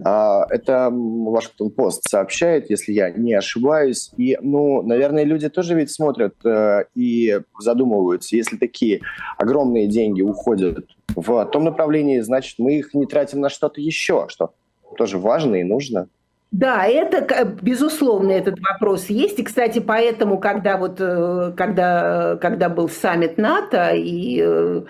А, 0.04 0.46
это 0.50 0.90
Вашингтон 0.92 1.72
Пост 1.72 2.04
сообщает, 2.10 2.70
если 2.70 2.94
я 2.94 3.12
не 3.12 3.34
ошибаюсь. 3.34 4.12
И, 4.18 4.38
ну, 4.42 4.82
наверное, 4.82 5.24
люди 5.24 5.50
тоже 5.50 5.76
ведь 5.76 5.92
смотрят 5.92 6.34
э, 6.46 6.86
и 6.96 7.40
задумываются, 7.60 8.36
если 8.36 8.58
такие 8.58 9.02
огромные 9.38 9.88
деньги 9.88 10.22
уходят 10.22 10.86
в 11.16 11.46
том 11.46 11.64
направлении, 11.64 12.20
значит, 12.20 12.60
мы 12.60 12.76
их 12.76 12.94
не 12.94 13.06
тратим 13.06 13.40
на 13.40 13.50
что-то 13.50 13.82
еще, 13.82 14.28
что 14.30 14.54
тоже 14.98 15.18
важно 15.18 15.56
и 15.56 15.64
нужно. 15.64 16.08
Да, 16.52 16.86
это, 16.86 17.46
безусловно, 17.62 18.32
этот 18.32 18.60
вопрос 18.60 19.06
есть. 19.06 19.40
И, 19.40 19.44
кстати, 19.44 19.80
поэтому, 19.80 20.38
когда, 20.38 20.76
вот, 20.76 20.98
э, 21.00 21.54
когда, 21.56 22.38
когда 22.42 22.68
был 22.68 22.90
саммит 22.90 23.38
НАТО, 23.38 23.92
и 23.94 24.42
э, 24.44 24.82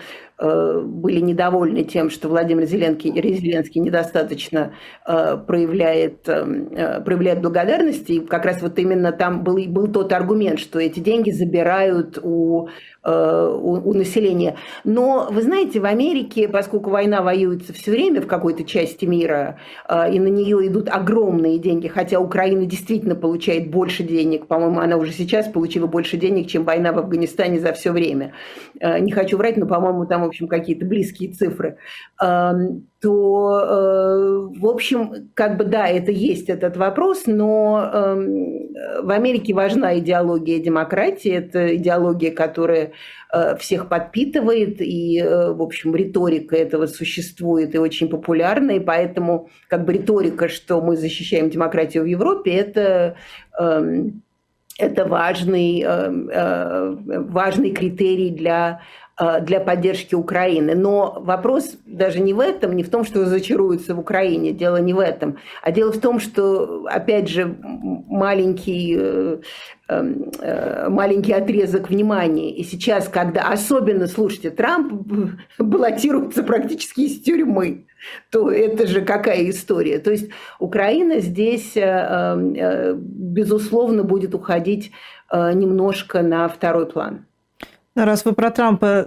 были 0.42 1.20
недовольны 1.20 1.84
тем, 1.84 2.10
что 2.10 2.28
Владимир 2.28 2.64
Зеленский, 2.64 3.12
Зеленский 3.12 3.80
недостаточно 3.80 4.72
э, 5.06 5.36
проявляет, 5.46 6.28
э, 6.28 7.00
проявляет 7.04 7.40
благодарность. 7.42 8.10
И 8.10 8.20
как 8.20 8.44
раз 8.44 8.60
вот 8.60 8.78
именно 8.78 9.12
там 9.12 9.44
был, 9.44 9.58
был 9.68 9.88
тот 9.88 10.12
аргумент, 10.12 10.58
что 10.58 10.80
эти 10.80 11.00
деньги 11.00 11.30
забирают 11.30 12.18
у, 12.22 12.68
у, 13.04 13.08
у 13.08 13.94
населения. 13.94 14.56
Но, 14.84 15.28
вы 15.30 15.42
знаете, 15.42 15.80
в 15.80 15.84
Америке, 15.84 16.48
поскольку 16.48 16.90
война 16.90 17.22
воюется 17.22 17.72
все 17.72 17.90
время 17.90 18.20
в 18.20 18.26
какой-то 18.26 18.64
части 18.64 19.04
мира, 19.04 19.58
и 19.90 20.18
на 20.18 20.28
нее 20.28 20.66
идут 20.66 20.88
огромные 20.88 21.58
деньги, 21.58 21.88
хотя 21.88 22.20
Украина 22.20 22.64
действительно 22.66 23.14
получает 23.14 23.70
больше 23.70 24.02
денег, 24.02 24.46
по-моему, 24.46 24.80
она 24.80 24.96
уже 24.96 25.12
сейчас 25.12 25.48
получила 25.48 25.86
больше 25.86 26.16
денег, 26.16 26.48
чем 26.48 26.64
война 26.64 26.92
в 26.92 26.98
Афганистане 26.98 27.58
за 27.60 27.72
все 27.72 27.92
время. 27.92 28.32
Не 28.80 29.12
хочу 29.12 29.36
врать, 29.36 29.56
но, 29.56 29.66
по-моему, 29.66 30.06
там 30.06 30.31
общем, 30.32 30.48
какие-то 30.48 30.84
близкие 30.86 31.32
цифры, 31.32 31.76
то, 33.02 33.60
э, 33.60 34.58
в 34.60 34.66
общем, 34.66 35.28
как 35.34 35.56
бы 35.56 35.64
да, 35.64 35.88
это 35.88 36.12
есть 36.12 36.48
этот 36.48 36.76
вопрос, 36.76 37.24
но 37.26 37.90
в 39.02 39.10
Америке 39.10 39.54
важна 39.54 39.98
идеология 39.98 40.60
демократии, 40.60 41.32
это 41.32 41.74
идеология, 41.76 42.30
которая 42.30 42.92
э, 43.32 43.56
всех 43.56 43.88
подпитывает, 43.88 44.80
и, 44.80 45.18
э, 45.18 45.52
в 45.52 45.62
общем, 45.62 45.96
риторика 45.96 46.54
этого 46.56 46.86
существует 46.86 47.74
и 47.74 47.78
очень 47.78 48.08
популярна, 48.08 48.70
и 48.72 48.80
поэтому 48.80 49.50
как 49.68 49.84
бы 49.84 49.94
риторика, 49.94 50.48
что 50.48 50.80
мы 50.80 50.96
защищаем 50.96 51.50
демократию 51.50 52.04
в 52.04 52.06
Европе, 52.06 52.52
это 52.52 53.16
это 54.78 55.04
важный, 55.04 55.84
важный 57.06 57.72
критерий 57.72 58.30
для 58.30 58.80
для 59.42 59.60
поддержки 59.60 60.14
Украины. 60.14 60.74
Но 60.74 61.18
вопрос 61.20 61.76
даже 61.86 62.20
не 62.20 62.32
в 62.32 62.40
этом, 62.40 62.74
не 62.74 62.82
в 62.82 62.90
том, 62.90 63.04
что 63.04 63.20
разочаруются 63.20 63.94
в 63.94 64.00
Украине, 64.00 64.52
дело 64.52 64.78
не 64.78 64.94
в 64.94 64.98
этом, 64.98 65.38
а 65.62 65.70
дело 65.70 65.92
в 65.92 66.00
том, 66.00 66.18
что, 66.18 66.86
опять 66.90 67.28
же, 67.28 67.54
маленький, 67.62 68.96
э, 68.98 69.38
эм, 69.88 70.30
э, 70.40 70.88
маленький 70.88 71.32
отрезок 71.34 71.90
внимания. 71.90 72.56
И 72.56 72.64
сейчас, 72.64 73.08
когда 73.08 73.48
особенно, 73.48 74.06
слушайте, 74.06 74.50
Трамп 74.50 74.92
баллотируется 75.58 76.42
практически 76.42 77.02
из 77.02 77.20
тюрьмы, 77.20 77.86
то 78.30 78.50
это 78.50 78.86
же 78.86 79.02
какая 79.02 79.48
история. 79.50 79.98
То 79.98 80.10
есть 80.10 80.30
Украина 80.58 81.20
здесь, 81.20 81.76
безусловно, 82.96 84.02
будет 84.02 84.34
уходить 84.34 84.90
немножко 85.32 86.22
на 86.22 86.48
второй 86.48 86.86
план. 86.86 87.26
Ну, 87.94 88.04
раз 88.04 88.24
вы 88.24 88.32
про 88.32 88.50
Трампа 88.50 89.06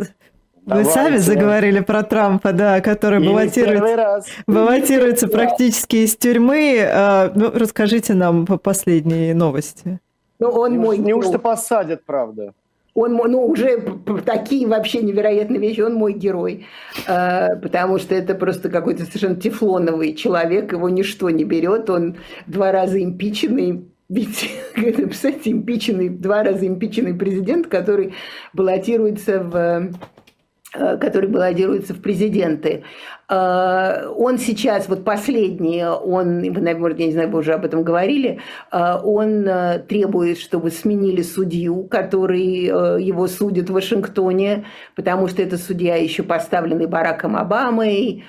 вы 0.66 0.84
сами 0.84 1.18
заговорили 1.18 1.80
про 1.80 2.02
Трампа, 2.04 2.52
да, 2.52 2.82
который 2.82 3.20
баллотируется, 3.20 4.24
баллотируется 4.48 5.28
практически 5.28 5.98
из 5.98 6.16
тюрьмы. 6.16 6.80
А, 6.88 7.32
ну, 7.36 7.52
расскажите 7.54 8.14
нам 8.14 8.46
последние 8.46 9.36
новости. 9.36 10.00
Ну, 10.40 10.50
он 10.50 10.78
мой 10.78 10.98
неужто 10.98 11.38
посадят, 11.38 12.04
правда? 12.06 12.54
Он, 12.96 13.14
ну, 13.14 13.46
уже 13.46 13.84
такие 14.26 14.66
вообще 14.68 15.02
невероятные 15.02 15.60
вещи, 15.60 15.82
он 15.82 15.96
мой 15.96 16.14
герой, 16.14 16.66
а, 17.08 17.58
потому 17.58 18.00
что 18.00 18.16
это 18.16 18.36
просто 18.36 18.70
какой-то 18.70 19.04
совершенно 19.04 19.36
тефлоновый 19.36 20.14
человек, 20.14 20.72
его 20.72 20.88
ничто 20.88 21.30
не 21.30 21.44
берет, 21.44 21.90
он 21.90 22.16
два 22.48 22.72
раза 22.72 23.04
импиченный, 23.04 23.86
ведь, 24.10 24.51
кстати, 25.12 25.49
импиченный, 25.49 26.10
два 26.10 26.43
раза 26.43 26.68
импиченный 26.68 27.16
президент, 27.16 27.68
который 27.68 28.14
баллотируется 28.53 29.39
в 29.39 29.91
э, 30.76 30.97
который 30.97 31.28
баллотируется 31.28 31.95
в 31.95 32.01
президенты. 32.01 32.84
Э, 33.30 34.08
он 34.16 34.38
сейчас, 34.38 34.88
вот 34.88 35.03
последний, 35.03 35.84
он, 35.84 36.41
наверное, 36.41 36.99
я 36.99 37.06
не 37.08 37.14
знаю, 37.14 37.32
вы 37.32 37.39
уже 37.39 37.53
об 37.53 37.66
этом 37.66 37.84
говорили, 37.84 38.41
э, 38.72 38.93
он 39.03 39.47
требует, 39.88 40.38
чтобы 40.38 40.70
сменили 40.70 41.24
судью, 41.24 41.86
который 41.86 43.01
его 43.01 43.28
судит 43.28 43.72
в 43.72 43.74
Вашингтоне, 43.74 44.66
потому 44.95 45.28
что 45.28 45.41
это 45.41 45.58
судья 45.58 45.95
еще 45.95 46.22
поставленный 46.22 46.86
Бараком 46.86 47.36
Обамой, 47.36 48.24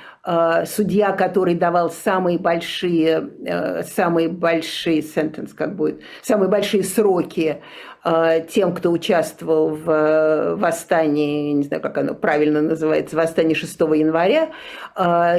судья, 0.67 1.13
который 1.13 1.55
давал 1.55 1.91
самые 1.91 2.39
большие, 2.39 3.31
э, 3.45 3.83
самые 3.85 4.29
большие 4.29 5.01
sentence, 5.01 5.55
как 5.55 5.77
будет, 5.77 6.01
самые 6.23 6.49
большие 6.49 6.83
сроки 6.83 7.63
э, 8.05 8.47
тем, 8.49 8.75
кто 8.75 8.91
участвовал 8.91 9.71
в 9.71 10.57
восстании, 10.57 11.53
не 11.53 11.63
знаю, 11.63 11.81
как 11.81 11.99
оно 11.99 12.15
правильно 12.15 12.61
называется, 12.61 13.17
восстании 13.17 13.55
6 13.55 13.81
января, 13.81 14.51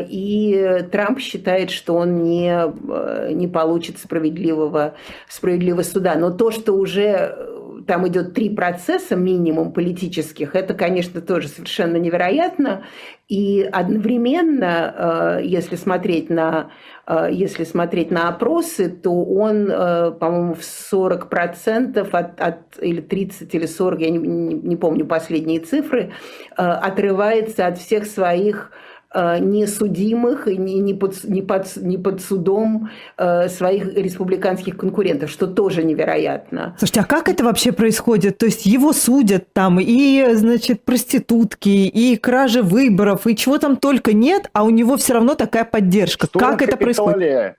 и 0.09 0.85
Трамп 0.91 1.19
считает, 1.19 1.69
что 1.71 1.95
он 1.95 2.23
не, 2.23 3.33
не 3.33 3.47
получит 3.47 3.97
справедливого, 3.97 4.93
справедливого 5.27 5.83
суда. 5.83 6.15
Но 6.15 6.31
то, 6.31 6.51
что 6.51 6.73
уже 6.73 7.56
там 7.85 8.07
идет 8.07 8.33
три 8.33 8.49
процесса 8.49 9.15
минимум 9.15 9.71
политических, 9.71 10.55
это, 10.55 10.73
конечно, 10.73 11.21
тоже 11.21 11.47
совершенно 11.47 11.97
невероятно. 11.97 12.85
И 13.27 13.67
одновременно, 13.71 15.39
э, 15.41 15.45
если 15.45 15.75
смотреть 15.75 16.29
на, 16.29 16.71
э, 17.05 17.27
если 17.31 17.65
смотреть 17.65 18.09
на 18.09 18.29
опросы, 18.29 18.89
то 18.89 19.23
он, 19.23 19.69
э, 19.69 20.11
по-моему, 20.11 20.53
в 20.53 20.63
40% 20.63 22.13
от, 22.13 22.39
от, 22.39 22.59
или 22.81 23.01
30 23.01 23.53
или 23.53 23.65
40, 23.65 23.99
я 23.99 24.09
не, 24.11 24.17
не, 24.19 24.75
помню 24.77 25.05
последние 25.05 25.59
цифры, 25.59 26.13
отрывается 26.55 27.67
от 27.67 27.77
всех 27.77 28.05
своих 28.05 28.71
несудимых 29.13 30.47
и 30.47 30.57
не, 30.57 30.79
не, 30.79 30.93
под, 30.93 31.23
не, 31.23 31.41
под, 31.41 31.75
не 31.77 31.97
под 31.97 32.21
судом 32.21 32.89
э, 33.17 33.47
своих 33.47 33.95
республиканских 33.95 34.77
конкурентов, 34.77 35.29
что 35.29 35.47
тоже 35.47 35.83
невероятно. 35.83 36.75
Слушайте, 36.77 37.01
а 37.01 37.03
как 37.05 37.29
это 37.29 37.43
вообще 37.43 37.71
происходит? 37.71 38.37
То 38.37 38.45
есть 38.45 38.65
его 38.65 38.93
судят 38.93 39.53
там 39.53 39.79
и, 39.79 40.33
значит, 40.33 40.83
проститутки, 40.83 41.69
и 41.69 42.17
кражи 42.17 42.61
выборов, 42.61 43.27
и 43.27 43.35
чего 43.35 43.57
там 43.57 43.77
только 43.77 44.13
нет, 44.13 44.49
а 44.53 44.63
у 44.63 44.69
него 44.69 44.97
все 44.97 45.13
равно 45.13 45.35
такая 45.35 45.63
поддержка. 45.63 46.27
Штурм 46.27 46.45
как 46.45 46.61
это 46.61 46.77
происходит? 46.77 47.55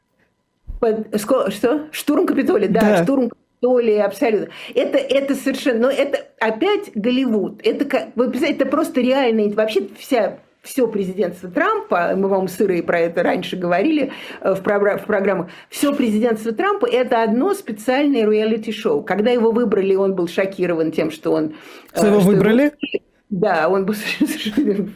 Под, 0.81 1.21
что? 1.21 1.87
Штурм 1.91 2.27
Капитолия, 2.27 2.69
да, 2.69 2.81
да. 2.81 3.03
штурм 3.03 3.31
Капитолия, 3.31 4.05
абсолютно. 4.05 4.49
Это, 4.75 4.99
это 4.99 5.35
совершенно, 5.35 5.81
но 5.81 5.91
это 5.91 6.19
опять 6.39 6.93
Голливуд. 6.95 7.61
Это, 7.65 7.85
вы 8.15 8.29
представляете, 8.29 8.63
это 8.63 8.67
просто 8.67 9.01
реально, 9.01 9.53
вообще 9.55 9.89
вся 9.99 10.39
все 10.63 10.87
президентство 10.89 11.51
Трампа, 11.51 12.15
мы 12.17 12.29
вам 12.29 12.49
с 12.49 12.61
Ирой 12.61 12.83
про 12.83 13.01
это 13.01 13.23
раньше 13.23 13.57
говорили 13.57 14.13
э, 14.41 14.55
в, 14.55 14.63
програ- 14.63 14.99
в 14.99 15.05
программах, 15.05 15.49
все 15.69 15.95
президентство 15.95 16.53
Трампа– 16.53 16.87
это 16.91 17.23
одно 17.23 17.55
специальное 17.55 18.29
реалити-шоу. 18.29 19.03
Когда 19.03 19.31
его 19.31 19.51
выбрали, 19.51 19.95
он 19.95 20.15
был 20.15 20.29
шокирован 20.29 20.93
тем, 20.93 21.11
что 21.11 21.33
он… 21.33 21.55
Что 21.95 22.07
его 22.07 22.21
что 22.21 22.29
выбрали? 22.29 22.63
Его, 22.65 23.03
да, 23.31 23.69
он 23.69 23.85
был 23.85 23.95
совершенно... 24.19 24.89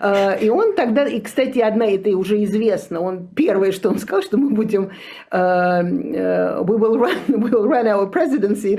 А, 0.00 0.32
и 0.34 0.48
он 0.48 0.74
тогда, 0.74 1.06
и, 1.06 1.20
кстати, 1.20 1.58
одна 1.58 1.86
это 1.86 2.16
уже 2.16 2.42
известно, 2.44 3.00
он 3.00 3.28
первое, 3.28 3.72
что 3.72 3.90
он 3.90 3.98
сказал, 3.98 4.22
что 4.22 4.38
мы 4.38 4.50
будем 4.50 4.90
uh, 5.30 5.82
uh, 5.82 6.64
we 6.64 6.78
will 6.78 6.96
run, 6.96 7.16
we 7.28 7.50
will 7.50 7.66
run 7.66 7.86
our 7.86 8.06
presidency 8.06 8.74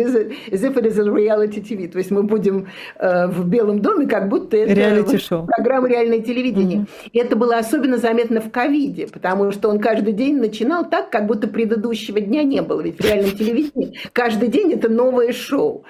as 0.51 0.63
if 0.63 0.77
it 0.77 0.85
is 0.85 0.97
a 0.97 1.03
reality 1.03 1.61
TV. 1.61 1.87
То 1.87 1.99
есть 1.99 2.09
мы 2.09 2.23
будем 2.23 2.67
uh, 2.99 3.27
в 3.27 3.47
Белом 3.47 3.79
доме, 3.79 4.07
как 4.07 4.29
будто 4.29 4.57
это 4.57 5.03
вот, 5.03 5.45
программа 5.45 5.87
реальное 5.87 6.19
телевидение. 6.19 6.79
Mm-hmm. 6.79 7.09
И 7.11 7.19
это 7.19 7.35
было 7.35 7.57
особенно 7.57 7.97
заметно 7.97 8.41
в 8.41 8.49
ковиде, 8.49 9.07
потому 9.07 9.51
что 9.51 9.69
он 9.69 9.79
каждый 9.79 10.13
день 10.13 10.37
начинал 10.37 10.89
так, 10.89 11.11
как 11.11 11.27
будто 11.27 11.47
предыдущего 11.47 12.19
дня 12.19 12.41
не 12.41 12.63
было. 12.63 12.81
Ведь 12.81 12.97
в 12.97 13.05
реальном 13.05 13.31
телевидении 13.31 13.99
каждый 14.11 14.49
день 14.49 14.73
это 14.73 14.89
новое 14.89 15.33
шоу. 15.33 15.85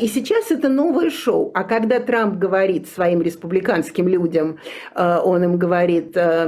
И 0.00 0.06
сейчас 0.06 0.50
это 0.52 0.68
новое 0.68 1.10
шоу. 1.10 1.50
А 1.54 1.64
когда 1.72 2.00
Трамп 2.00 2.36
говорит 2.36 2.86
своим 2.86 3.22
республиканским 3.22 4.06
людям, 4.06 4.58
э, 4.94 5.18
он 5.24 5.42
им 5.42 5.56
говорит, 5.56 6.12
э, 6.16 6.46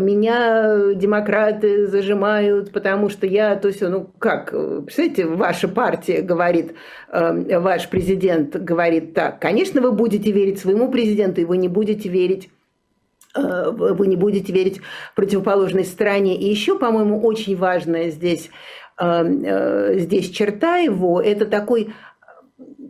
меня 0.00 0.94
демократы 0.94 1.86
зажимают, 1.86 2.72
потому 2.72 3.10
что 3.10 3.26
я, 3.26 3.56
то 3.56 3.68
есть, 3.68 3.82
ну 3.82 4.08
как, 4.18 4.52
представляете, 4.86 5.26
ваша 5.26 5.68
партия 5.68 6.22
говорит, 6.22 6.72
э, 7.12 7.58
ваш 7.58 7.90
президент 7.90 8.56
говорит 8.56 9.12
так, 9.12 9.38
конечно, 9.38 9.82
вы 9.82 9.92
будете 9.92 10.32
верить 10.32 10.60
своему 10.60 10.90
президенту, 10.90 11.42
и 11.42 11.44
вы 11.44 11.58
не 11.58 11.68
будете 11.68 12.08
верить 12.08 12.48
вы 13.36 14.06
не 14.06 14.14
будете 14.14 14.52
верить 14.52 14.80
противоположной 15.16 15.84
стороне. 15.84 16.36
И 16.36 16.48
еще, 16.48 16.78
по-моему, 16.78 17.20
очень 17.20 17.56
важная 17.56 18.10
здесь, 18.10 18.48
здесь 18.96 20.30
черта 20.30 20.76
его– 20.76 21.20
это 21.32 21.44
такой 21.44 21.92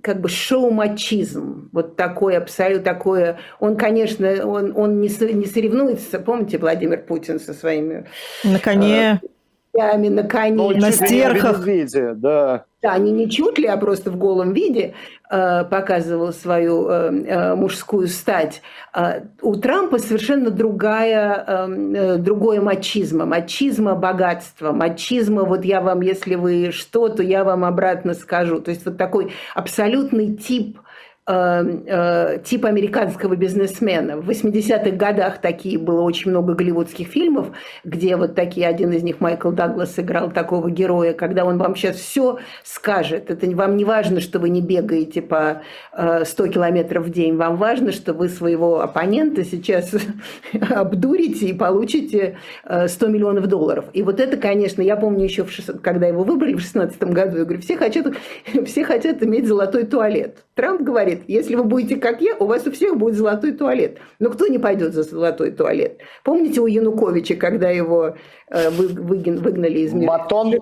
как 0.04 0.20
бы 0.20 0.28
шоу-мачизм, 0.28 1.70
вот 1.72 1.96
такой 1.96 2.36
абсолютно 2.36 2.84
такое. 2.84 3.38
Он, 3.58 3.74
конечно, 3.74 4.46
он, 4.46 4.76
он 4.76 5.00
не, 5.00 5.08
соревнуется, 5.08 6.18
помните, 6.18 6.58
Владимир 6.58 7.02
Путин 7.02 7.40
со 7.40 7.54
своими... 7.54 8.06
На 8.44 8.58
коне. 8.58 9.20
Э, 9.22 9.26
на 9.74 10.22
коне. 10.22 10.54
Ну, 10.54 10.70
на 10.70 10.92
стерхах. 10.92 11.64
Виде, 11.66 12.14
да. 12.14 12.64
Да, 12.82 12.98
не, 12.98 13.12
не 13.12 13.30
чуть 13.30 13.58
ли, 13.58 13.66
а 13.66 13.78
просто 13.78 14.10
в 14.10 14.16
голом 14.16 14.52
виде 14.52 14.92
э, 15.30 15.64
показывал 15.64 16.34
свою 16.34 16.86
э, 16.86 17.24
э, 17.26 17.54
мужскую 17.54 18.08
стать. 18.08 18.60
Э, 18.94 19.22
у 19.40 19.56
Трампа 19.56 19.98
совершенно 19.98 20.50
другая, 20.50 21.44
эм, 21.46 21.94
э, 21.94 22.16
другое 22.18 22.60
мачизма. 22.60 23.24
Мачизма 23.24 23.94
богатства, 23.94 24.72
мачизма, 24.72 25.44
вот 25.44 25.64
я 25.64 25.80
вам, 25.80 26.02
если 26.02 26.34
вы 26.34 26.72
что, 26.72 27.08
то 27.08 27.22
я 27.22 27.42
вам 27.42 27.64
обратно 27.64 28.12
скажу. 28.12 28.60
То 28.60 28.70
есть 28.70 28.84
вот 28.84 28.98
такой 28.98 29.32
абсолютный 29.54 30.36
тип 30.36 30.78
Эм, 31.26 31.84
э, 31.86 32.38
тип 32.44 32.66
американского 32.66 33.34
бизнесмена. 33.34 34.18
В 34.18 34.28
80-х 34.28 34.90
годах 34.90 35.40
такие 35.40 35.78
было 35.78 36.02
очень 36.02 36.30
много 36.30 36.52
голливудских 36.52 37.08
фильмов, 37.08 37.46
где 37.82 38.16
вот 38.16 38.34
такие, 38.34 38.68
один 38.68 38.92
из 38.92 39.02
них 39.02 39.22
Майкл 39.22 39.50
Даглас 39.50 39.94
сыграл 39.94 40.30
такого 40.30 40.70
героя, 40.70 41.14
когда 41.14 41.46
он 41.46 41.56
вам 41.56 41.76
сейчас 41.76 41.96
все 41.96 42.40
скажет. 42.62 43.30
Это 43.30 43.48
вам 43.56 43.78
не 43.78 43.86
важно, 43.86 44.20
что 44.20 44.38
вы 44.38 44.50
не 44.50 44.60
бегаете 44.60 45.22
по 45.22 45.62
100 45.94 46.44
э, 46.44 46.48
километров 46.50 47.06
в 47.06 47.10
день, 47.10 47.36
вам 47.36 47.56
важно, 47.56 47.92
что 47.92 48.12
вы 48.12 48.28
своего 48.28 48.82
оппонента 48.82 49.44
сейчас 49.44 49.94
обдурите 50.52 51.46
и 51.46 51.54
получите 51.54 52.36
100 52.66 53.06
э, 53.06 53.08
миллионов 53.08 53.46
долларов. 53.46 53.86
И 53.94 54.02
вот 54.02 54.20
это, 54.20 54.36
конечно, 54.36 54.82
я 54.82 54.96
помню 54.96 55.24
еще, 55.24 55.46
когда 55.82 56.06
его 56.06 56.22
выбрали 56.22 56.52
в 56.52 56.60
16 56.60 57.02
году, 57.04 57.38
я 57.38 57.44
говорю, 57.44 57.62
все 57.62 57.78
хотят, 57.78 58.08
все 58.66 58.84
хотят 58.84 59.22
иметь 59.22 59.46
золотой 59.46 59.84
туалет. 59.84 60.44
Трамп 60.54 60.82
говорит, 60.82 61.13
если 61.26 61.54
вы 61.54 61.64
будете 61.64 61.96
как 61.96 62.20
я, 62.20 62.36
у 62.38 62.46
вас 62.46 62.66
у 62.66 62.72
всех 62.72 62.96
будет 62.96 63.14
золотой 63.14 63.52
туалет. 63.52 63.98
Но 64.18 64.30
кто 64.30 64.46
не 64.46 64.58
пойдет 64.58 64.94
за 64.94 65.02
золотой 65.02 65.50
туалет? 65.50 65.98
Помните 66.22 66.60
у 66.60 66.66
Януковича, 66.66 67.36
когда 67.36 67.70
его 67.70 68.16
э, 68.48 68.70
вы, 68.70 68.88
выгнали 68.88 69.80
из 69.80 69.92
Батон. 70.06 70.54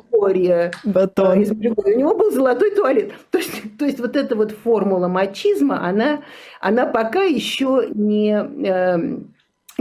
Батон. 0.84 1.40
Из 1.40 1.50
У 1.50 1.54
него 1.98 2.14
был 2.14 2.30
золотой 2.30 2.70
туалет. 2.70 3.12
То 3.30 3.38
есть, 3.38 3.62
то 3.78 3.84
есть 3.84 4.00
вот 4.00 4.16
эта 4.16 4.34
вот 4.34 4.52
формула 4.52 5.08
мачизма, 5.08 5.86
она, 5.86 6.22
она 6.60 6.86
пока 6.86 7.22
еще 7.22 7.88
не... 7.94 9.22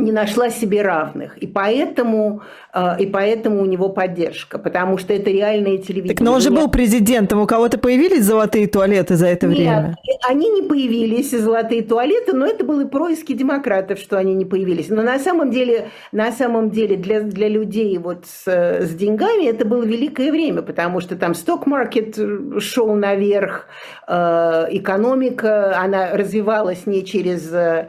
Не 0.01 0.11
нашла 0.11 0.49
себе 0.49 0.81
равных. 0.81 1.37
И 1.37 1.47
поэтому, 1.47 2.41
э, 2.73 2.95
и 2.99 3.05
поэтому 3.05 3.61
у 3.61 3.65
него 3.65 3.89
поддержка, 3.89 4.57
потому 4.57 4.97
что 4.97 5.13
это 5.13 5.29
реальное 5.29 5.77
телевидение. 5.77 6.15
Так 6.15 6.25
но 6.25 6.33
он 6.33 6.41
же 6.41 6.49
был 6.51 6.69
президентом, 6.69 7.39
у 7.41 7.47
кого-то 7.47 7.77
появились 7.77 8.23
золотые 8.23 8.67
туалеты 8.67 9.15
за 9.15 9.27
это 9.27 9.47
Нет, 9.47 9.57
время? 9.57 9.95
они 10.27 10.49
не 10.49 10.61
появились, 10.63 11.31
золотые 11.31 11.83
туалеты, 11.83 12.33
но 12.33 12.45
это 12.45 12.65
были 12.65 12.85
происки 12.85 13.33
демократов, 13.33 13.99
что 13.99 14.17
они 14.17 14.33
не 14.33 14.45
появились. 14.45 14.89
Но 14.89 15.01
на 15.01 15.19
самом 15.19 15.51
деле, 15.51 15.89
на 16.11 16.31
самом 16.31 16.71
деле 16.71 16.95
для, 16.95 17.21
для 17.21 17.47
людей 17.47 17.97
вот 17.97 18.25
с, 18.25 18.47
с 18.47 18.95
деньгами 18.95 19.45
это 19.45 19.65
было 19.65 19.83
великое 19.83 20.31
время, 20.31 20.61
потому 20.61 20.99
что 21.01 21.15
там 21.15 21.35
сток-маркет 21.35 22.17
шел 22.59 22.95
наверх, 22.95 23.67
э, 24.07 24.67
экономика, 24.71 25.77
она 25.77 26.15
развивалась 26.17 26.85
не 26.85 27.05
через, 27.05 27.51
э, 27.53 27.87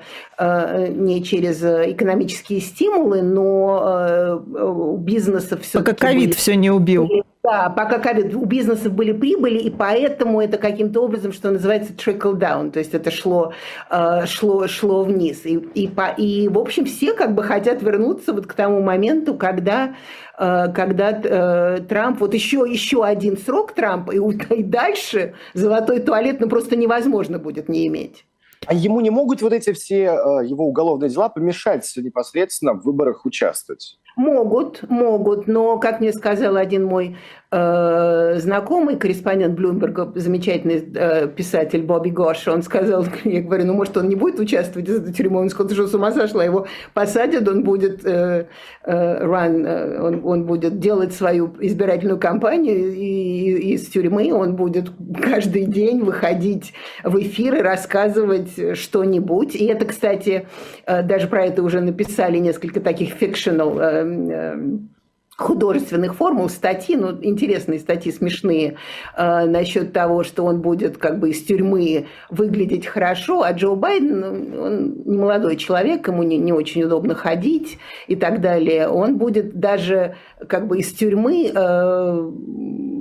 не 0.88 1.22
через 1.22 1.62
экономические 2.02 2.60
стимулы, 2.60 3.22
но 3.22 3.82
э, 3.84 4.34
у 4.34 4.96
бизнеса 4.96 5.56
все 5.56 5.78
Пока 5.78 5.94
ковид 5.94 6.34
все 6.34 6.56
не 6.56 6.70
убил. 6.70 7.08
Да, 7.42 7.70
пока 7.70 7.98
ковид, 7.98 8.34
у 8.34 8.44
бизнесов 8.44 8.92
были 8.92 9.12
прибыли, 9.12 9.58
и 9.58 9.70
поэтому 9.70 10.40
это 10.40 10.58
каким-то 10.58 11.00
образом, 11.00 11.32
что 11.32 11.50
называется, 11.50 11.92
trickle 11.92 12.38
down, 12.38 12.70
то 12.70 12.78
есть 12.78 12.94
это 12.94 13.10
шло, 13.10 13.52
э, 13.90 14.26
шло, 14.26 14.68
шло 14.68 15.02
вниз. 15.02 15.44
И, 15.44 15.56
и, 15.74 15.90
и, 16.18 16.48
в 16.48 16.58
общем, 16.58 16.84
все 16.84 17.14
как 17.14 17.34
бы 17.34 17.42
хотят 17.42 17.82
вернуться 17.82 18.32
вот 18.32 18.46
к 18.46 18.52
тому 18.52 18.80
моменту, 18.80 19.34
когда, 19.34 19.96
э, 20.38 20.72
когда 20.72 21.80
Трамп, 21.80 22.20
вот 22.20 22.34
еще, 22.34 22.64
еще 22.68 23.04
один 23.04 23.36
срок 23.36 23.72
Трампа, 23.72 24.12
и, 24.12 24.18
и 24.54 24.62
дальше 24.62 25.34
золотой 25.54 26.00
туалет 26.00 26.40
ну, 26.40 26.48
просто 26.48 26.76
невозможно 26.76 27.38
будет 27.38 27.68
не 27.68 27.88
иметь. 27.88 28.24
А 28.66 28.74
ему 28.74 29.00
не 29.00 29.10
могут 29.10 29.42
вот 29.42 29.52
эти 29.52 29.72
все 29.72 30.04
э, 30.04 30.46
его 30.46 30.66
уголовные 30.66 31.10
дела 31.10 31.28
помешать 31.28 31.90
непосредственно 31.96 32.74
в 32.74 32.84
выборах 32.84 33.24
участвовать? 33.26 33.98
Могут, 34.16 34.88
могут, 34.88 35.46
но, 35.46 35.78
как 35.78 36.00
мне 36.00 36.12
сказал 36.12 36.56
один 36.56 36.84
мой 36.84 37.16
знакомый, 37.52 38.96
корреспондент 38.96 39.54
Блумберга, 39.54 40.10
замечательный 40.14 40.82
э, 40.94 41.28
писатель 41.28 41.82
Бобби 41.82 42.08
Гош, 42.08 42.48
он 42.48 42.62
сказал, 42.62 43.04
я 43.24 43.42
говорю, 43.42 43.66
ну, 43.66 43.74
может, 43.74 43.96
он 43.96 44.08
не 44.08 44.14
будет 44.14 44.40
участвовать 44.40 44.88
этой 44.88 45.12
тюрьмы? 45.12 45.40
Он 45.40 45.50
сказал, 45.50 45.68
ты 45.68 45.74
что, 45.74 45.86
с 45.86 45.94
ума 45.94 46.12
сошла? 46.12 46.44
Его 46.44 46.66
посадят, 46.94 47.46
он 47.46 47.62
будет, 47.62 48.06
э, 48.06 48.46
э, 48.84 49.24
run, 49.24 49.66
э, 49.66 50.00
он, 50.00 50.22
он 50.24 50.44
будет 50.44 50.78
делать 50.78 51.12
свою 51.12 51.54
избирательную 51.60 52.18
кампанию 52.18 52.92
из 52.92 53.86
тюрьмы 53.88 54.32
он 54.32 54.56
будет 54.56 54.90
каждый 55.20 55.64
день 55.64 56.02
выходить 56.02 56.72
в 57.04 57.18
эфир 57.18 57.56
и 57.56 57.60
рассказывать 57.60 58.76
что-нибудь. 58.78 59.54
И 59.54 59.66
это, 59.66 59.84
кстати, 59.84 60.46
э, 60.86 61.02
даже 61.02 61.28
про 61.28 61.46
это 61.46 61.62
уже 61.62 61.80
написали 61.80 62.38
несколько 62.38 62.80
таких 62.80 63.20
fictional 63.20 64.91
художественных 65.42 66.14
формул, 66.14 66.48
статьи, 66.48 66.96
ну, 66.96 67.18
интересные 67.22 67.78
статьи, 67.78 68.10
смешные, 68.12 68.76
э, 69.16 69.46
насчет 69.46 69.92
того, 69.92 70.24
что 70.24 70.44
он 70.44 70.60
будет 70.60 70.96
как 70.96 71.18
бы 71.18 71.30
из 71.30 71.42
тюрьмы 71.44 72.06
выглядеть 72.30 72.86
хорошо, 72.86 73.42
а 73.42 73.52
Джо 73.52 73.74
Байден, 73.74 74.20
ну, 74.20 74.62
он 74.62 75.02
не 75.04 75.18
молодой 75.18 75.56
человек, 75.56 76.08
ему 76.08 76.22
не, 76.22 76.38
не 76.38 76.52
очень 76.52 76.82
удобно 76.84 77.14
ходить 77.14 77.78
и 78.06 78.16
так 78.16 78.40
далее. 78.40 78.88
Он 78.88 79.18
будет 79.18 79.58
даже 79.58 80.16
как 80.48 80.66
бы 80.66 80.78
из 80.78 80.92
тюрьмы 80.92 81.50
э, 81.54 82.30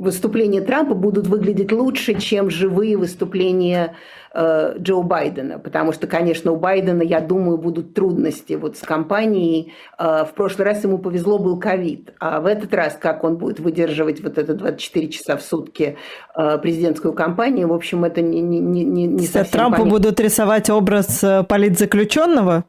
выступления 0.02 0.62
Трампа 0.62 0.96
будут 0.96 1.28
выглядеть 1.28 1.72
лучше, 1.72 2.16
чем 2.20 2.50
живые 2.50 2.98
выступления 2.98 3.96
Джо 4.34 5.02
Байдена, 5.02 5.60
потому 5.60 5.92
что, 5.92 6.08
конечно, 6.08 6.52
у 6.52 6.56
Байдена, 6.56 7.02
я 7.02 7.20
думаю, 7.20 7.58
будут 7.58 7.94
трудности 7.94 8.54
вот 8.54 8.78
с 8.78 8.80
компанией. 8.82 9.74
Э, 9.98 10.24
в 10.24 10.34
прошлый 10.34 10.66
раз 10.66 10.84
ему 10.84 11.00
повезло, 11.00 11.38
был 11.38 11.60
ковид, 11.60 12.14
а 12.20 12.40
в 12.40 12.46
этот 12.46 12.74
раз, 12.74 12.98
как 13.00 13.24
он 13.24 13.38
будет 13.38 13.60
выдерживать 13.60 14.22
вот 14.22 14.38
это 14.38 14.54
24 14.54 15.10
часа 15.10 15.36
в 15.36 15.42
сутки 15.42 15.98
э, 16.36 16.58
президентскую 16.60 17.14
кампанию, 17.14 17.68
в 17.68 17.74
общем, 17.74 18.06
это 18.06 18.22
не, 18.22 18.42
не, 18.42 18.60
не, 18.60 19.06
не 19.06 19.28
совсем 19.28 19.52
Трампу 19.52 19.82
понятно. 19.84 20.00
будут 20.00 20.20
рисовать 20.20 20.70
образ 20.70 21.24
политзаключенного? 21.48 22.64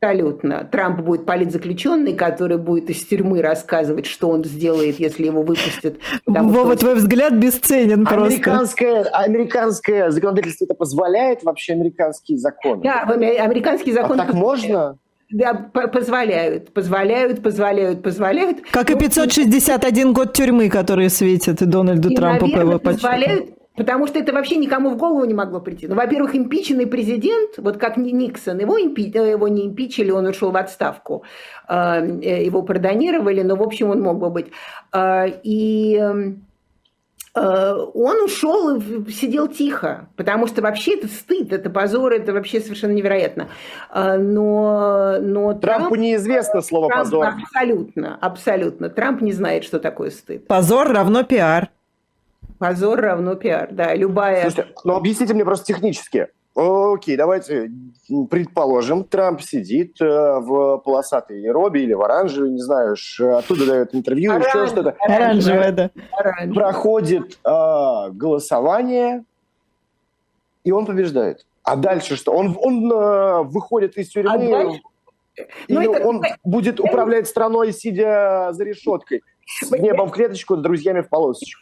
Абсолютно. 0.00 0.64
Трамп 0.70 1.00
будет 1.00 1.26
политзаключенный, 1.26 2.14
который 2.14 2.56
будет 2.56 2.88
из 2.88 3.04
тюрьмы 3.04 3.42
рассказывать, 3.42 4.06
что 4.06 4.28
он 4.28 4.44
сделает, 4.44 5.00
если 5.00 5.26
его 5.26 5.42
выпустят. 5.42 5.96
Вова, 6.24 6.76
твой 6.76 6.94
взгляд 6.94 7.34
бесценен 7.34 8.04
просто. 8.06 8.26
Американское, 8.26 9.02
американское 9.02 10.10
законодательство 10.10 10.66
это 10.66 10.74
позволяет 10.74 11.42
вообще 11.42 11.72
американские 11.72 12.38
законы? 12.38 12.82
Да, 12.84 13.02
американские 13.02 13.92
законы... 13.92 14.22
А 14.22 14.26
так 14.26 14.34
можно? 14.34 14.98
Да, 15.30 15.52
позволяют, 15.54 16.72
позволяют, 16.72 17.42
позволяют, 17.42 18.02
позволяют. 18.02 18.60
Как 18.70 18.90
и 18.90 18.94
561 18.96 20.12
год 20.12 20.32
тюрьмы, 20.32 20.70
которые 20.70 21.10
светят 21.10 21.56
Дональду 21.56 22.10
и, 22.10 22.14
Трампу 22.14 22.46
наверное, 22.46 22.64
по 22.64 22.68
его 22.70 22.78
позволяют, 22.78 23.50
Потому 23.78 24.08
что 24.08 24.18
это 24.18 24.32
вообще 24.32 24.56
никому 24.56 24.90
в 24.90 24.96
голову 24.96 25.24
не 25.24 25.34
могло 25.34 25.60
прийти. 25.60 25.86
Ну, 25.86 25.94
во-первых, 25.94 26.34
импиченный 26.34 26.86
президент, 26.86 27.58
вот 27.58 27.76
как 27.76 27.96
Никсон, 27.96 28.58
его, 28.58 28.76
импи, 28.76 29.10
э, 29.14 29.30
его 29.30 29.46
не 29.46 29.66
импичили, 29.66 30.10
он 30.10 30.26
ушел 30.26 30.50
в 30.50 30.56
отставку, 30.56 31.22
э, 31.68 31.74
э, 31.74 32.44
его 32.44 32.62
продонировали, 32.62 33.42
но, 33.42 33.54
в 33.54 33.62
общем, 33.62 33.90
он 33.90 34.02
мог 34.02 34.18
бы 34.18 34.30
быть. 34.30 34.46
И 35.44 36.02
он 37.34 38.24
ушел 38.24 38.78
и 38.78 39.10
сидел 39.12 39.46
тихо, 39.46 40.08
потому 40.16 40.48
что 40.48 40.60
вообще 40.60 40.96
это 40.96 41.06
стыд, 41.06 41.52
это 41.52 41.70
позор, 41.70 42.12
это 42.12 42.32
вообще 42.32 42.58
совершенно 42.58 42.90
невероятно. 42.90 43.48
Но, 43.94 45.18
но 45.20 45.52
Трампу 45.52 45.90
Трамп, 45.90 45.96
неизвестно 45.98 46.62
слово 46.62 46.88
Трамп, 46.88 47.04
позор. 47.04 47.26
Абсолютно, 47.26 48.18
абсолютно. 48.20 48.88
Трамп 48.88 49.20
не 49.20 49.32
знает, 49.32 49.62
что 49.62 49.78
такое 49.78 50.10
стыд. 50.10 50.48
Позор 50.48 50.88
равно 50.88 51.22
пиар. 51.22 51.68
Позор 52.58 53.00
равно 53.00 53.34
пиар, 53.34 53.68
да, 53.70 53.94
любая... 53.94 54.42
Слушайте, 54.42 54.72
ну 54.84 54.94
объясните 54.94 55.34
мне 55.34 55.44
просто 55.44 55.66
технически. 55.66 56.28
Окей, 56.54 57.16
давайте 57.16 57.70
предположим, 58.30 59.04
Трамп 59.04 59.40
сидит 59.42 60.00
э, 60.00 60.04
в 60.04 60.78
полосатой 60.78 61.48
робе 61.52 61.84
или 61.84 61.92
в 61.92 62.02
оранжевой, 62.02 62.50
не 62.50 62.60
знаю, 62.60 62.96
оттуда 63.36 63.64
дает 63.64 63.94
интервью, 63.94 64.32
Оранж, 64.32 64.46
еще 64.46 64.66
что-то. 64.66 64.96
Оранжевое, 64.98 65.70
да. 65.70 65.90
Проходит 66.52 67.38
э, 67.44 68.10
голосование, 68.10 69.24
и 70.64 70.72
он 70.72 70.84
побеждает. 70.84 71.46
А 71.62 71.76
дальше 71.76 72.16
что? 72.16 72.32
Он, 72.32 72.58
он 72.60 72.90
э, 72.90 73.42
выходит 73.44 73.96
из 73.96 74.08
тюрьмы, 74.08 74.32
а 74.32 74.38
дальше... 74.38 74.80
или 75.68 75.76
ну, 75.76 75.94
это... 75.94 76.08
он 76.08 76.22
будет 76.42 76.80
управлять 76.80 77.28
страной, 77.28 77.72
сидя 77.72 78.48
за 78.50 78.64
решеткой, 78.64 79.22
с 79.46 79.70
небом 79.70 80.08
в 80.08 80.12
клеточку, 80.12 80.56
с 80.56 80.60
друзьями 80.60 81.02
в 81.02 81.08
полосочку. 81.08 81.60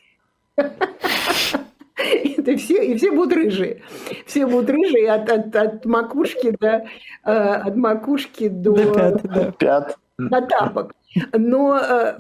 Это 1.96 2.56
все, 2.56 2.84
и 2.84 2.96
все 2.96 3.10
будут 3.10 3.34
рыжие. 3.34 3.82
Все 4.26 4.46
будут 4.46 4.70
рыжие 4.70 5.10
от, 5.10 5.30
от, 5.30 5.56
от 5.56 5.84
макушки 5.84 6.56
до, 6.60 6.86
э, 7.24 7.30
от 7.30 7.76
макушки 7.76 8.48
до, 8.48 8.72
до 8.72 8.94
пят, 8.94 9.22
да. 9.22 9.52
пят. 9.52 9.98
до 10.18 10.40
тапок. 10.42 10.92
Но 11.32 11.78
э, 11.78 12.18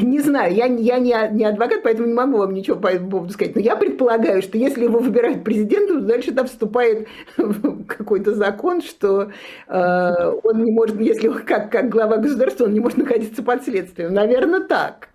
не 0.00 0.20
знаю, 0.20 0.54
я, 0.54 0.66
я 0.66 0.98
не, 0.98 1.14
не 1.32 1.44
адвокат, 1.44 1.82
поэтому 1.82 2.08
не 2.08 2.14
могу 2.14 2.38
вам 2.38 2.52
ничего 2.52 2.76
по 2.76 2.88
этому 2.88 3.10
поводу 3.10 3.32
сказать. 3.32 3.54
Но 3.54 3.60
я 3.60 3.74
предполагаю, 3.76 4.42
что 4.42 4.58
если 4.58 4.84
его 4.84 4.98
выбирают 4.98 5.44
президентом, 5.44 6.00
то 6.00 6.06
дальше 6.06 6.32
там 6.32 6.46
вступает 6.46 7.08
какой-то 7.88 8.34
закон, 8.34 8.82
что 8.82 9.32
э, 9.68 10.32
он 10.42 10.62
не 10.62 10.72
может, 10.72 11.00
если 11.00 11.28
как, 11.28 11.72
как 11.72 11.88
глава 11.88 12.18
государства, 12.18 12.64
он 12.64 12.74
не 12.74 12.80
может 12.80 12.98
находиться 12.98 13.42
под 13.42 13.64
следствием. 13.64 14.12
Наверное, 14.12 14.60
так. 14.60 15.08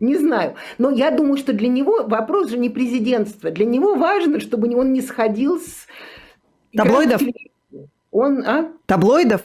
Не 0.00 0.16
знаю. 0.16 0.54
Но 0.78 0.90
я 0.90 1.10
думаю, 1.10 1.36
что 1.36 1.52
для 1.52 1.68
него 1.68 2.04
вопрос 2.04 2.50
же 2.50 2.58
не 2.58 2.68
президентства. 2.68 3.50
Для 3.50 3.64
него 3.64 3.94
важно, 3.94 4.40
чтобы 4.40 4.74
он 4.76 4.92
не 4.92 5.00
сходил 5.00 5.60
с... 5.60 5.86
Таблоидов? 6.72 7.22
Он, 8.10 8.44
а? 8.46 8.72
Таблоидов? 8.86 9.42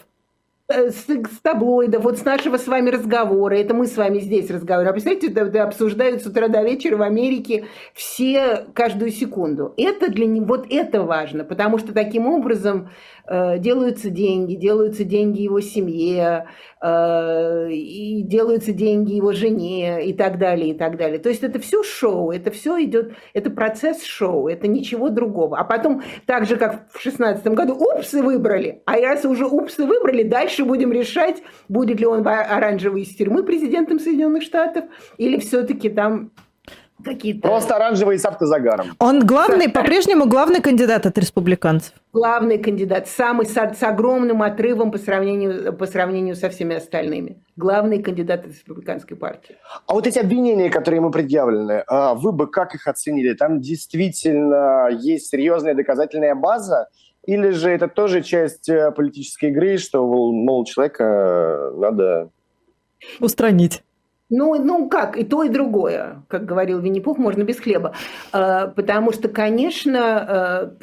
Э, 0.72 0.90
с, 0.90 1.06
с 1.06 1.40
таблоидов, 1.42 2.04
вот 2.04 2.18
с 2.18 2.26
нашего 2.26 2.58
с 2.58 2.68
вами 2.68 2.90
разговора, 2.90 3.56
это 3.56 3.74
мы 3.74 3.88
с 3.88 3.98
вами 3.98 4.20
здесь 4.20 4.50
разговариваем. 4.50 4.90
А 4.90 4.94
представляете, 4.94 5.28
это, 5.28 5.42
это 5.42 5.64
обсуждают 5.64 6.22
с 6.22 6.26
утра 6.26 6.48
до 6.48 6.62
вечера 6.64 6.98
в 6.98 7.02
Америке 7.02 7.66
все 7.94 8.66
каждую 8.74 9.12
секунду. 9.12 9.74
Это 9.78 10.12
для 10.12 10.26
него, 10.26 10.46
вот 10.46 10.68
это 10.70 11.04
важно, 11.04 11.44
потому 11.44 11.78
что 11.78 11.94
таким 11.94 12.28
образом 12.28 12.90
э, 13.28 13.60
делаются 13.60 14.10
деньги, 14.10 14.56
делаются 14.56 15.04
деньги 15.04 15.42
его 15.42 15.62
семье, 15.62 16.48
э, 16.82 17.72
и 17.72 18.22
делаются 18.24 18.72
деньги 18.72 19.14
его 19.14 19.34
жене 19.34 20.06
и 20.06 20.14
так 20.14 20.38
далее, 20.38 20.72
и 20.72 20.74
так 20.74 20.98
далее. 20.98 21.20
То 21.20 21.30
есть 21.30 21.44
это 21.44 21.60
все 21.60 21.84
шоу, 21.84 22.32
это 22.32 22.52
все 22.52 22.84
идет, 22.84 23.14
это 23.34 23.50
процесс 23.50 24.04
шоу, 24.04 24.48
это 24.48 24.68
ничего 24.68 25.10
другого. 25.10 25.58
А 25.58 25.64
потом, 25.64 26.02
так 26.26 26.46
же, 26.46 26.56
как 26.58 26.88
в 26.90 27.02
2016 27.02 27.48
году, 27.48 27.76
упсы 27.76 28.22
выбрали, 28.22 28.82
а 28.86 28.98
раз 28.98 29.26
уже 29.26 29.46
упсы 29.46 29.86
выбрали, 29.86 30.24
дальше 30.24 30.61
будем 30.64 30.92
решать, 30.92 31.42
будет 31.70 32.00
ли 32.00 32.06
он 32.06 32.26
оранжевый 32.28 33.04
из 33.04 33.16
тюрьмы 33.16 33.44
президентом 33.44 34.00
Соединенных 34.00 34.44
Штатов, 34.44 34.86
или 35.18 35.40
все-таки 35.40 35.90
там 35.90 36.32
какие-то... 37.04 37.48
Просто 37.48 37.76
оранжевый 37.76 38.18
с 38.18 38.26
автозагаром. 38.26 38.88
Он 39.00 39.26
главный, 39.26 39.70
по-прежнему 39.70 40.28
главный 40.28 40.62
кандидат 40.62 41.06
от 41.06 41.18
республиканцев. 41.18 41.94
Главный 42.14 42.58
кандидат, 42.58 43.08
самый 43.08 43.46
с, 43.46 43.54
с 43.54 43.84
огромным 43.84 44.42
отрывом 44.42 44.92
по 44.92 44.98
сравнению, 44.98 45.74
по 45.74 45.86
сравнению 45.86 46.36
со 46.36 46.50
всеми 46.50 46.76
остальными. 46.76 47.42
Главный 47.56 48.02
кандидат 48.02 48.42
от 48.42 48.52
республиканской 48.52 49.18
партии. 49.18 49.56
А 49.88 49.94
вот 49.94 50.08
эти 50.08 50.20
обвинения, 50.20 50.70
которые 50.70 51.00
ему 51.00 51.12
предъявлены, 51.12 51.84
а, 51.88 52.14
вы 52.14 52.32
бы 52.32 52.48
как 52.48 52.76
их 52.76 52.88
оценили? 52.88 53.34
Там 53.34 53.62
действительно 53.62 54.90
есть 54.92 55.28
серьезная 55.28 55.74
доказательная 55.74 56.36
база? 56.36 56.88
Или 57.26 57.52
же 57.52 57.70
это 57.70 57.88
тоже 57.88 58.22
часть 58.24 58.68
э, 58.68 58.92
политической 58.92 59.50
игры, 59.50 59.78
что, 59.78 60.06
мол, 60.06 60.66
человека 60.66 61.04
э, 61.04 61.78
надо... 61.78 62.30
Устранить. 63.20 63.84
Ну, 64.30 64.56
ну 64.64 64.88
как, 64.88 65.18
и 65.18 65.26
то, 65.26 65.44
и 65.44 65.50
другое, 65.50 66.24
как 66.30 66.46
говорил 66.46 66.80
Винни-Пух, 66.80 67.18
можно 67.18 67.44
без 67.44 67.60
хлеба. 67.60 67.94
А, 68.32 68.68
потому 68.68 69.12
что, 69.12 69.28
конечно, 69.28 70.74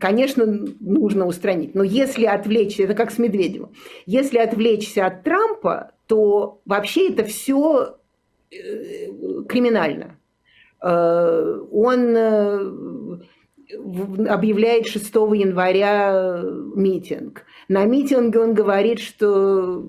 конечно, 0.00 0.46
нужно 0.80 1.26
устранить. 1.26 1.74
Но 1.74 1.82
если 1.82 2.24
отвлечься, 2.24 2.84
это 2.84 2.94
как 2.94 3.10
с 3.10 3.18
Медведевым, 3.18 3.72
если 4.06 4.38
отвлечься 4.38 5.04
от 5.04 5.22
Трампа, 5.22 5.90
то 6.06 6.62
вообще 6.64 7.10
это 7.10 7.24
все 7.24 7.96
э, 8.50 8.56
криминально. 9.46 10.16
Он 10.80 12.16
э, 12.16 13.18
объявляет 13.74 14.86
6 14.86 15.14
января 15.14 16.42
митинг. 16.74 17.44
На 17.68 17.84
митинге 17.84 18.40
он 18.40 18.54
говорит, 18.54 18.98
что 18.98 19.84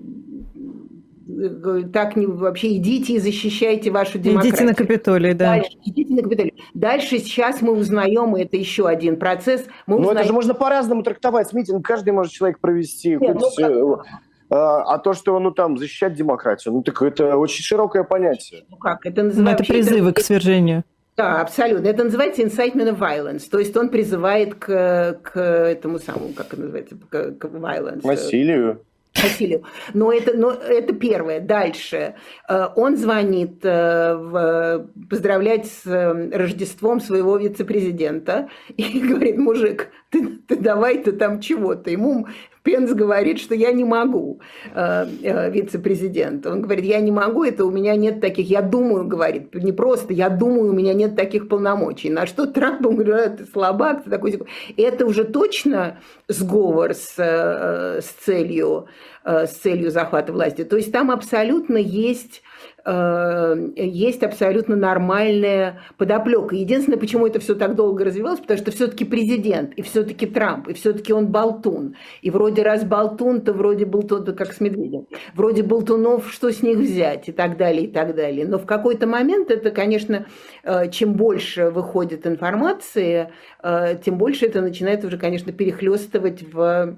так 1.92 2.16
не 2.16 2.26
вообще 2.26 2.76
идите 2.76 3.14
и 3.14 3.18
защищайте 3.18 3.90
вашу 3.90 4.18
демократию. 4.18 4.52
Идите 4.52 4.64
на 4.64 4.74
Капитолий, 4.74 5.34
да. 5.34 5.56
Дальше, 5.56 5.70
идите 5.84 6.14
на 6.14 6.22
Капитолий. 6.22 6.54
Дальше 6.74 7.18
сейчас 7.18 7.62
мы 7.62 7.72
узнаем, 7.72 8.36
и 8.36 8.42
это 8.42 8.56
еще 8.56 8.86
один 8.86 9.18
процесс. 9.18 9.64
Мы 9.86 9.96
Но 9.96 10.00
узнаем... 10.02 10.18
это 10.18 10.26
же 10.26 10.32
можно 10.32 10.54
по-разному 10.54 11.02
трактовать. 11.02 11.52
Митинг 11.52 11.86
каждый 11.86 12.12
может 12.12 12.32
человек 12.32 12.58
провести. 12.58 13.16
Нет, 13.16 13.38
хоть... 13.38 13.58
ну, 13.58 13.96
как... 13.96 14.06
А, 14.52 14.98
то, 14.98 15.12
что 15.12 15.38
ну 15.38 15.52
там 15.52 15.78
защищать 15.78 16.14
демократию, 16.14 16.74
ну 16.74 16.82
так 16.82 17.00
это 17.02 17.36
очень 17.36 17.62
широкое 17.62 18.02
понятие. 18.02 18.64
Ну 18.68 18.76
как, 18.76 19.06
это 19.06 19.22
называется... 19.22 19.42
Ну, 19.42 19.50
это 19.50 19.64
призывы 19.64 20.10
это... 20.10 20.20
к 20.20 20.24
свержению. 20.24 20.82
Да, 21.20 21.40
абсолютно. 21.42 21.88
Это 21.88 22.04
называется 22.04 22.42
incitement 22.42 22.96
of 22.96 22.98
violence. 22.98 23.48
То 23.50 23.58
есть 23.58 23.76
он 23.76 23.90
призывает 23.90 24.54
к, 24.54 25.20
к 25.22 25.38
этому 25.38 25.98
самому, 25.98 26.32
как 26.34 26.52
это 26.54 26.62
называется, 26.62 26.96
к, 27.10 27.32
к 27.32 27.44
violence. 27.44 28.06
Насилию. 28.06 28.80
Василию. 29.14 29.64
Но 29.92 30.12
это, 30.12 30.36
но 30.36 30.52
это 30.52 30.94
первое. 30.94 31.40
Дальше. 31.40 32.14
Э, 32.48 32.68
он 32.76 32.96
звонит 32.96 33.58
э, 33.62 34.84
поздравлять 35.10 35.66
с 35.66 35.86
э, 35.86 36.30
Рождеством 36.30 37.00
своего 37.00 37.36
вице-президента 37.36 38.48
и 38.76 39.00
говорит, 39.08 39.36
мужик, 39.36 39.88
ты, 40.10 40.38
ты 40.46 40.56
давай-то 40.56 41.12
там 41.12 41.40
чего-то. 41.40 41.90
Ему 41.90 42.28
Пенс 42.62 42.92
говорит, 42.92 43.38
что 43.40 43.54
я 43.54 43.72
не 43.72 43.84
могу, 43.84 44.40
э, 44.74 45.06
э, 45.22 45.50
вице-президент. 45.50 46.46
Он 46.46 46.60
говорит, 46.62 46.84
я 46.84 47.00
не 47.00 47.10
могу, 47.10 47.44
это 47.44 47.64
у 47.64 47.70
меня 47.70 47.96
нет 47.96 48.20
таких, 48.20 48.48
я 48.50 48.60
думаю, 48.60 49.06
говорит, 49.06 49.54
не 49.54 49.72
просто, 49.72 50.12
я 50.12 50.28
думаю, 50.28 50.70
у 50.70 50.74
меня 50.74 50.92
нет 50.92 51.16
таких 51.16 51.48
полномочий. 51.48 52.10
На 52.10 52.26
что 52.26 52.46
Трамп 52.46 52.82
говорит, 52.82 53.14
а, 53.14 53.30
ты 53.30 53.46
слабак, 53.46 54.04
ты 54.04 54.10
такой. 54.10 54.38
Это 54.76 55.06
уже 55.06 55.24
точно 55.24 56.00
сговор 56.28 56.94
с, 56.94 57.14
э, 57.16 58.00
с, 58.02 58.24
целью, 58.24 58.86
с 59.24 59.50
целью 59.50 59.90
захвата 59.90 60.32
власти. 60.32 60.64
То 60.64 60.76
есть 60.76 60.92
там 60.92 61.10
абсолютно 61.10 61.76
есть 61.76 62.42
Э, 62.60 62.69
есть 62.86 64.22
абсолютно 64.22 64.76
нормальная 64.76 65.80
подоплека. 65.98 66.56
Единственное, 66.56 66.98
почему 66.98 67.26
это 67.26 67.40
все 67.40 67.54
так 67.54 67.74
долго 67.74 68.04
развивалось, 68.04 68.40
потому 68.40 68.58
что 68.58 68.70
все-таки 68.70 69.04
президент, 69.04 69.74
и 69.74 69.82
все-таки 69.82 70.26
Трамп, 70.26 70.68
и 70.68 70.74
все-таки 70.74 71.12
он 71.12 71.26
болтун. 71.26 71.96
И 72.22 72.30
вроде 72.30 72.62
раз 72.62 72.84
болтун, 72.84 73.42
то 73.42 73.52
вроде 73.52 73.84
болтун, 73.84 74.24
то 74.24 74.32
как 74.32 74.52
с 74.52 74.60
медведем. 74.60 75.06
Вроде 75.34 75.62
болтунов, 75.62 76.32
что 76.32 76.50
с 76.52 76.62
них 76.62 76.78
взять, 76.78 77.28
и 77.28 77.32
так 77.32 77.56
далее, 77.56 77.84
и 77.84 77.88
так 77.88 78.14
далее. 78.14 78.46
Но 78.46 78.58
в 78.58 78.66
какой-то 78.66 79.06
момент 79.06 79.50
это, 79.50 79.70
конечно, 79.70 80.26
э, 80.62 80.90
чем 80.90 81.14
больше 81.14 81.70
выходит 81.70 82.26
информации, 82.26 83.30
э, 83.62 83.96
тем 84.04 84.16
больше 84.16 84.46
это 84.46 84.60
начинает 84.60 85.04
уже, 85.04 85.18
конечно, 85.18 85.52
перехлестывать 85.52 86.42
в 86.52 86.96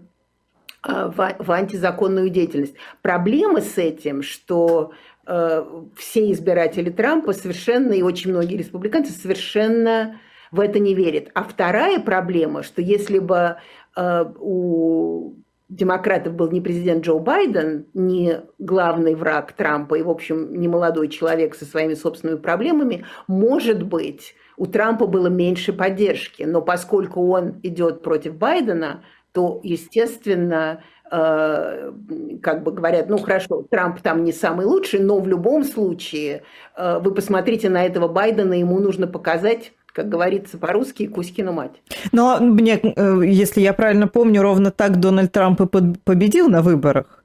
в, 0.85 1.37
в 1.39 1.53
антизаконную 1.53 2.29
деятельность. 2.29 2.75
Проблема 3.03 3.61
с 3.61 3.79
этим, 3.79 4.23
что 4.23 4.91
э, 4.91 5.12
все 5.25 6.33
избиратели 6.33 6.91
Трампа 6.91 7.33
совершенно, 7.33 7.93
и 7.93 8.03
очень 8.03 8.31
многие 8.31 8.57
республиканцы 8.57 9.13
совершенно 9.13 10.21
в 10.51 10.61
это 10.61 10.79
не 10.79 10.95
верят. 10.95 11.31
А 11.35 11.43
вторая 11.43 11.99
проблема, 11.99 12.63
что 12.63 12.83
если 12.83 13.19
бы 13.19 13.57
э, 13.97 14.25
у 14.39 15.35
демократов 15.69 16.35
был 16.35 16.51
не 16.51 16.61
президент 16.61 17.05
Джо 17.05 17.19
Байден, 17.19 17.87
не 17.95 18.43
главный 18.59 19.15
враг 19.15 19.53
Трампа 19.53 19.95
и, 19.95 20.03
в 20.03 20.11
общем, 20.11 20.55
не 20.55 20.69
молодой 20.69 21.09
человек 21.09 21.55
со 21.55 21.65
своими 21.65 21.95
собственными 21.95 22.39
проблемами, 22.39 23.07
может 23.27 23.83
быть, 23.83 24.35
у 24.59 24.67
Трампа 24.67 25.07
было 25.07 25.29
меньше 25.29 25.73
поддержки. 25.73 26.43
Но 26.43 26.61
поскольку 26.61 27.27
он 27.29 27.59
идет 27.63 28.03
против 28.03 28.37
Байдена, 28.37 29.03
то, 29.33 29.61
естественно, 29.63 30.83
э, 30.83 30.92
как 31.13 32.63
бы 32.63 32.73
говорят, 32.73 33.11
ну 33.11 33.19
хорошо, 33.19 33.67
Трамп 33.71 34.01
там 34.01 34.25
не 34.25 34.33
самый 34.33 34.65
лучший, 34.65 35.01
но 35.01 35.19
в 35.19 35.29
любом 35.29 35.63
случае 35.63 36.43
э, 36.75 37.01
вы 37.01 37.13
посмотрите 37.13 37.69
на 37.69 37.85
этого 37.85 38.09
Байдена, 38.09 38.55
ему 38.55 38.79
нужно 38.81 39.07
показать 39.07 39.73
как 39.95 40.09
говорится 40.09 40.57
по-русски, 40.57 41.07
Кузькину 41.07 41.53
мать. 41.53 41.83
Но 42.13 42.39
мне, 42.41 42.81
э, 42.83 43.21
если 43.27 43.61
я 43.61 43.75
правильно 43.75 44.09
помню, 44.09 44.41
ровно 44.41 44.71
так 44.71 44.99
Дональд 44.99 45.31
Трамп 45.33 45.61
и 45.61 45.67
победил 45.67 46.49
на 46.49 46.63
выборах. 46.63 47.23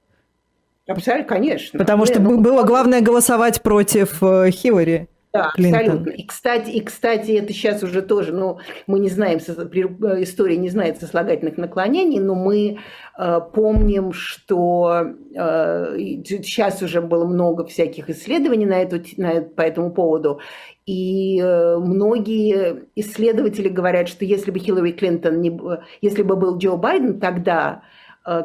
Абсолютно, 0.86 1.30
конечно. 1.30 1.80
Потому 1.80 2.06
что 2.06 2.22
ну, 2.22 2.42
было 2.42 2.64
главное 2.64 3.00
голосовать 3.00 3.62
против 3.62 4.20
Хиллари. 4.20 5.08
Да, 5.34 5.52
Клинтон. 5.54 5.80
абсолютно. 5.80 6.10
И 6.12 6.26
кстати, 6.26 6.70
и, 6.70 6.82
кстати, 6.82 7.32
это 7.32 7.54
сейчас 7.54 7.84
уже 7.84 8.02
тоже, 8.02 8.34
ну, 8.34 8.60
мы 8.88 9.00
не 9.00 9.10
знаем, 9.10 9.40
э, 9.40 10.24
история 10.24 10.58
не 10.58 10.70
знает 10.70 11.00
сослагательных 11.00 11.58
наклонений, 11.58 12.20
но 12.20 12.34
мы 12.34 12.80
э, 13.18 13.40
помним, 13.54 14.14
что 14.14 15.06
э, 15.36 15.98
сейчас 16.26 16.82
уже 16.82 17.02
было 17.02 17.26
много 17.26 17.66
всяких 17.66 18.10
исследований 18.10 18.66
на 18.66 18.82
эту, 18.82 19.02
на, 19.18 19.42
по 19.42 19.62
этому 19.62 19.92
поводу, 19.92 20.40
и 20.86 21.40
э, 21.42 21.78
многие 21.78 22.86
исследователи 22.96 23.68
говорят, 23.68 24.08
что 24.08 24.24
если 24.24 24.52
бы 24.52 24.60
Хиллари 24.60 24.94
Клинтон, 24.94 25.42
не, 25.42 25.60
если 26.02 26.24
бы 26.24 26.38
был 26.38 26.58
Джо 26.58 26.78
Байден, 26.78 27.20
тогда 27.20 27.82
э, 27.84 27.97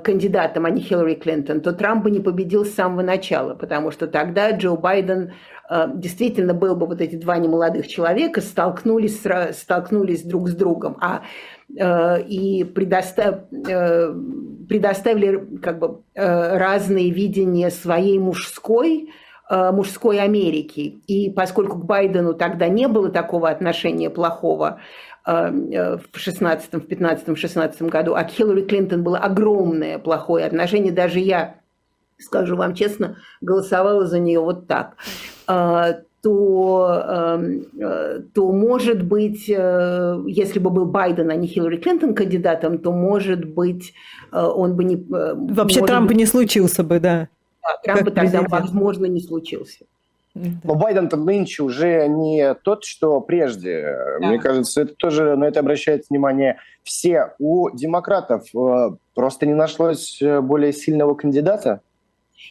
кандидатом, 0.05 0.64
а 0.64 0.70
не 0.70 0.80
Хиллари 0.80 1.14
Клинтон, 1.14 1.61
то 1.61 1.72
Трамп 1.72 2.05
бы 2.05 2.11
не 2.11 2.20
победил 2.20 2.64
с 2.64 2.74
самого 2.74 3.03
начала, 3.03 3.55
потому 3.55 3.91
что 3.91 4.07
тогда 4.07 4.51
Джо 4.51 4.76
Байден 4.76 5.33
Э, 5.72 5.87
действительно 5.95 6.53
был 6.53 6.76
бы 6.76 6.87
вот 6.87 7.01
эти 7.01 7.16
два 7.16 7.39
немолодых 7.39 7.89
человека 7.89 8.43
столкнулись, 8.43 9.22
столкнулись 9.53 10.22
друг 10.22 10.49
с 10.49 10.55
другом, 10.55 10.99
а 11.01 11.22
э, 11.74 12.22
и 12.24 12.64
предостав, 12.64 13.37
э, 13.51 14.14
предоставили 14.68 15.59
как 15.62 15.78
бы 15.78 16.03
разные 16.14 17.11
видения 17.11 17.70
своей 17.70 18.18
мужской 18.18 19.11
мужской 19.51 20.18
Америки. 20.18 21.03
И 21.07 21.28
поскольку 21.28 21.78
к 21.78 21.85
Байдену 21.85 22.33
тогда 22.33 22.68
не 22.68 22.89
было 22.89 23.11
такого 23.11 23.51
отношения 23.51 24.09
плохого, 24.09 24.80
в 25.24 26.00
16 26.14 26.72
в 26.72 26.80
15 26.80 27.38
16 27.38 27.82
году, 27.82 28.14
а 28.14 28.24
к 28.24 28.30
Хиллари 28.30 28.62
Клинтон 28.62 29.02
было 29.02 29.18
огромное 29.18 29.98
плохое 29.98 30.46
отношение. 30.46 30.92
Даже 30.92 31.20
я, 31.20 31.56
скажу 32.18 32.56
вам 32.56 32.74
честно, 32.74 33.16
голосовала 33.40 34.06
за 34.06 34.18
нее 34.18 34.40
вот 34.40 34.66
так. 34.66 34.96
А, 35.46 35.98
то, 36.22 37.02
эм, 37.04 37.66
э, 37.80 38.20
то, 38.32 38.52
может 38.52 39.02
быть, 39.02 39.50
э, 39.50 40.22
если 40.28 40.60
бы 40.60 40.70
был 40.70 40.86
Байден, 40.86 41.30
а 41.30 41.34
не 41.34 41.48
Хиллари 41.48 41.78
Клинтон 41.78 42.14
кандидатом, 42.14 42.78
то, 42.78 42.92
может 42.92 43.44
быть, 43.44 43.92
э, 44.32 44.40
он 44.40 44.76
бы 44.76 44.84
не... 44.84 44.96
Вообще 44.96 45.84
Трамп 45.84 46.08
бы 46.08 46.14
не 46.14 46.26
случился 46.26 46.84
бы, 46.84 47.00
да. 47.00 47.28
да 47.62 47.68
Трамп 47.82 48.04
бы 48.04 48.10
тогда, 48.12 48.42
возможно, 48.48 49.06
не 49.06 49.20
случился. 49.20 49.84
Но 50.35 50.74
Байден-то 50.74 51.16
нынче 51.16 51.62
уже 51.62 52.07
не 52.09 52.55
тот, 52.55 52.85
что 52.85 53.20
прежде. 53.20 53.97
Да. 54.20 54.28
Мне 54.28 54.39
кажется, 54.39 54.83
это 54.83 54.95
тоже 54.95 55.37
на 55.37 55.45
это 55.45 55.61
обращает 55.61 56.05
внимание 56.09 56.57
все. 56.83 57.35
У 57.39 57.70
демократов 57.70 58.45
просто 59.14 59.47
не 59.47 59.55
нашлось 59.55 60.20
более 60.20 60.72
сильного 60.72 61.14
кандидата. 61.14 61.83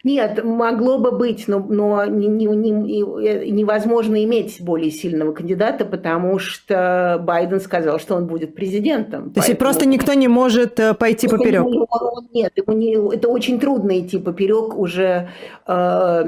Нет, 0.03 0.43
могло 0.43 0.97
бы 0.97 1.11
быть, 1.11 1.47
но, 1.47 1.59
но 1.59 2.05
не, 2.05 2.27
не, 2.27 2.45
не, 2.47 3.51
невозможно 3.51 4.23
иметь 4.23 4.57
более 4.59 4.89
сильного 4.89 5.31
кандидата, 5.31 5.85
потому 5.85 6.39
что 6.39 7.21
Байден 7.23 7.59
сказал, 7.59 7.99
что 7.99 8.15
он 8.15 8.25
будет 8.25 8.55
президентом. 8.55 9.31
То 9.31 9.41
есть 9.41 9.59
просто 9.59 9.85
никто 9.85 10.13
не 10.13 10.27
может 10.27 10.79
э, 10.79 10.95
пойти 10.95 11.27
поперек? 11.27 11.65
Нет, 12.33 12.53
ему 12.55 12.75
не, 12.75 13.15
это 13.15 13.27
очень 13.27 13.59
трудно 13.59 13.99
идти 13.99 14.17
поперек 14.17 14.75
уже 14.75 15.29
э, 15.67 15.73
э, 15.73 16.23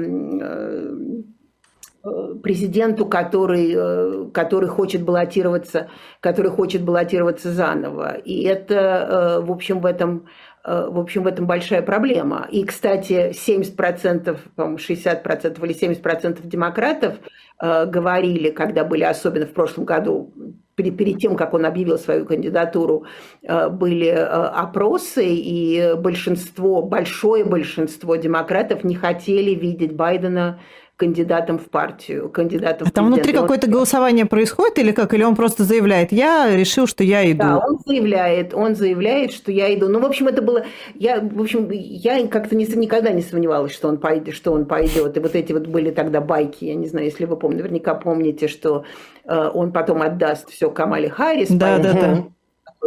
президенту, 2.42 3.06
который, 3.06 3.72
э, 3.74 4.30
который 4.32 4.68
хочет 4.68 5.02
баллотироваться, 5.02 5.88
который 6.20 6.50
хочет 6.50 6.82
баллотироваться 6.82 7.52
заново. 7.52 8.16
И 8.16 8.42
это, 8.44 9.40
в 9.42 9.50
общем, 9.50 9.80
в 9.80 9.86
этом 9.86 10.26
Э, 10.64 10.88
в 10.90 10.98
общем, 10.98 11.24
в 11.24 11.26
этом 11.26 11.46
большая 11.46 11.82
проблема. 11.82 12.48
И, 12.50 12.64
кстати, 12.64 13.32
70%, 13.32 14.38
по-моему, 14.56 14.78
60% 14.78 15.62
или 15.64 15.74
70% 15.74 16.46
демократов 16.46 17.16
э, 17.60 17.86
говорили, 17.86 18.50
когда 18.50 18.84
были, 18.84 19.02
особенно 19.04 19.46
в 19.46 19.52
прошлом 19.52 19.84
году, 19.84 20.32
перед, 20.74 21.18
тем, 21.18 21.36
как 21.36 21.54
он 21.54 21.66
объявил 21.66 21.98
свою 21.98 22.24
кандидатуру, 22.24 23.04
э, 23.42 23.68
были 23.68 24.08
э, 24.08 24.24
опросы, 24.24 25.26
и 25.26 25.94
большинство, 25.98 26.82
большое 26.82 27.44
большинство 27.44 28.16
демократов 28.16 28.84
не 28.84 28.94
хотели 28.94 29.50
видеть 29.54 29.94
Байдена 29.94 30.60
кандидатом 30.96 31.58
в 31.58 31.68
партию, 31.70 32.28
кандидатом 32.28 32.86
а 32.86 32.90
там 32.90 33.06
внутри 33.06 33.32
какое-то 33.32 33.68
голосование 33.68 34.26
происходит 34.26 34.78
или 34.78 34.92
как? 34.92 35.12
Или 35.12 35.24
он 35.24 35.34
просто 35.34 35.64
заявляет, 35.64 36.12
я 36.12 36.54
решил, 36.54 36.86
что 36.86 37.02
я 37.02 37.28
иду? 37.30 37.38
Да, 37.38 37.58
он 37.58 37.78
заявляет, 37.84 38.54
он 38.54 38.76
заявляет, 38.76 39.32
что 39.32 39.50
я 39.50 39.74
иду. 39.74 39.88
Ну, 39.88 40.00
в 40.00 40.04
общем, 40.04 40.28
это 40.28 40.40
было... 40.40 40.64
Я, 40.94 41.20
в 41.20 41.40
общем, 41.40 41.68
я 41.70 42.26
как-то 42.28 42.54
не, 42.54 42.64
никогда 42.64 43.10
не 43.10 43.22
сомневалась, 43.22 43.72
что 43.72 43.88
он, 43.88 43.98
пойдет, 43.98 44.34
что 44.34 44.52
он 44.52 44.66
пойдет. 44.66 45.16
И 45.16 45.20
вот 45.20 45.34
эти 45.34 45.52
вот 45.52 45.66
были 45.66 45.90
тогда 45.90 46.20
байки, 46.20 46.64
я 46.66 46.74
не 46.76 46.86
знаю, 46.86 47.06
если 47.06 47.24
вы 47.24 47.36
помните, 47.36 47.64
наверняка 47.64 47.94
помните, 47.94 48.46
что 48.46 48.84
э, 49.24 49.50
он 49.52 49.72
потом 49.72 50.02
отдаст 50.02 50.50
все 50.50 50.70
Камале 50.70 51.10
Харрис. 51.10 51.48
Да, 51.50 51.78
да, 51.78 51.92
да. 51.92 52.24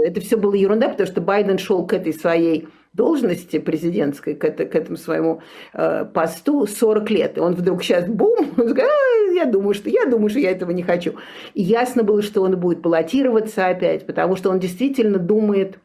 Это 0.02 0.22
все 0.22 0.38
было 0.38 0.54
ерунда, 0.54 0.90
потому 0.90 1.08
что 1.08 1.22
Байден 1.22 1.58
шел 1.58 1.86
к 1.86 1.94
этой 1.94 2.14
своей 2.14 2.68
должности 2.98 3.60
президентской, 3.60 4.34
к, 4.34 4.44
это, 4.44 4.66
к 4.66 4.76
этому 4.76 4.98
своему 4.98 5.42
э, 5.74 6.06
посту 6.06 6.68
40 6.68 7.10
лет. 7.12 7.38
И 7.38 7.40
он 7.40 7.54
вдруг 7.54 7.84
сейчас 7.84 8.06
бум, 8.06 8.38
он 8.58 8.66
говорит, 8.66 8.84
а, 8.84 9.34
я 9.34 9.46
думаю, 9.46 9.74
что 9.74 9.90
я 9.90 10.06
думаю, 10.06 10.30
что 10.30 10.40
я 10.40 10.52
этого 10.52 10.72
не 10.72 10.84
хочу. 10.84 11.14
И 11.54 11.64
ясно 11.64 12.04
было, 12.04 12.22
что 12.22 12.42
он 12.42 12.60
будет 12.60 12.82
баллотироваться 12.82 13.68
опять, 13.68 14.06
потому 14.06 14.36
что 14.36 14.50
он 14.50 14.60
действительно 14.60 15.20
думает, 15.20 15.80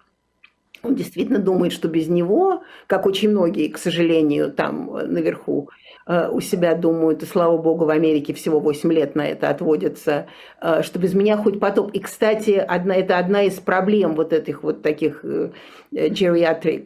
он 0.83 0.97
действительно 0.97 1.39
думает, 1.39 1.73
что 1.73 1.87
без 1.87 2.09
него, 2.09 2.63
как 2.89 3.07
очень 3.07 3.31
многие, 3.31 3.69
к 3.69 3.79
сожалению, 3.79 4.51
там 4.51 4.91
наверху, 5.07 5.69
Э, 5.71 5.82
у 6.31 6.41
себя 6.41 6.75
думают, 6.75 7.23
и 7.23 7.27
слава 7.27 7.57
богу, 7.57 7.85
в 7.85 7.91
Америке 7.91 8.35
всего 8.35 8.61
8 8.61 8.93
лет 8.93 9.15
на 9.15 9.27
это 9.27 9.49
отводится, 9.49 10.27
э, 10.61 10.83
что 10.83 10.99
без 10.99 11.15
меня 11.15 11.37
хоть 11.37 11.61
потоп. 11.61 11.91
И, 11.93 12.01
кстати, 12.01 12.53
одна, 12.53 12.95
это 12.97 13.19
одна 13.19 13.43
из 13.43 13.55
проблем 13.55 14.15
вот 14.15 14.33
этих 14.33 14.63
вот 14.63 14.83
таких 14.83 15.25
э, 15.25 15.51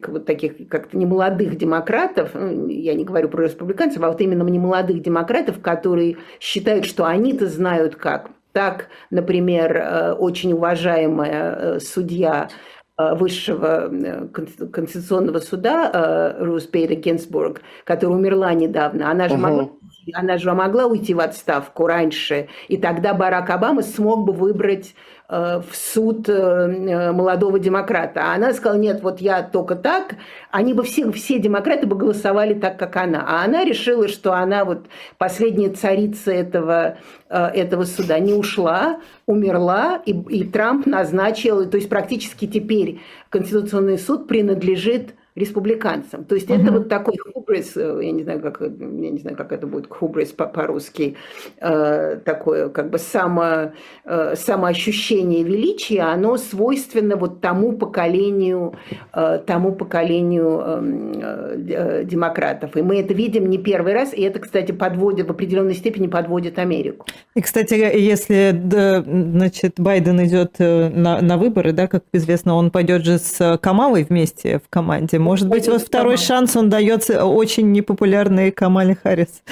вот 0.07 0.25
таких 0.25 0.67
как-то 0.69 0.97
немолодых 0.97 1.57
демократов, 1.57 2.31
ну, 2.33 2.67
я 2.67 2.93
не 2.93 3.05
говорю 3.05 3.29
про 3.29 3.43
республиканцев, 3.43 4.03
а 4.03 4.09
вот 4.09 4.21
именно 4.21 4.43
немолодых 4.43 5.01
демократов, 5.01 5.61
которые 5.61 6.17
считают, 6.39 6.85
что 6.85 7.05
они-то 7.05 7.47
знают 7.47 7.95
как. 7.95 8.29
Так, 8.53 8.87
например, 9.11 10.15
очень 10.17 10.53
уважаемая 10.53 11.79
судья 11.79 12.49
Э, 12.49 12.76
высшего 12.97 13.89
э, 13.91 14.27
конституционного 14.27 15.39
суда 15.39 15.91
э, 16.39 16.43
Рус 16.43 16.67
Бейда 16.67 16.95
Гинзбург, 16.95 17.61
которая 17.83 18.17
умерла 18.17 18.53
недавно, 18.53 19.11
она 19.11 19.27
же, 19.27 19.35
угу. 19.35 19.43
могла, 19.43 19.69
она 20.13 20.37
же 20.37 20.53
могла 20.53 20.85
уйти 20.85 21.13
в 21.13 21.19
отставку 21.19 21.87
раньше, 21.87 22.47
и 22.67 22.77
тогда 22.77 23.13
Барак 23.13 23.49
Обама 23.49 23.81
смог 23.81 24.25
бы 24.25 24.33
выбрать 24.33 24.93
Э, 25.29 25.59
в 25.59 25.75
суд 25.75 26.29
э, 26.29 27.11
молодого 27.11 27.59
демократа. 27.59 28.21
А 28.31 28.35
она 28.35 28.53
сказала, 28.53 28.77
нет, 28.77 29.03
вот 29.03 29.19
я 29.19 29.43
только 29.43 29.75
так. 29.75 30.15
Они 30.51 30.73
бы 30.73 30.83
все, 30.83 31.11
все 31.11 31.37
демократы 31.37 31.85
бы 31.85 31.97
голосовали 31.97 32.53
так, 32.53 32.79
как 32.79 32.95
она. 32.95 33.25
А 33.27 33.43
она 33.43 33.65
решила, 33.65 34.07
что 34.07 34.33
она 34.33 34.63
вот 34.63 34.85
последняя 35.17 35.67
царица 35.67 36.31
этого, 36.31 36.97
э, 37.27 37.45
этого 37.47 37.83
суда 37.83 38.19
не 38.19 38.33
ушла, 38.33 39.01
умерла, 39.25 40.01
и, 40.05 40.13
и 40.13 40.45
Трамп 40.45 40.85
назначил, 40.85 41.69
то 41.69 41.75
есть 41.75 41.89
практически 41.89 42.47
теперь 42.47 43.01
Конституционный 43.29 43.97
суд 43.97 44.29
принадлежит 44.29 45.13
республиканцам. 45.37 46.25
То 46.25 46.35
есть 46.35 46.49
uh-huh. 46.49 46.61
это 46.61 46.71
вот 46.71 46.89
такой 46.89 47.17
хубрис, 47.17 47.77
э, 47.77 47.99
я 48.03 48.11
не 48.11 48.23
знаю, 48.23 48.41
как, 48.41 48.61
я 48.61 48.67
не 48.67 49.19
знаю, 49.19 49.37
как 49.37 49.51
это 49.51 49.67
будет 49.67 49.87
хубрис 49.89 50.31
по-русски, 50.31 51.15
э, 51.59 52.19
такое 52.25 52.69
как 52.69 52.89
бы 52.89 52.97
само, 52.97 53.71
э, 54.05 54.35
самоощущение 54.35 55.43
величия, 55.43 56.01
оно 56.01 56.37
свойственно 56.37 57.15
вот 57.15 57.41
тому 57.41 57.73
поколению, 57.73 58.73
э, 59.13 59.39
тому 59.45 59.73
поколению 59.73 60.59
эм, 60.59 61.11
э, 61.21 62.03
демократов. 62.05 62.75
И 62.75 62.81
мы 62.81 62.99
это 62.99 63.13
видим 63.13 63.49
не 63.49 63.57
первый 63.57 63.93
раз, 63.93 64.13
и 64.13 64.21
это, 64.21 64.39
кстати, 64.39 64.71
подводит, 64.71 65.27
в 65.27 65.31
определенной 65.31 65.73
степени 65.75 66.07
подводит 66.07 66.59
Америку. 66.59 67.05
И, 67.35 67.41
кстати, 67.41 67.73
если 67.73 68.51
значит, 68.51 69.79
Байден 69.79 70.23
идет 70.25 70.55
э, 70.59 70.89
на, 70.89 71.21
на 71.21 71.37
выборы, 71.37 71.71
да, 71.71 71.87
как 71.87 72.03
известно, 72.13 72.55
он 72.55 72.71
пойдет 72.71 73.05
же 73.05 73.19
с 73.19 73.57
Камалой 73.61 74.03
вместе 74.03 74.59
в 74.59 74.69
команде. 74.69 75.19
Может 75.27 75.49
быть, 75.49 75.67
вот 75.67 75.81
второй 75.81 76.15
шанс 76.15 76.55
он 76.55 76.69
дается 76.69 77.25
очень 77.25 77.73
непопулярной 77.73 78.51
Камале 78.51 78.95
Харрис. 78.95 79.43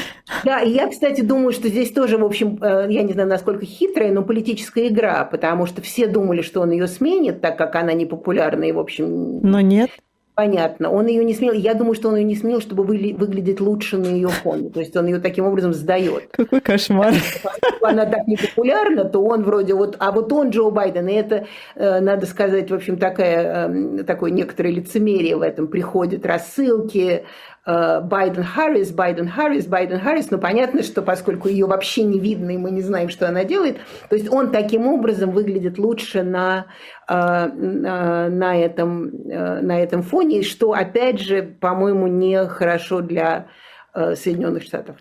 Да, 0.45 0.61
и 0.61 0.71
я, 0.71 0.87
кстати, 0.87 1.19
думаю, 1.19 1.51
что 1.51 1.67
здесь 1.67 1.91
тоже, 1.91 2.17
в 2.17 2.23
общем, 2.23 2.57
э, 2.61 2.87
я 2.89 3.03
не 3.03 3.11
знаю, 3.11 3.27
насколько 3.27 3.65
хитрая, 3.65 4.13
но 4.13 4.23
политическая 4.23 4.87
игра, 4.87 5.25
потому 5.25 5.65
что 5.65 5.81
все 5.81 6.07
думали, 6.07 6.41
что 6.43 6.61
он 6.61 6.71
ее 6.71 6.87
сменит, 6.87 7.41
так 7.41 7.57
как 7.57 7.75
она 7.75 7.91
непопулярна, 7.91 8.63
и, 8.63 8.71
в 8.71 8.79
общем... 8.79 9.41
Но 9.41 9.59
нет. 9.59 9.89
Понятно. 10.35 10.91
Он 10.91 11.07
ее 11.07 11.23
не 11.23 11.33
смел. 11.33 11.53
Я 11.53 11.73
думаю, 11.73 11.95
что 11.95 12.09
он 12.09 12.17
ее 12.17 12.25
не 12.25 12.35
смел, 12.35 12.59
чтобы 12.59 12.83
выглядеть 12.83 13.61
лучше 13.61 13.97
на 13.97 14.07
ее 14.07 14.27
фоне. 14.27 14.69
То 14.69 14.81
есть 14.81 14.95
он 14.97 15.07
ее 15.07 15.19
таким 15.19 15.45
образом 15.45 15.73
сдает. 15.73 16.27
Какой 16.31 16.59
кошмар. 16.59 17.13
Поскольку 17.41 17.85
она 17.85 18.05
так 18.05 18.27
не 18.27 18.35
популярна, 18.35 19.05
то 19.05 19.23
он 19.23 19.43
вроде 19.43 19.73
вот... 19.73 19.95
А 19.99 20.11
вот 20.11 20.33
он 20.33 20.49
Джо 20.49 20.69
Байден, 20.71 21.07
и 21.07 21.13
это, 21.13 21.47
э, 21.75 22.01
надо 22.01 22.25
сказать, 22.25 22.69
в 22.69 22.73
общем, 22.73 22.97
такая, 22.97 23.67
эм, 23.67 24.03
такое 24.03 24.31
некоторое 24.31 24.71
лицемерие 24.71 25.37
в 25.37 25.41
этом. 25.41 25.67
Приходят 25.67 26.25
рассылки, 26.25 27.23
Байден-Харрис, 27.65 28.91
Байден-Харрис, 28.91 29.65
Байден-Харрис, 29.67 30.31
но 30.31 30.37
понятно, 30.37 30.83
что 30.83 31.01
поскольку 31.01 31.47
ее 31.47 31.65
вообще 31.65 32.03
не 32.03 32.19
видно, 32.19 32.51
и 32.51 32.57
мы 32.57 32.71
не 32.71 32.81
знаем, 32.81 33.09
что 33.09 33.27
она 33.27 33.43
делает, 33.43 33.77
то 34.09 34.15
есть 34.15 34.31
он 34.31 34.51
таким 34.51 34.87
образом 34.87 35.31
выглядит 35.31 35.79
лучше 35.79 36.23
на, 36.23 36.67
э, 37.07 37.13
на, 37.15 38.57
этом, 38.57 39.07
э, 39.07 39.61
на 39.61 39.81
этом 39.81 40.03
фоне, 40.03 40.43
что, 40.43 40.73
опять 40.73 41.19
же, 41.19 41.41
по-моему, 41.41 42.07
не 42.07 42.45
хорошо 42.45 43.01
для 43.01 43.47
Соединенных 43.93 44.63
Штатов. 44.63 44.97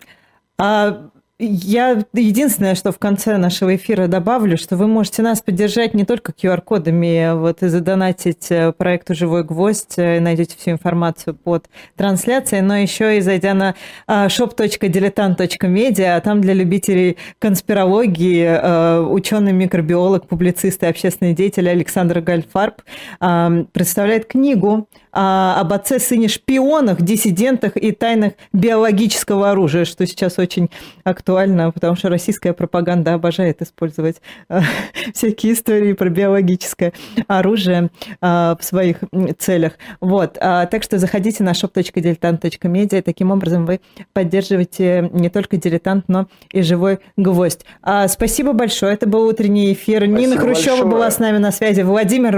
А 0.57 1.09
я 1.37 2.01
единственное, 2.13 2.75
что 2.75 2.93
в 2.93 2.97
конце 2.97 3.35
нашего 3.37 3.75
эфира 3.75 4.07
добавлю, 4.07 4.57
что 4.57 4.77
вы 4.77 4.87
можете 4.87 5.21
нас 5.21 5.41
поддержать 5.41 5.93
не 5.93 6.05
только 6.05 6.31
QR-кодами, 6.31 7.37
вот 7.37 7.61
и 7.61 7.67
задонатить 7.67 8.49
э, 8.51 8.71
проекту 8.71 9.15
«Живой 9.15 9.43
гвоздь», 9.43 9.95
э, 9.97 10.21
найдете 10.21 10.55
всю 10.57 10.71
информацию 10.71 11.33
под 11.35 11.65
трансляцией, 11.97 12.61
но 12.61 12.77
еще 12.77 13.17
и 13.17 13.21
зайдя 13.21 13.53
на 13.53 13.75
а, 14.07 14.27
shop.diletant.media, 14.27 16.15
а 16.15 16.21
там 16.21 16.39
для 16.39 16.53
любителей 16.53 17.17
конспирологии 17.39 18.45
э, 18.45 19.01
ученый-микробиолог, 19.01 20.27
публицист 20.27 20.83
и 20.83 20.85
общественный 20.85 21.33
деятель 21.33 21.69
Александр 21.69 22.21
Гальфарб 22.21 22.81
представляет 23.19 24.25
книгу 24.27 24.87
а, 25.15 25.59
об 25.61 25.71
отце 25.71 25.97
сыне 25.97 26.27
шпионах, 26.27 27.01
диссидентах 27.01 27.77
и 27.77 27.93
тайнах 27.93 28.33
биологического 28.51 29.51
оружия, 29.51 29.85
что 29.85 30.05
сейчас 30.05 30.37
очень 30.37 30.69
актуально, 31.05 31.71
потому 31.71 31.95
что 31.95 32.09
российская 32.09 32.51
пропаганда 32.51 33.13
обожает 33.13 33.61
использовать 33.61 34.17
а, 34.49 34.61
всякие 35.13 35.53
истории 35.53 35.93
про 35.93 36.09
биологическое 36.09 36.91
оружие 37.27 37.89
а, 38.19 38.57
в 38.59 38.63
своих 38.63 38.97
целях. 39.39 39.73
Вот. 40.01 40.37
А, 40.41 40.65
так 40.65 40.83
что 40.83 40.99
заходите 40.99 41.43
на 41.43 41.51
shop.diletant.media, 41.51 43.01
таким 43.01 43.31
образом 43.31 43.65
вы 43.65 43.79
поддерживаете 44.11 45.09
не 45.13 45.29
только 45.29 45.55
дилетант, 45.55 46.05
но 46.09 46.27
и 46.51 46.61
живой 46.61 46.99
гвоздь. 47.15 47.65
А, 47.81 48.09
спасибо 48.09 48.51
большое. 48.51 48.93
Это 48.93 49.07
был 49.07 49.25
утренний 49.27 49.71
эфир. 49.71 49.99
Спасибо 49.99 50.19
Нина 50.19 50.37
Хрущева 50.37 50.71
большое. 50.71 50.91
была 50.91 51.09
с 51.09 51.19
нами 51.19 51.37
на 51.37 51.53
связи. 51.53 51.81
Владимир 51.81 52.35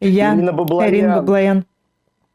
Роминский. 0.00 0.18
Я, 0.18 0.34
Ирина 0.34 0.52
Баблоян. 0.52 0.90
Ирина 0.92 1.16
Баблоян. 1.16 1.64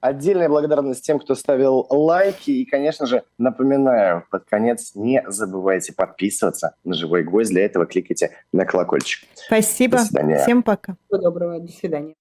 Отдельная 0.02 0.50
благодарность 0.50 1.06
тем, 1.06 1.18
кто 1.18 1.34
ставил 1.34 1.88
лайки. 1.90 2.52
И, 2.52 2.66
конечно 2.66 3.06
же, 3.06 3.24
напоминаю, 3.38 4.26
под 4.30 4.44
конец 4.44 4.92
не 4.96 5.24
забывайте 5.28 5.94
подписываться 5.94 6.76
на 6.84 6.94
«Живой 6.94 7.24
гвоздь». 7.24 7.52
Для 7.52 7.64
этого 7.64 7.86
кликайте 7.86 8.32
на 8.52 8.66
колокольчик. 8.66 9.30
Спасибо. 9.34 10.00
До 10.00 10.04
свидания. 10.04 10.40
Всем 10.40 10.62
пока. 10.62 10.98
Всего 11.08 11.22
доброго. 11.22 11.60
До 11.60 11.72
свидания. 11.72 12.16